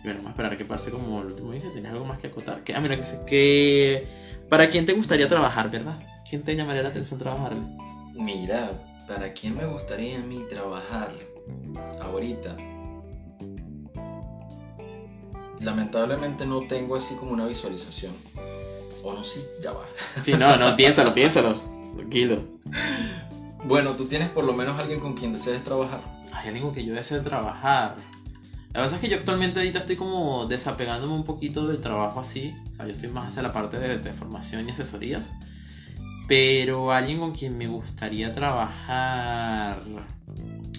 [0.00, 1.68] Y bueno, vamos a esperar a que pase como el último dice.
[1.68, 2.64] ¿Tienes algo más que acotar?
[2.64, 4.06] Que, ah, mira, que dice que...
[4.48, 6.00] ¿Para quién te gustaría trabajar, verdad?
[6.28, 7.54] ¿Quién te llamaría la atención trabajar?
[8.14, 8.70] Mira,
[9.06, 11.12] ¿para quién me gustaría a mí trabajar
[12.00, 12.56] ahorita?
[15.60, 18.12] Lamentablemente no tengo así como una visualización.
[19.02, 19.84] O no, sí, ya va.
[20.22, 21.60] Sí, no, no, piénsalo, piénsalo.
[21.96, 22.42] Tranquilo.
[23.64, 26.00] Bueno, tú tienes por lo menos alguien con quien desees trabajar.
[26.32, 27.96] Hay algo que yo deseo trabajar.
[28.72, 32.54] La verdad es que yo actualmente ahorita estoy como desapegándome un poquito del trabajo así.
[32.70, 35.32] O sea, yo estoy más hacia la parte de, de formación y asesorías.
[36.26, 39.82] Pero alguien con quien me gustaría trabajar.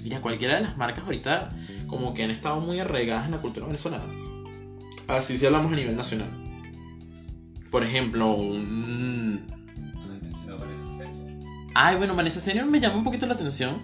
[0.01, 1.51] Mira, cualquiera de las marcas ahorita
[1.87, 4.05] como que han estado muy arraigadas en la cultura venezolana.
[5.07, 6.42] Así si hablamos a nivel nacional.
[7.73, 9.47] Por ejemplo, un...
[11.73, 13.81] Ay, bueno, Vanessa Senior me llama un poquito la atención.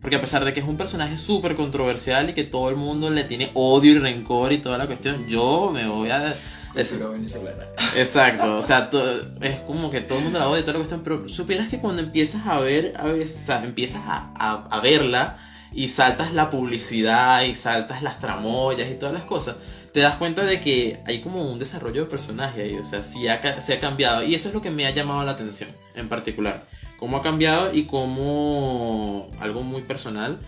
[0.00, 3.10] Porque a pesar de que es un personaje súper controversial y que todo el mundo
[3.10, 6.36] le tiene odio y rencor y toda la cuestión, yo me voy a...
[6.76, 7.64] es- venezolana.
[7.96, 10.78] Exacto, o sea, to- es como que todo el mundo la odia y toda la
[10.78, 14.64] cuestión, pero supieras que cuando empiezas a ver, a veces, o sea, empiezas a, a-
[14.70, 15.36] a verla
[15.72, 19.56] y saltas la publicidad y saltas las tramoyas y todas las cosas,
[19.92, 23.60] te das cuenta de que hay como un desarrollo de personaje ahí, o sea, ha
[23.60, 26.66] se ha cambiado y eso es lo que me ha llamado la atención en particular,
[26.98, 30.38] cómo ha cambiado y cómo algo muy personal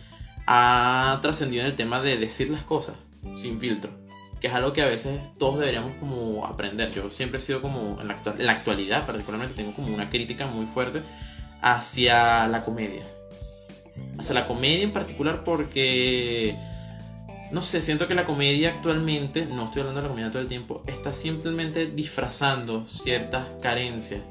[0.46, 2.96] ha trascendido en el tema de decir las cosas
[3.36, 4.04] sin filtro
[4.44, 6.90] que es algo que a veces todos deberíamos como aprender.
[6.90, 8.08] Yo siempre he sido como, en
[8.44, 11.00] la actualidad particularmente, tengo como una crítica muy fuerte
[11.62, 13.04] hacia la comedia.
[14.18, 16.56] Hacia la comedia en particular porque,
[17.50, 20.48] no sé, siento que la comedia actualmente, no estoy hablando de la comedia todo el
[20.48, 24.22] tiempo, está simplemente disfrazando ciertas carencias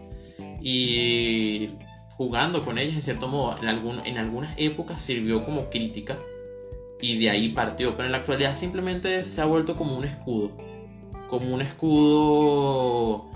[0.62, 1.70] y
[2.18, 3.58] jugando con ellas en cierto modo.
[3.62, 6.18] En, algún, en algunas épocas sirvió como crítica
[7.02, 7.92] y de ahí partió.
[7.96, 10.52] Pero en la actualidad simplemente se ha vuelto como un escudo.
[11.30, 13.33] Como un escudo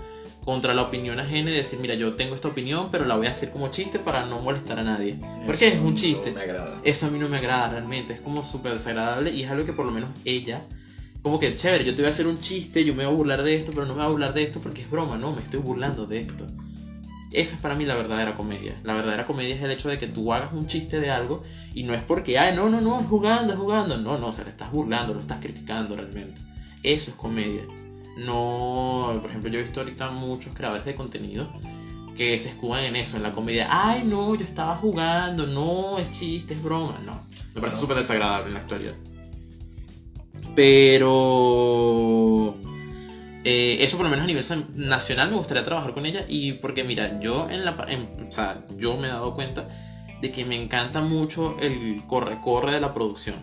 [0.48, 3.32] contra la opinión ajena y decir, mira, yo tengo esta opinión, pero la voy a
[3.32, 5.18] hacer como chiste para no molestar a nadie.
[5.44, 6.30] Porque Eso es un chiste.
[6.30, 6.80] No me agrada.
[6.84, 9.74] Eso a mí no me agrada realmente, es como súper desagradable y es algo que
[9.74, 10.62] por lo menos ella,
[11.20, 13.42] como que chévere, yo te voy a hacer un chiste, yo me voy a burlar
[13.42, 15.42] de esto, pero no me voy a burlar de esto porque es broma, no, me
[15.42, 16.46] estoy burlando de esto.
[17.30, 18.80] Esa es para mí la verdadera comedia.
[18.84, 21.42] La verdadera comedia es el hecho de que tú hagas un chiste de algo
[21.74, 23.98] y no es porque, ay, no, no, no, es jugando, es jugando.
[23.98, 26.40] No, no, o sea, te estás burlando, lo estás criticando realmente.
[26.82, 27.66] Eso es comedia.
[28.24, 31.48] No, por ejemplo, yo he visto ahorita muchos creadores de contenido
[32.16, 33.68] que se escudan en eso, en la comedia.
[33.70, 36.98] Ay, no, yo estaba jugando, no, es chiste, es broma.
[37.04, 37.22] No,
[37.54, 37.80] me parece No.
[37.82, 38.94] súper desagradable en la actualidad.
[40.56, 42.54] Pero
[43.44, 46.82] eh, eso por lo menos a nivel nacional me gustaría trabajar con ella y porque
[46.84, 49.68] mira, yo en la, en- o sea, yo me he dado cuenta
[50.20, 53.36] de que me encanta mucho el corre-corre de la producción.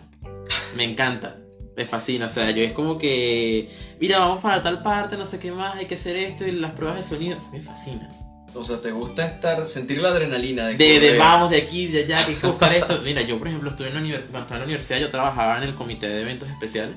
[0.76, 1.36] Me encanta.
[1.76, 3.66] Me fascina, o sea, yo es como que,
[4.00, 6.72] mira, vamos para tal parte, no sé qué más, hay que hacer esto y las
[6.72, 8.08] pruebas de sonido, me fascina.
[8.54, 11.98] O sea, ¿te gusta estar, sentir la adrenalina de, De, de vamos de aquí, de
[12.00, 12.98] allá, que hay que buscar esto.
[13.04, 15.64] Mira, yo por ejemplo estuve en la cuando estaba en la universidad, yo trabajaba en
[15.64, 16.96] el comité de eventos especiales.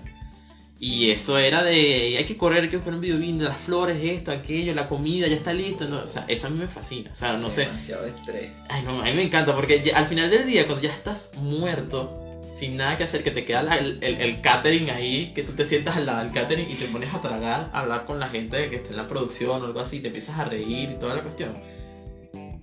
[0.81, 3.99] Y eso era de, hay que correr, hay que buscar un video de las flores,
[4.01, 5.85] esto, aquello, la comida, ya está listo.
[5.89, 5.97] ¿no?
[6.03, 7.11] O sea, eso a mí me fascina.
[7.11, 7.65] O sea, no sé.
[7.65, 8.49] Demasiado estrés.
[8.69, 11.31] Ay, no, a mí me encanta porque ya- al final del día, cuando ya estás
[11.35, 12.28] muerto,
[12.59, 15.95] sin nada que hacer, que te queda el, el- catering ahí, que tú te sientas
[15.95, 18.75] al lado del catering y te pones a tragar, a hablar con la gente que
[18.75, 21.57] está en la producción o algo así, te empiezas a reír y toda la cuestión.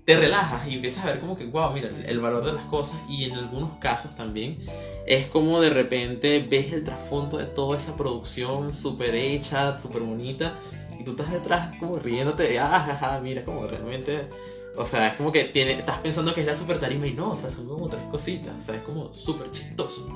[0.04, 2.64] Te relajas y empiezas a ver como que, wow, mira, el, el valor de las
[2.66, 4.58] cosas y en algunos casos también
[5.06, 10.54] es como de repente ves el trasfondo de toda esa producción súper hecha, súper bonita
[10.98, 14.28] y tú estás detrás como riéndote de, ah, jaja, mira, como realmente
[14.76, 17.30] o sea, es como que tiene, estás pensando que es la super tarima y no,
[17.30, 20.08] o sea, son como tres cositas, o sea, es como súper chistoso,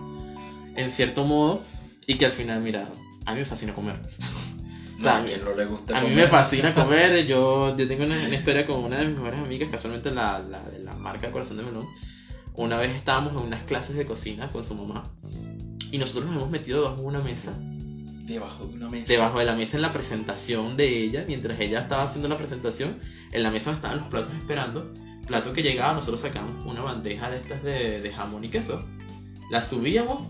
[0.77, 1.63] en cierto modo,
[2.07, 2.89] y que al final, mira,
[3.27, 4.01] a mí me fascina comer.
[4.99, 8.05] O sea, a quien no le gusta a mí me fascina comer, yo, yo tengo
[8.05, 11.33] una, una historia con una de mis mejores amigas, casualmente la, la de la marca
[11.33, 11.87] Corazón de Melón.
[12.53, 15.11] Una vez estábamos en unas clases de cocina con su mamá
[15.91, 17.59] y nosotros nos hemos metido debajo de una mesa
[18.31, 19.13] Debajo de una mesa.
[19.13, 22.99] debajo de la mesa en la presentación de ella, mientras ella estaba haciendo la presentación,
[23.33, 24.93] en la mesa estaban los platos esperando.
[25.27, 28.85] Plato que llegaba, nosotros sacamos una bandeja de estas de, de jamón y queso.
[29.51, 30.23] La subíamos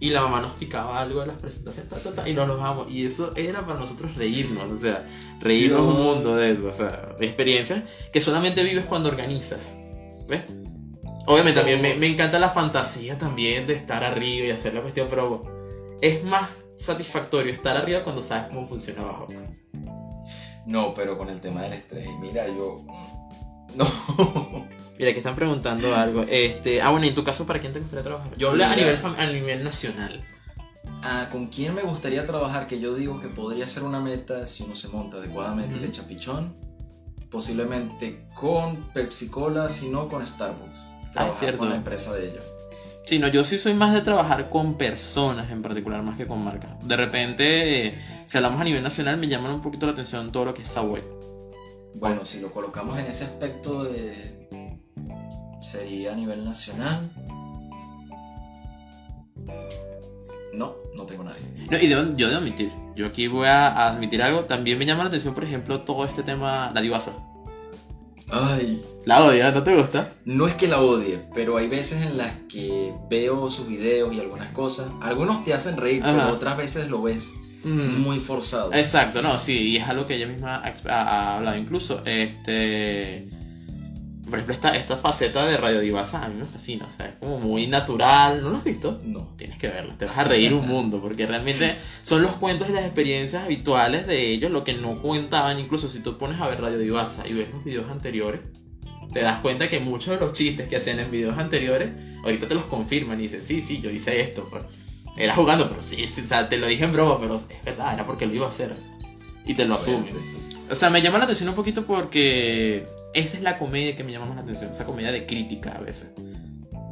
[0.00, 2.56] y la mamá nos picaba algo de las presentaciones ta, ta, ta, y nos lo
[2.56, 2.90] bajábamos.
[2.90, 5.04] Y eso era para nosotros reírnos, o sea,
[5.40, 6.06] reírnos un Dios.
[6.06, 7.82] mundo de eso, o sea, de experiencias
[8.12, 9.76] que solamente vives cuando organizas.
[10.28, 10.42] ¿Ves?
[11.26, 15.08] Obviamente también me, me encanta la fantasía también de estar arriba y hacer la cuestión,
[15.10, 15.42] pero
[16.00, 16.48] es más
[16.78, 19.26] satisfactorio estar arriba cuando sabes cómo funciona abajo.
[20.66, 22.08] No, pero con el tema del estrés.
[22.20, 22.82] Mira, yo.
[22.86, 23.86] mm, No.
[24.98, 26.24] Mira, que están preguntando algo.
[26.28, 28.36] Este, ah, bueno, ¿y en tu caso para quién te gustaría trabajar?
[28.36, 30.24] Yo hablé a nivel, a nivel nacional.
[31.02, 32.66] Ah, ¿Con quién me gustaría trabajar?
[32.66, 35.86] Que yo digo que podría ser una meta si uno se monta adecuadamente y le
[35.86, 36.56] echa pichón.
[37.30, 40.80] Posiblemente con Pepsi Cola, si no con Starbucks.
[41.12, 41.58] Trabajar cierto.
[41.58, 42.44] con la empresa de ellos.
[43.08, 46.44] Sí, no, yo sí soy más de trabajar con personas en particular, más que con
[46.44, 46.72] marcas.
[46.86, 47.94] De repente,
[48.26, 50.68] si hablamos a nivel nacional, me llaman un poquito la atención todo lo que es
[50.68, 51.02] Subway.
[51.94, 54.46] Bueno, si lo colocamos en ese aspecto de...
[55.62, 57.10] Sería a nivel nacional.
[60.52, 61.40] No, no tengo nadie.
[61.70, 64.40] No, y debo- yo debo admitir, yo aquí voy a admitir algo.
[64.42, 67.14] También me llama la atención, por ejemplo, todo este tema, la divasa.
[68.30, 70.12] Ay, La odia, ¿no te gusta?
[70.24, 74.20] no es que la odie, pero hay veces en las que veo sus videos y
[74.20, 74.88] algunas cosas.
[75.00, 76.12] Algunos te hacen reír, Ajá.
[76.14, 77.34] pero otras veces lo ves
[77.64, 78.02] Mm.
[78.02, 78.72] muy forzado.
[78.72, 82.02] Exacto, no, sí, y es algo que ella misma ha hablado incluso.
[82.04, 83.26] Este.
[84.28, 87.14] Por ejemplo, esta, esta faceta de Radio Divasa a mí me fascina, o sea, es
[87.16, 88.42] como muy natural.
[88.42, 89.00] ¿No lo has visto?
[89.04, 89.34] No.
[89.36, 92.72] Tienes que verlo, te vas a reír un mundo, porque realmente son los cuentos y
[92.72, 95.58] las experiencias habituales de ellos, lo que no contaban.
[95.58, 98.40] Incluso si tú pones a ver Radio Divasa y ves los videos anteriores,
[99.12, 101.90] te das cuenta que muchos de los chistes que hacían en videos anteriores,
[102.22, 104.46] ahorita te los confirman y dicen, sí, sí, yo hice esto.
[104.50, 104.62] pues,
[105.16, 107.94] Era jugando, pero sí, sí, o sea, te lo dije en broma, pero es verdad,
[107.94, 108.76] era porque lo iba a hacer.
[109.46, 110.14] Y te lo asumen.
[110.70, 114.12] O sea, me llama la atención un poquito porque esa es la comedia que me
[114.12, 116.12] llama más la atención, esa comedia de crítica a veces.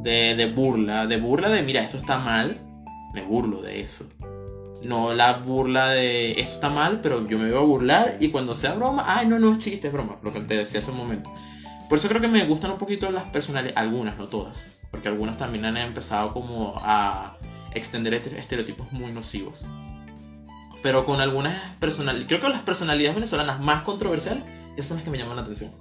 [0.03, 2.59] De, de burla, de burla de, mira, esto está mal,
[3.13, 4.09] me burlo de eso.
[4.83, 8.55] No la burla de, esto está mal, pero yo me voy a burlar y cuando
[8.55, 10.99] sea broma, ay, no, no, es chiste, es broma, lo que te decía hace un
[10.99, 11.31] momento.
[11.89, 15.37] Por eso creo que me gustan un poquito las personalidades, algunas, no todas, porque algunas
[15.37, 17.37] también han empezado como a
[17.75, 19.67] extender este- estereotipos muy nocivos.
[20.83, 24.45] Pero con algunas personalidades, creo que las personalidades venezolanas más controversiales,
[24.75, 25.73] esas son las que me llaman la atención.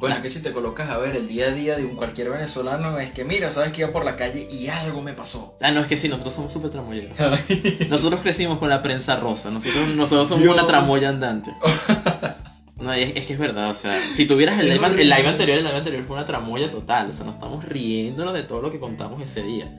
[0.00, 2.30] Bueno, es que si te colocas a ver el día a día de un cualquier
[2.30, 5.56] venezolano, es que mira, sabes que iba por la calle y algo me pasó.
[5.60, 7.14] Ah, no, es que sí, nosotros somos súper tramoyeros.
[7.90, 10.54] nosotros crecimos con la prensa rosa, nosotros, nosotros somos Dios.
[10.54, 11.52] una tramoya andante.
[12.80, 15.58] No, es, es que es verdad, o sea, si tuvieras el live, el live anterior,
[15.58, 18.70] el live anterior fue una tramoya total, o sea, nos estamos riéndonos de todo lo
[18.70, 19.70] que contamos ese día.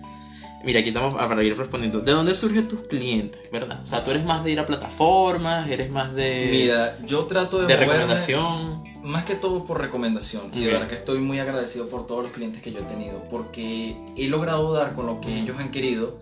[0.64, 2.02] Mira, aquí estamos para ir respondiendo.
[2.02, 3.82] ¿De dónde surgen tus clientes, verdad?
[3.82, 7.60] O sea, tú eres más de ir a plataformas, eres más de, Mira, yo trato
[7.62, 8.84] de, de recomendación.
[9.04, 10.52] más que todo por recomendación.
[10.54, 13.24] Y de verdad que estoy muy agradecido por todos los clientes que yo he tenido,
[13.30, 16.20] porque he logrado dar con lo que ellos han querido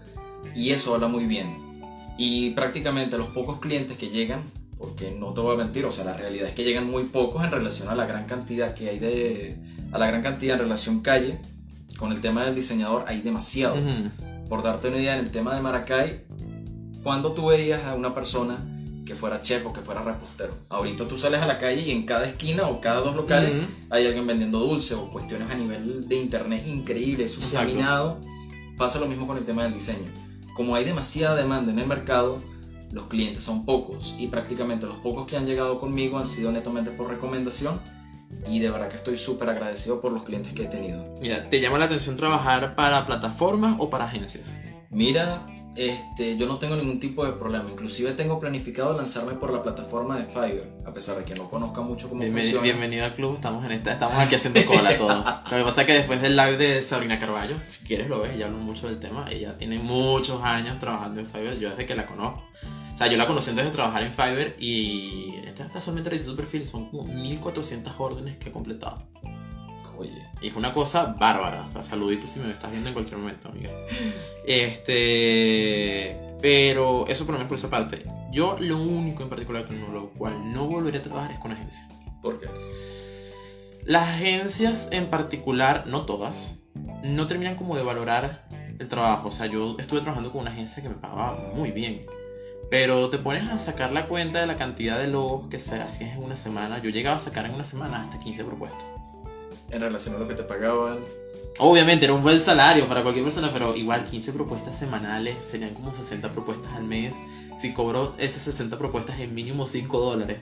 [0.56, 1.68] y eso habla muy bien.
[2.18, 4.44] Y prácticamente los pocos clientes que llegan,
[4.78, 7.44] porque no te voy a mentir, o sea, la realidad es que llegan muy pocos
[7.44, 9.58] en relación a la gran cantidad que hay de,
[9.92, 11.38] a la gran cantidad en relación calle.
[11.98, 13.78] Con el tema del diseñador hay demasiados.
[13.78, 14.10] Ujú.
[14.50, 16.26] Por darte una idea, en el tema de Maracay,
[17.04, 18.58] cuando tú veías a una persona
[19.06, 22.06] que fuera chef o que fuera repostero, ahorita tú sales a la calle y en
[22.06, 23.60] cada esquina o cada dos locales
[23.90, 28.20] hay alguien vendiendo dulce o cuestiones a nivel de internet increíble, eso se ha minado.
[28.78, 30.12] Pasa lo mismo con el tema del diseño.
[30.56, 32.42] Como hay demasiada demanda en el mercado,
[32.92, 36.92] los clientes son pocos y prácticamente los pocos que han llegado conmigo han sido netamente
[36.92, 37.80] por recomendación
[38.48, 41.04] y de verdad que estoy súper agradecido por los clientes que he tenido.
[41.22, 44.54] Mira, ¿te llama la atención trabajar para plataformas o para agencias?
[44.90, 45.46] Mira,
[45.80, 47.70] este, yo no tengo ningún tipo de problema.
[47.72, 51.82] Inclusive tengo planificado lanzarme por la plataforma de Fiverr, a pesar de que no conozca
[51.82, 52.62] mucho cómo funciona.
[52.62, 55.24] bienvenido al club, estamos en esta, estamos aquí haciendo cola todo.
[55.52, 58.36] Lo que pasa es que después del live de Sabrina Carballo, si quieres lo ves,
[58.36, 61.96] ella habla mucho del tema, ella tiene muchos años trabajando en Fiverr, yo desde que
[61.96, 62.44] la conozco.
[62.94, 66.36] O sea, yo la conocí antes de trabajar en Fiverr y esta casualmente revisé su
[66.36, 69.08] perfil, son como 1400 órdenes que ha completado.
[70.00, 71.66] Oye, es una cosa bárbara.
[71.68, 73.70] O sea, saluditos si me estás viendo en cualquier momento, amiga.
[74.48, 76.18] Este.
[76.42, 78.06] Pero eso por lo menos por esa parte.
[78.32, 81.86] Yo lo único en particular con lo cual no volveré a trabajar es con agencias.
[82.22, 82.48] ¿por qué?
[83.84, 86.60] Las agencias en particular, no todas,
[87.04, 88.48] no terminan como de valorar
[88.80, 89.28] el trabajo.
[89.28, 92.06] O sea, yo estuve trabajando con una agencia que me pagaba muy bien.
[92.72, 96.12] Pero te pones a sacar la cuenta de la cantidad de logos que se hacían
[96.12, 96.80] en una semana.
[96.80, 98.99] Yo llegaba a sacar en una semana hasta 15 propuestas.
[99.72, 101.00] En relación a lo que te pagaban.
[101.60, 105.94] Obviamente era un buen salario para cualquier persona, pero igual 15 propuestas semanales serían como
[105.94, 107.16] 60 propuestas al mes.
[107.58, 110.38] Si cobro esas 60 propuestas en mínimo 5 dólares,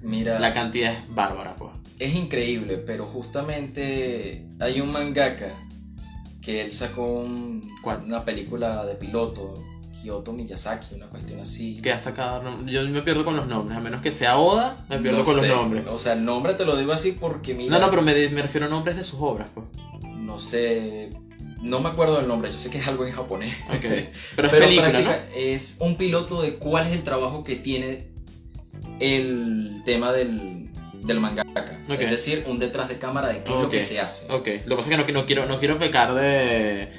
[0.00, 1.72] Mira, la cantidad es bárbara, pues.
[1.98, 5.52] es increíble, pero justamente hay un mangaka
[6.40, 7.04] que él sacó
[8.04, 9.62] una película de piloto,
[10.02, 11.80] Kyoto Miyazaki, una cuestión así.
[11.80, 12.66] Que ha sacado.
[12.66, 15.34] Yo me pierdo con los nombres, a menos que sea Oda, me pierdo No con
[15.34, 15.84] sé, los nombres.
[15.88, 17.78] O sea, el nombre te lo digo así porque mira.
[17.78, 19.66] No, no, pero me, me refiero a nombres de sus obras, pues.
[20.16, 21.10] No sé.
[21.60, 23.54] No me acuerdo del nombre, yo sé que es algo en japonés.
[23.68, 23.82] Ok.
[23.82, 25.10] Pero es Pero película, ¿no?
[25.36, 28.08] es un piloto de cuál es el trabajo que tiene
[28.98, 30.70] el tema del,
[31.04, 31.80] del mangaka.
[31.88, 32.00] Ok.
[32.00, 34.32] Es decir, un detrás de cámara de qué es lo que se hace.
[34.32, 36.90] Ok, lo que pasa es que no, no quiero, no quiero pecar de,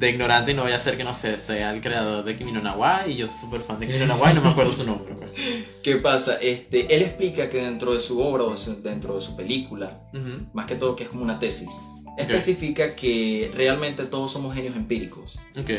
[0.00, 2.52] de ignorante y no voy a hacer que, no sé, sea el creador de Kimi
[2.52, 4.40] no Na wa y yo soy súper fan de Kimi no Na wa y no
[4.40, 5.14] me acuerdo su nombre.
[5.14, 5.30] pues.
[5.82, 6.36] ¿Qué pasa?
[6.40, 10.00] Este, él explica que dentro de su obra o dentro de su película,
[10.54, 11.80] más que todo que es como una tesis,
[12.16, 15.38] especifica que realmente todos somos genios empíricos.
[15.58, 15.70] Ok,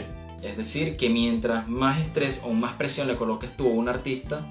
[0.44, 4.46] Es decir, que mientras más estrés o más presión le coloques tú a un artista,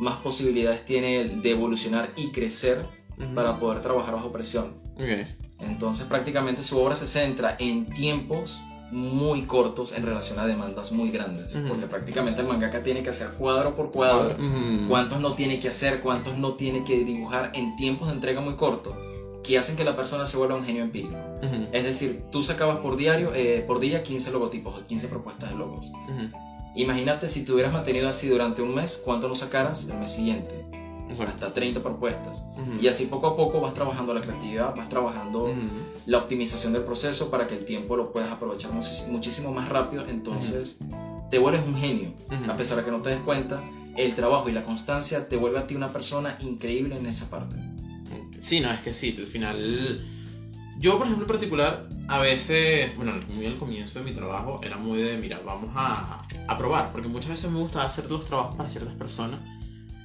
[0.00, 2.86] más posibilidades tiene él de evolucionar y crecer
[3.34, 4.74] para poder trabajar bajo presión.
[4.96, 5.26] ok.
[5.60, 8.60] Entonces prácticamente su obra se centra en tiempos
[8.90, 11.68] muy cortos en relación a demandas muy grandes, Ujú.
[11.68, 14.88] porque prácticamente el mangaka tiene que hacer cuadro por cuadro, Ujú.
[14.88, 18.54] cuántos no tiene que hacer, cuántos no tiene que dibujar en tiempos de entrega muy
[18.54, 18.94] cortos,
[19.42, 21.14] que hacen que la persona se vuelva un genio empírico.
[21.42, 25.50] Ujú, Es decir, tú sacabas por diario, eh, por día 15 logotipos o 15 propuestas
[25.50, 25.90] de logos.
[26.76, 30.66] Imagínate si te hubieras mantenido así durante un mes, ¿cuánto no sacaras el mes siguiente?
[31.22, 31.46] Exacto.
[31.46, 32.44] Hasta 30 propuestas.
[32.56, 32.80] Ujú.
[32.80, 35.52] Y así poco a poco vas trabajando la creatividad, vas trabajando Ujú.
[36.06, 40.04] la optimización del proceso para que el tiempo lo puedas aprovechar muchísimo más rápido.
[40.08, 40.78] Entonces
[41.30, 42.12] te vuelves un genio.
[42.48, 43.62] A pesar de que no te des cuenta,
[43.96, 47.56] el trabajo y la constancia te vuelve a ti una persona increíble en esa parte.
[48.40, 50.04] Sí, no, es que sí, al final.
[50.78, 54.76] Yo, por ejemplo, en particular, a veces, bueno, muy al comienzo de mi trabajo, era
[54.76, 58.56] muy de, mira, vamos a, a probar, porque muchas veces me gusta hacer los trabajos
[58.56, 59.40] para ciertas personas.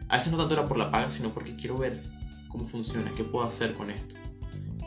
[0.10, 2.04] A veces no tanto era por la paga, sino porque quiero ver
[2.50, 4.16] cómo funciona, qué puedo hacer con esto.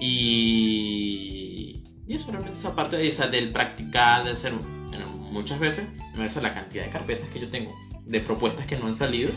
[0.01, 5.89] Y, y eso realmente esa parte de, esa, del practicar, de hacer, bueno, muchas veces,
[6.11, 7.73] me parece la cantidad de carpetas que yo tengo,
[8.05, 9.31] de propuestas que no han salido.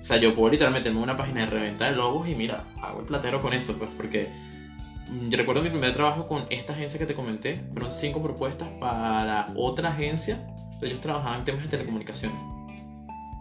[0.00, 3.00] O sea, yo puedo literalmente meterme una página de reventa de logos y mira, hago
[3.00, 4.28] el platero con eso, pues, porque
[5.08, 8.68] mm, yo recuerdo mi primer trabajo con esta agencia que te comenté, fueron cinco propuestas
[8.80, 10.44] para otra agencia,
[10.82, 12.38] ellos trabajaban en temas de telecomunicaciones.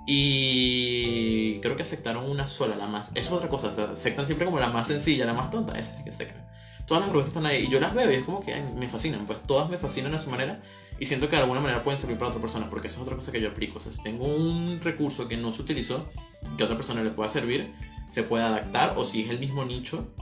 [0.06, 3.12] Y creo que aceptaron una sola, la más.
[3.14, 5.78] Eso es otra cosa, o sea, aceptan siempre como la más sencilla, la más tonta,
[5.78, 6.48] esa es que aceptan.
[6.88, 8.90] Todas las propuestas están ahí y yo las veo y es como que ay, me
[8.90, 10.62] fascinan, pues todas me fascinan a su manera
[11.00, 13.16] y siento que de alguna manera pueden servir para otra persona, porque eso es otra
[13.16, 13.78] cosa que yo aplico.
[13.78, 16.10] O sea, si tengo un recurso que no se utilizó,
[16.58, 17.74] que a otra persona le pueda servir,
[18.10, 20.14] se puede adaptar o si es el mismo nicho,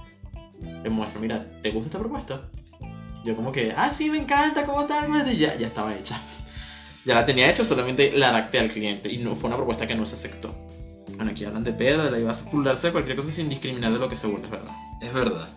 [0.62, 2.50] le muestro, mira, ¿te gusta esta propuesta?
[3.26, 5.10] Yo como que, ah, sí, me encanta, ¿cómo tal?
[5.38, 6.22] Ya, ya estaba hecha.
[7.06, 9.96] Ya la tenía hecha, solamente la adapté al cliente y no fue una propuesta que
[9.96, 10.54] no se aceptó.
[11.16, 13.92] Bueno, aquí hablan de pedo, de la ibas a burlarse de cualquier cosa sin discriminar
[13.92, 14.76] de lo que se burla, es verdad.
[15.02, 15.50] Es verdad.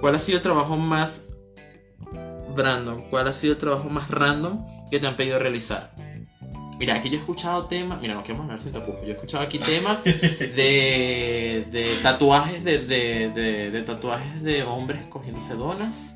[0.00, 1.22] ¿Cuál ha sido el trabajo más
[2.54, 3.08] random?
[3.10, 5.94] ¿Cuál ha sido el trabajo más random que te han pedido realizar?
[6.78, 9.42] Mira, aquí yo he escuchado temas, mira, no queremos hablar sin tapujos, yo he escuchado
[9.42, 16.14] aquí temas de, de tatuajes de, de, de, de tatuajes de hombres cogiéndose donas.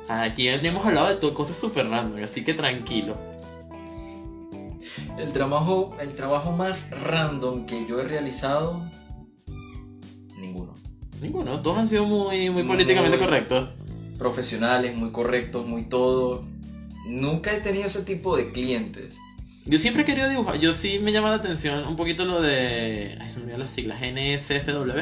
[0.00, 3.18] O sea, aquí hemos hablado de todo, cosas súper random, así que tranquilo.
[5.18, 8.82] El trabajo, el trabajo más random que yo he realizado,
[10.38, 10.74] ninguno.
[11.20, 13.68] Ninguno, todos han sido muy, muy políticamente Muy- correctos.
[14.18, 16.44] Profesionales, muy correctos, muy todo.
[17.08, 19.16] Nunca he tenido ese tipo de clientes.
[19.64, 23.16] Yo siempre he querido dibujar, yo sí me llama la atención un poquito lo de...
[23.20, 24.98] Ay, se me olvidan las siglas, NSFW.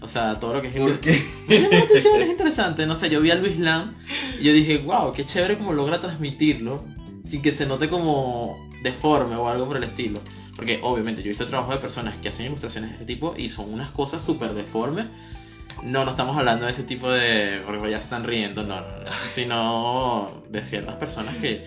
[0.00, 0.74] O sea, todo lo que es...
[0.76, 1.22] ¿Por qué?
[1.48, 2.84] Me llama la atención, es interesante.
[2.86, 3.94] No sé, yo vi a Luis Lam
[4.40, 6.84] y yo dije, wow, qué chévere como logra transmitirlo
[7.24, 10.20] sin que se note como deforme o algo por el estilo.
[10.54, 13.48] Porque obviamente yo he visto trabajo de personas que hacen ilustraciones de este tipo y
[13.48, 15.06] son unas cosas súper deformes.
[15.82, 17.60] No, no estamos hablando de ese tipo de...
[17.66, 19.10] porque ya se están riendo, no, no, no.
[19.34, 21.64] Sino de ciertas personas que...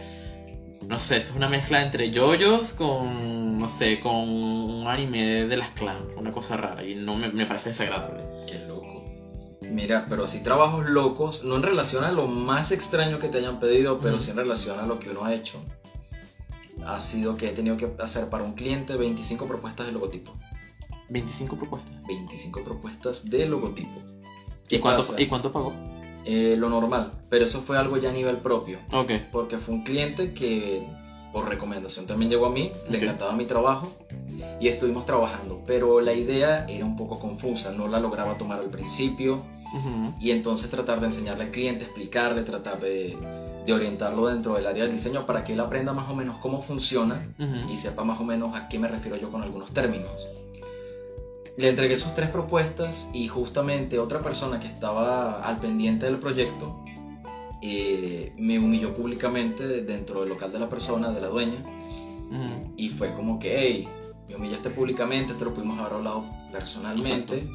[0.88, 5.58] No sé, eso es una mezcla entre yoyos con, no sé, con un anime de
[5.58, 8.24] las clans, una cosa rara y no me, me parece desagradable.
[8.48, 9.04] Qué loco.
[9.70, 13.60] Mira, pero así trabajos locos, no en relación a lo más extraño que te hayan
[13.60, 14.24] pedido, pero Ujú.
[14.24, 15.62] sí en relación a lo que uno ha hecho.
[16.86, 20.34] Ha sido que he tenido que hacer para un cliente 25 propuestas de logotipo.
[21.10, 21.94] 25 propuestas.
[22.08, 24.00] 25 propuestas de logotipo.
[24.66, 25.22] ¿Y ¿Qué cuánto, pasa?
[25.22, 25.74] ¿Y cuánto pagó?
[26.26, 28.80] Eh, lo normal, pero eso fue algo ya a nivel propio.
[28.92, 29.12] Ok.
[29.32, 30.86] Porque fue un cliente que
[31.32, 33.04] por recomendación también llegó a mí, le Ok.
[33.04, 33.92] encantaba mi trabajo
[34.60, 35.64] y estuvimos trabajando.
[35.66, 39.42] Pero la idea era un poco confusa, no la lograba tomar al principio.
[39.74, 40.14] Ujú.
[40.22, 43.18] y entonces tratar de enseñarle al cliente, explicarle, tratar de,
[43.68, 46.62] de orientarlo dentro del área del diseño para que él aprenda más o menos cómo
[46.62, 47.70] funciona Ujú.
[47.72, 50.26] y sepa más o menos a qué me refiero yo con algunos términos.
[51.58, 56.84] Le entregué sus tres propuestas y justamente otra persona que estaba al pendiente del proyecto
[57.62, 61.60] eh, me humilló públicamente dentro del local de la persona, de la dueña,
[62.30, 62.74] Ujú.
[62.78, 63.88] y fue como que, hey,
[64.30, 66.24] me humillaste públicamente, esto lo pudimos haber hablado
[66.54, 67.48] personalmente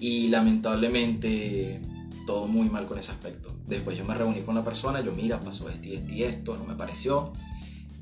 [0.00, 1.80] y lamentablemente
[2.26, 3.50] todo muy mal con ese aspecto.
[3.66, 6.56] Después yo me reuní con la persona, yo mira, pasó esto y esto y esto,
[6.56, 7.32] no me pareció.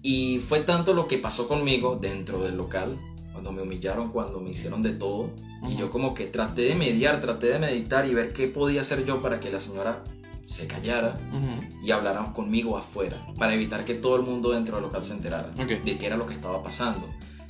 [0.02, 2.98] Y fue tanto lo que pasó conmigo dentro del local,
[3.32, 5.30] cuando me humillaron, cuando me hicieron de todo.
[5.68, 9.04] Y yo como que traté de mediar, traté de meditar y ver qué podía hacer
[9.04, 10.02] yo para que la señora
[10.42, 11.18] se callara
[11.82, 15.50] y hablaran conmigo afuera, para evitar que todo el mundo dentro del local se enterara
[15.50, 17.06] de qué era lo que estaba pasando.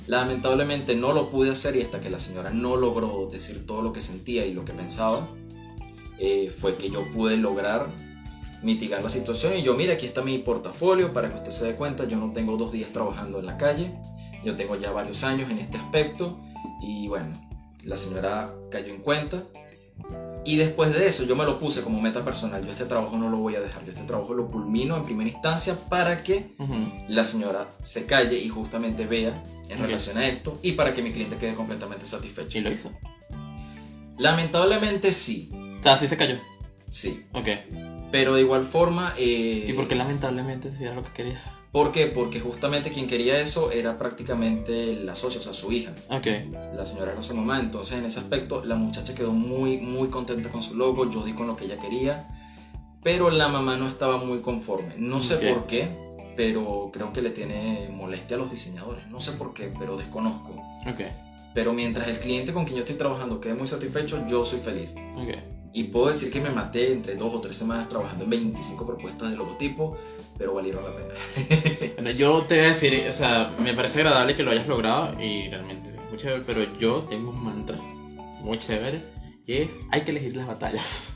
[0.07, 3.93] Lamentablemente no lo pude hacer y hasta que la señora no logró decir todo lo
[3.93, 5.27] que sentía y lo que pensaba,
[6.23, 7.87] eh, fue que yo pude lograr
[8.61, 9.57] mitigar la situación.
[9.57, 12.31] Y yo, mira, aquí está mi portafolio para que usted se dé cuenta, yo no
[12.31, 13.91] tengo dos días trabajando en la calle,
[14.45, 16.39] yo tengo ya varios años en este aspecto.
[16.79, 17.35] Y bueno,
[17.85, 19.43] la señora cayó en cuenta.
[20.45, 23.29] Y después de eso yo me lo puse como meta personal, yo este trabajo no
[23.29, 26.55] lo voy a dejar, yo este trabajo lo culmino en primera instancia para que
[27.07, 31.11] la señora se calle y justamente vea en relación a esto y para que mi
[31.11, 32.57] cliente quede completamente satisfecho.
[32.57, 32.91] ¿Y lo hizo?
[34.17, 35.51] Lamentablemente sí,
[35.81, 36.37] O sea, sí se cayó.
[36.89, 37.47] sí, Ok.
[38.11, 39.13] pero de igual forma...
[39.17, 41.41] eh, ¿Y por qué lamentablemente si era lo que quería?
[41.71, 42.07] ¿Por qué?
[42.07, 45.93] Porque justamente quien quería eso era prácticamente la socia, o sea, su hija.
[46.09, 46.27] Ok.
[46.75, 50.49] La señora era su mamá, entonces en ese aspecto la muchacha quedó muy, muy contenta
[50.49, 52.27] con su logo, yo di con lo que ella quería,
[53.03, 54.95] pero la mamá no estaba muy conforme.
[54.97, 55.43] No sé Ok.
[55.55, 55.87] por qué,
[56.35, 59.07] pero creo que le tiene molestia a los diseñadores.
[59.07, 60.49] No sé por qué, pero desconozco.
[60.87, 61.01] Ok.
[61.53, 64.93] Pero mientras el cliente con quien yo estoy trabajando quede muy satisfecho, yo soy feliz.
[65.15, 65.37] Ok.
[65.73, 69.31] Y puedo decir que me maté entre dos o tres semanas trabajando en 25 propuestas
[69.31, 69.97] de logotipo,
[70.37, 71.93] pero valieron la pena.
[71.95, 75.21] Bueno, yo te voy a decir, o sea, me parece agradable que lo hayas logrado
[75.21, 77.77] y realmente es muy chévere, pero yo tengo un mantra
[78.41, 79.01] muy chévere
[79.45, 81.15] y es, hay que elegir las batallas.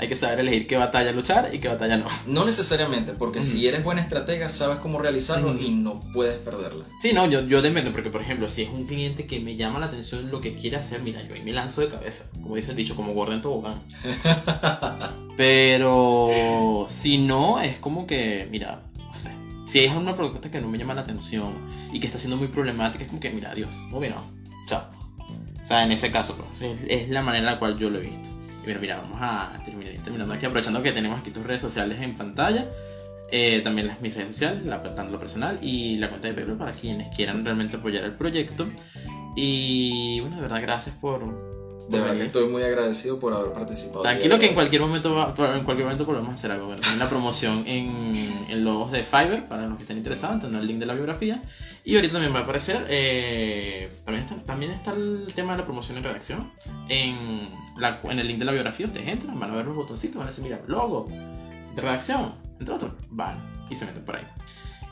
[0.00, 2.06] Hay que saber elegir qué batalla luchar y qué batalla no.
[2.26, 5.58] No necesariamente, porque si eres buena estratega, sabes cómo realizarlo Ujú.
[5.60, 6.84] y no puedes perderla.
[7.02, 9.80] Sí, no, yo, yo dependo, porque por ejemplo, si es un cliente que me llama
[9.80, 12.70] la atención lo que quiere hacer, mira, yo ahí me lanzo de cabeza, como dice
[12.70, 13.82] el dicho, como gordo en tobogán.
[15.36, 19.32] Pero si no, es como que, mira, no sé,
[19.66, 21.54] Si es una propuesta que no me llama la atención
[21.92, 24.22] y que está siendo muy problemática, es como que, mira, Dios, muy bien, no.
[24.68, 24.84] Chao.
[25.60, 27.98] O sea, en ese caso, pues, es, es la manera en la cual yo lo
[27.98, 28.37] he visto.
[28.68, 32.14] Mira, mira, vamos a terminar terminando aquí, aprovechando que tenemos aquí tus redes sociales en
[32.14, 32.66] pantalla.
[33.30, 36.58] Eh, también las, mis redes sociales, la, tanto lo personal y la cuenta de PayPal
[36.58, 38.68] para quienes quieran realmente apoyar el proyecto.
[39.34, 41.47] Y bueno, de verdad, gracias por.
[41.88, 44.02] De verdad que estoy muy agradecido por haber participado.
[44.02, 46.66] Tranquilo que en cualquier momento va- en cualquier momento podemos hacer algo.
[46.66, 50.62] Bueno, también la promoción en, en logos de Fiverr para los que estén interesados, tendrán
[50.62, 51.42] el link de la biografía.
[51.84, 55.64] Y ahorita también va a aparecer, eh, también, está, también está el tema de la
[55.64, 56.52] promoción en redacción.
[56.90, 57.48] En,
[57.78, 60.26] la, en el link de la biografía ustedes entran, van a ver los botoncitos, van
[60.26, 61.06] a decir, mira, logo
[61.74, 63.38] de redacción, entre otros, van
[63.70, 64.24] y se meten por ahí.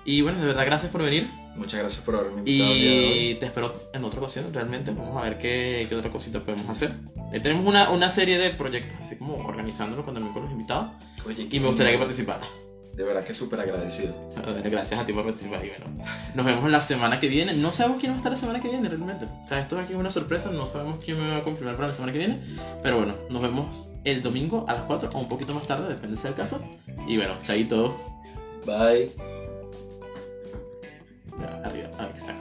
[0.06, 1.28] Y bueno, de verdad, gracias por venir.
[1.56, 2.74] Muchas gracias por haberme invitado.
[2.74, 3.16] día de.
[3.16, 4.90] Y te espero en otra ocasión, realmente.
[4.92, 6.92] Vamos a ver qué, qué otra cosita podemos hacer.
[7.32, 10.90] Eh, tenemos una, una serie de proyectos, así como organizándolo con, con los invitados.
[11.26, 12.46] Oye, Y me gustaría que participara.
[12.96, 14.14] De verdad que súper agradecido.
[14.64, 15.62] Gracias a ti por participar.
[15.62, 15.84] Y bueno,
[16.34, 17.52] nos vemos la semana que viene.
[17.52, 19.26] No sabemos quién va a estar la semana que viene, realmente.
[19.44, 20.50] O sea, esto aquí es una sorpresa.
[20.50, 22.40] No sabemos quién me va a confirmar para la semana que viene.
[22.82, 26.16] Pero bueno, nos vemos el domingo a las 4 o un poquito más tarde, depende
[26.16, 26.58] sea el caso.
[27.06, 27.94] Y bueno, chaito.
[28.64, 29.35] Bye.
[31.98, 32.34] Alexa.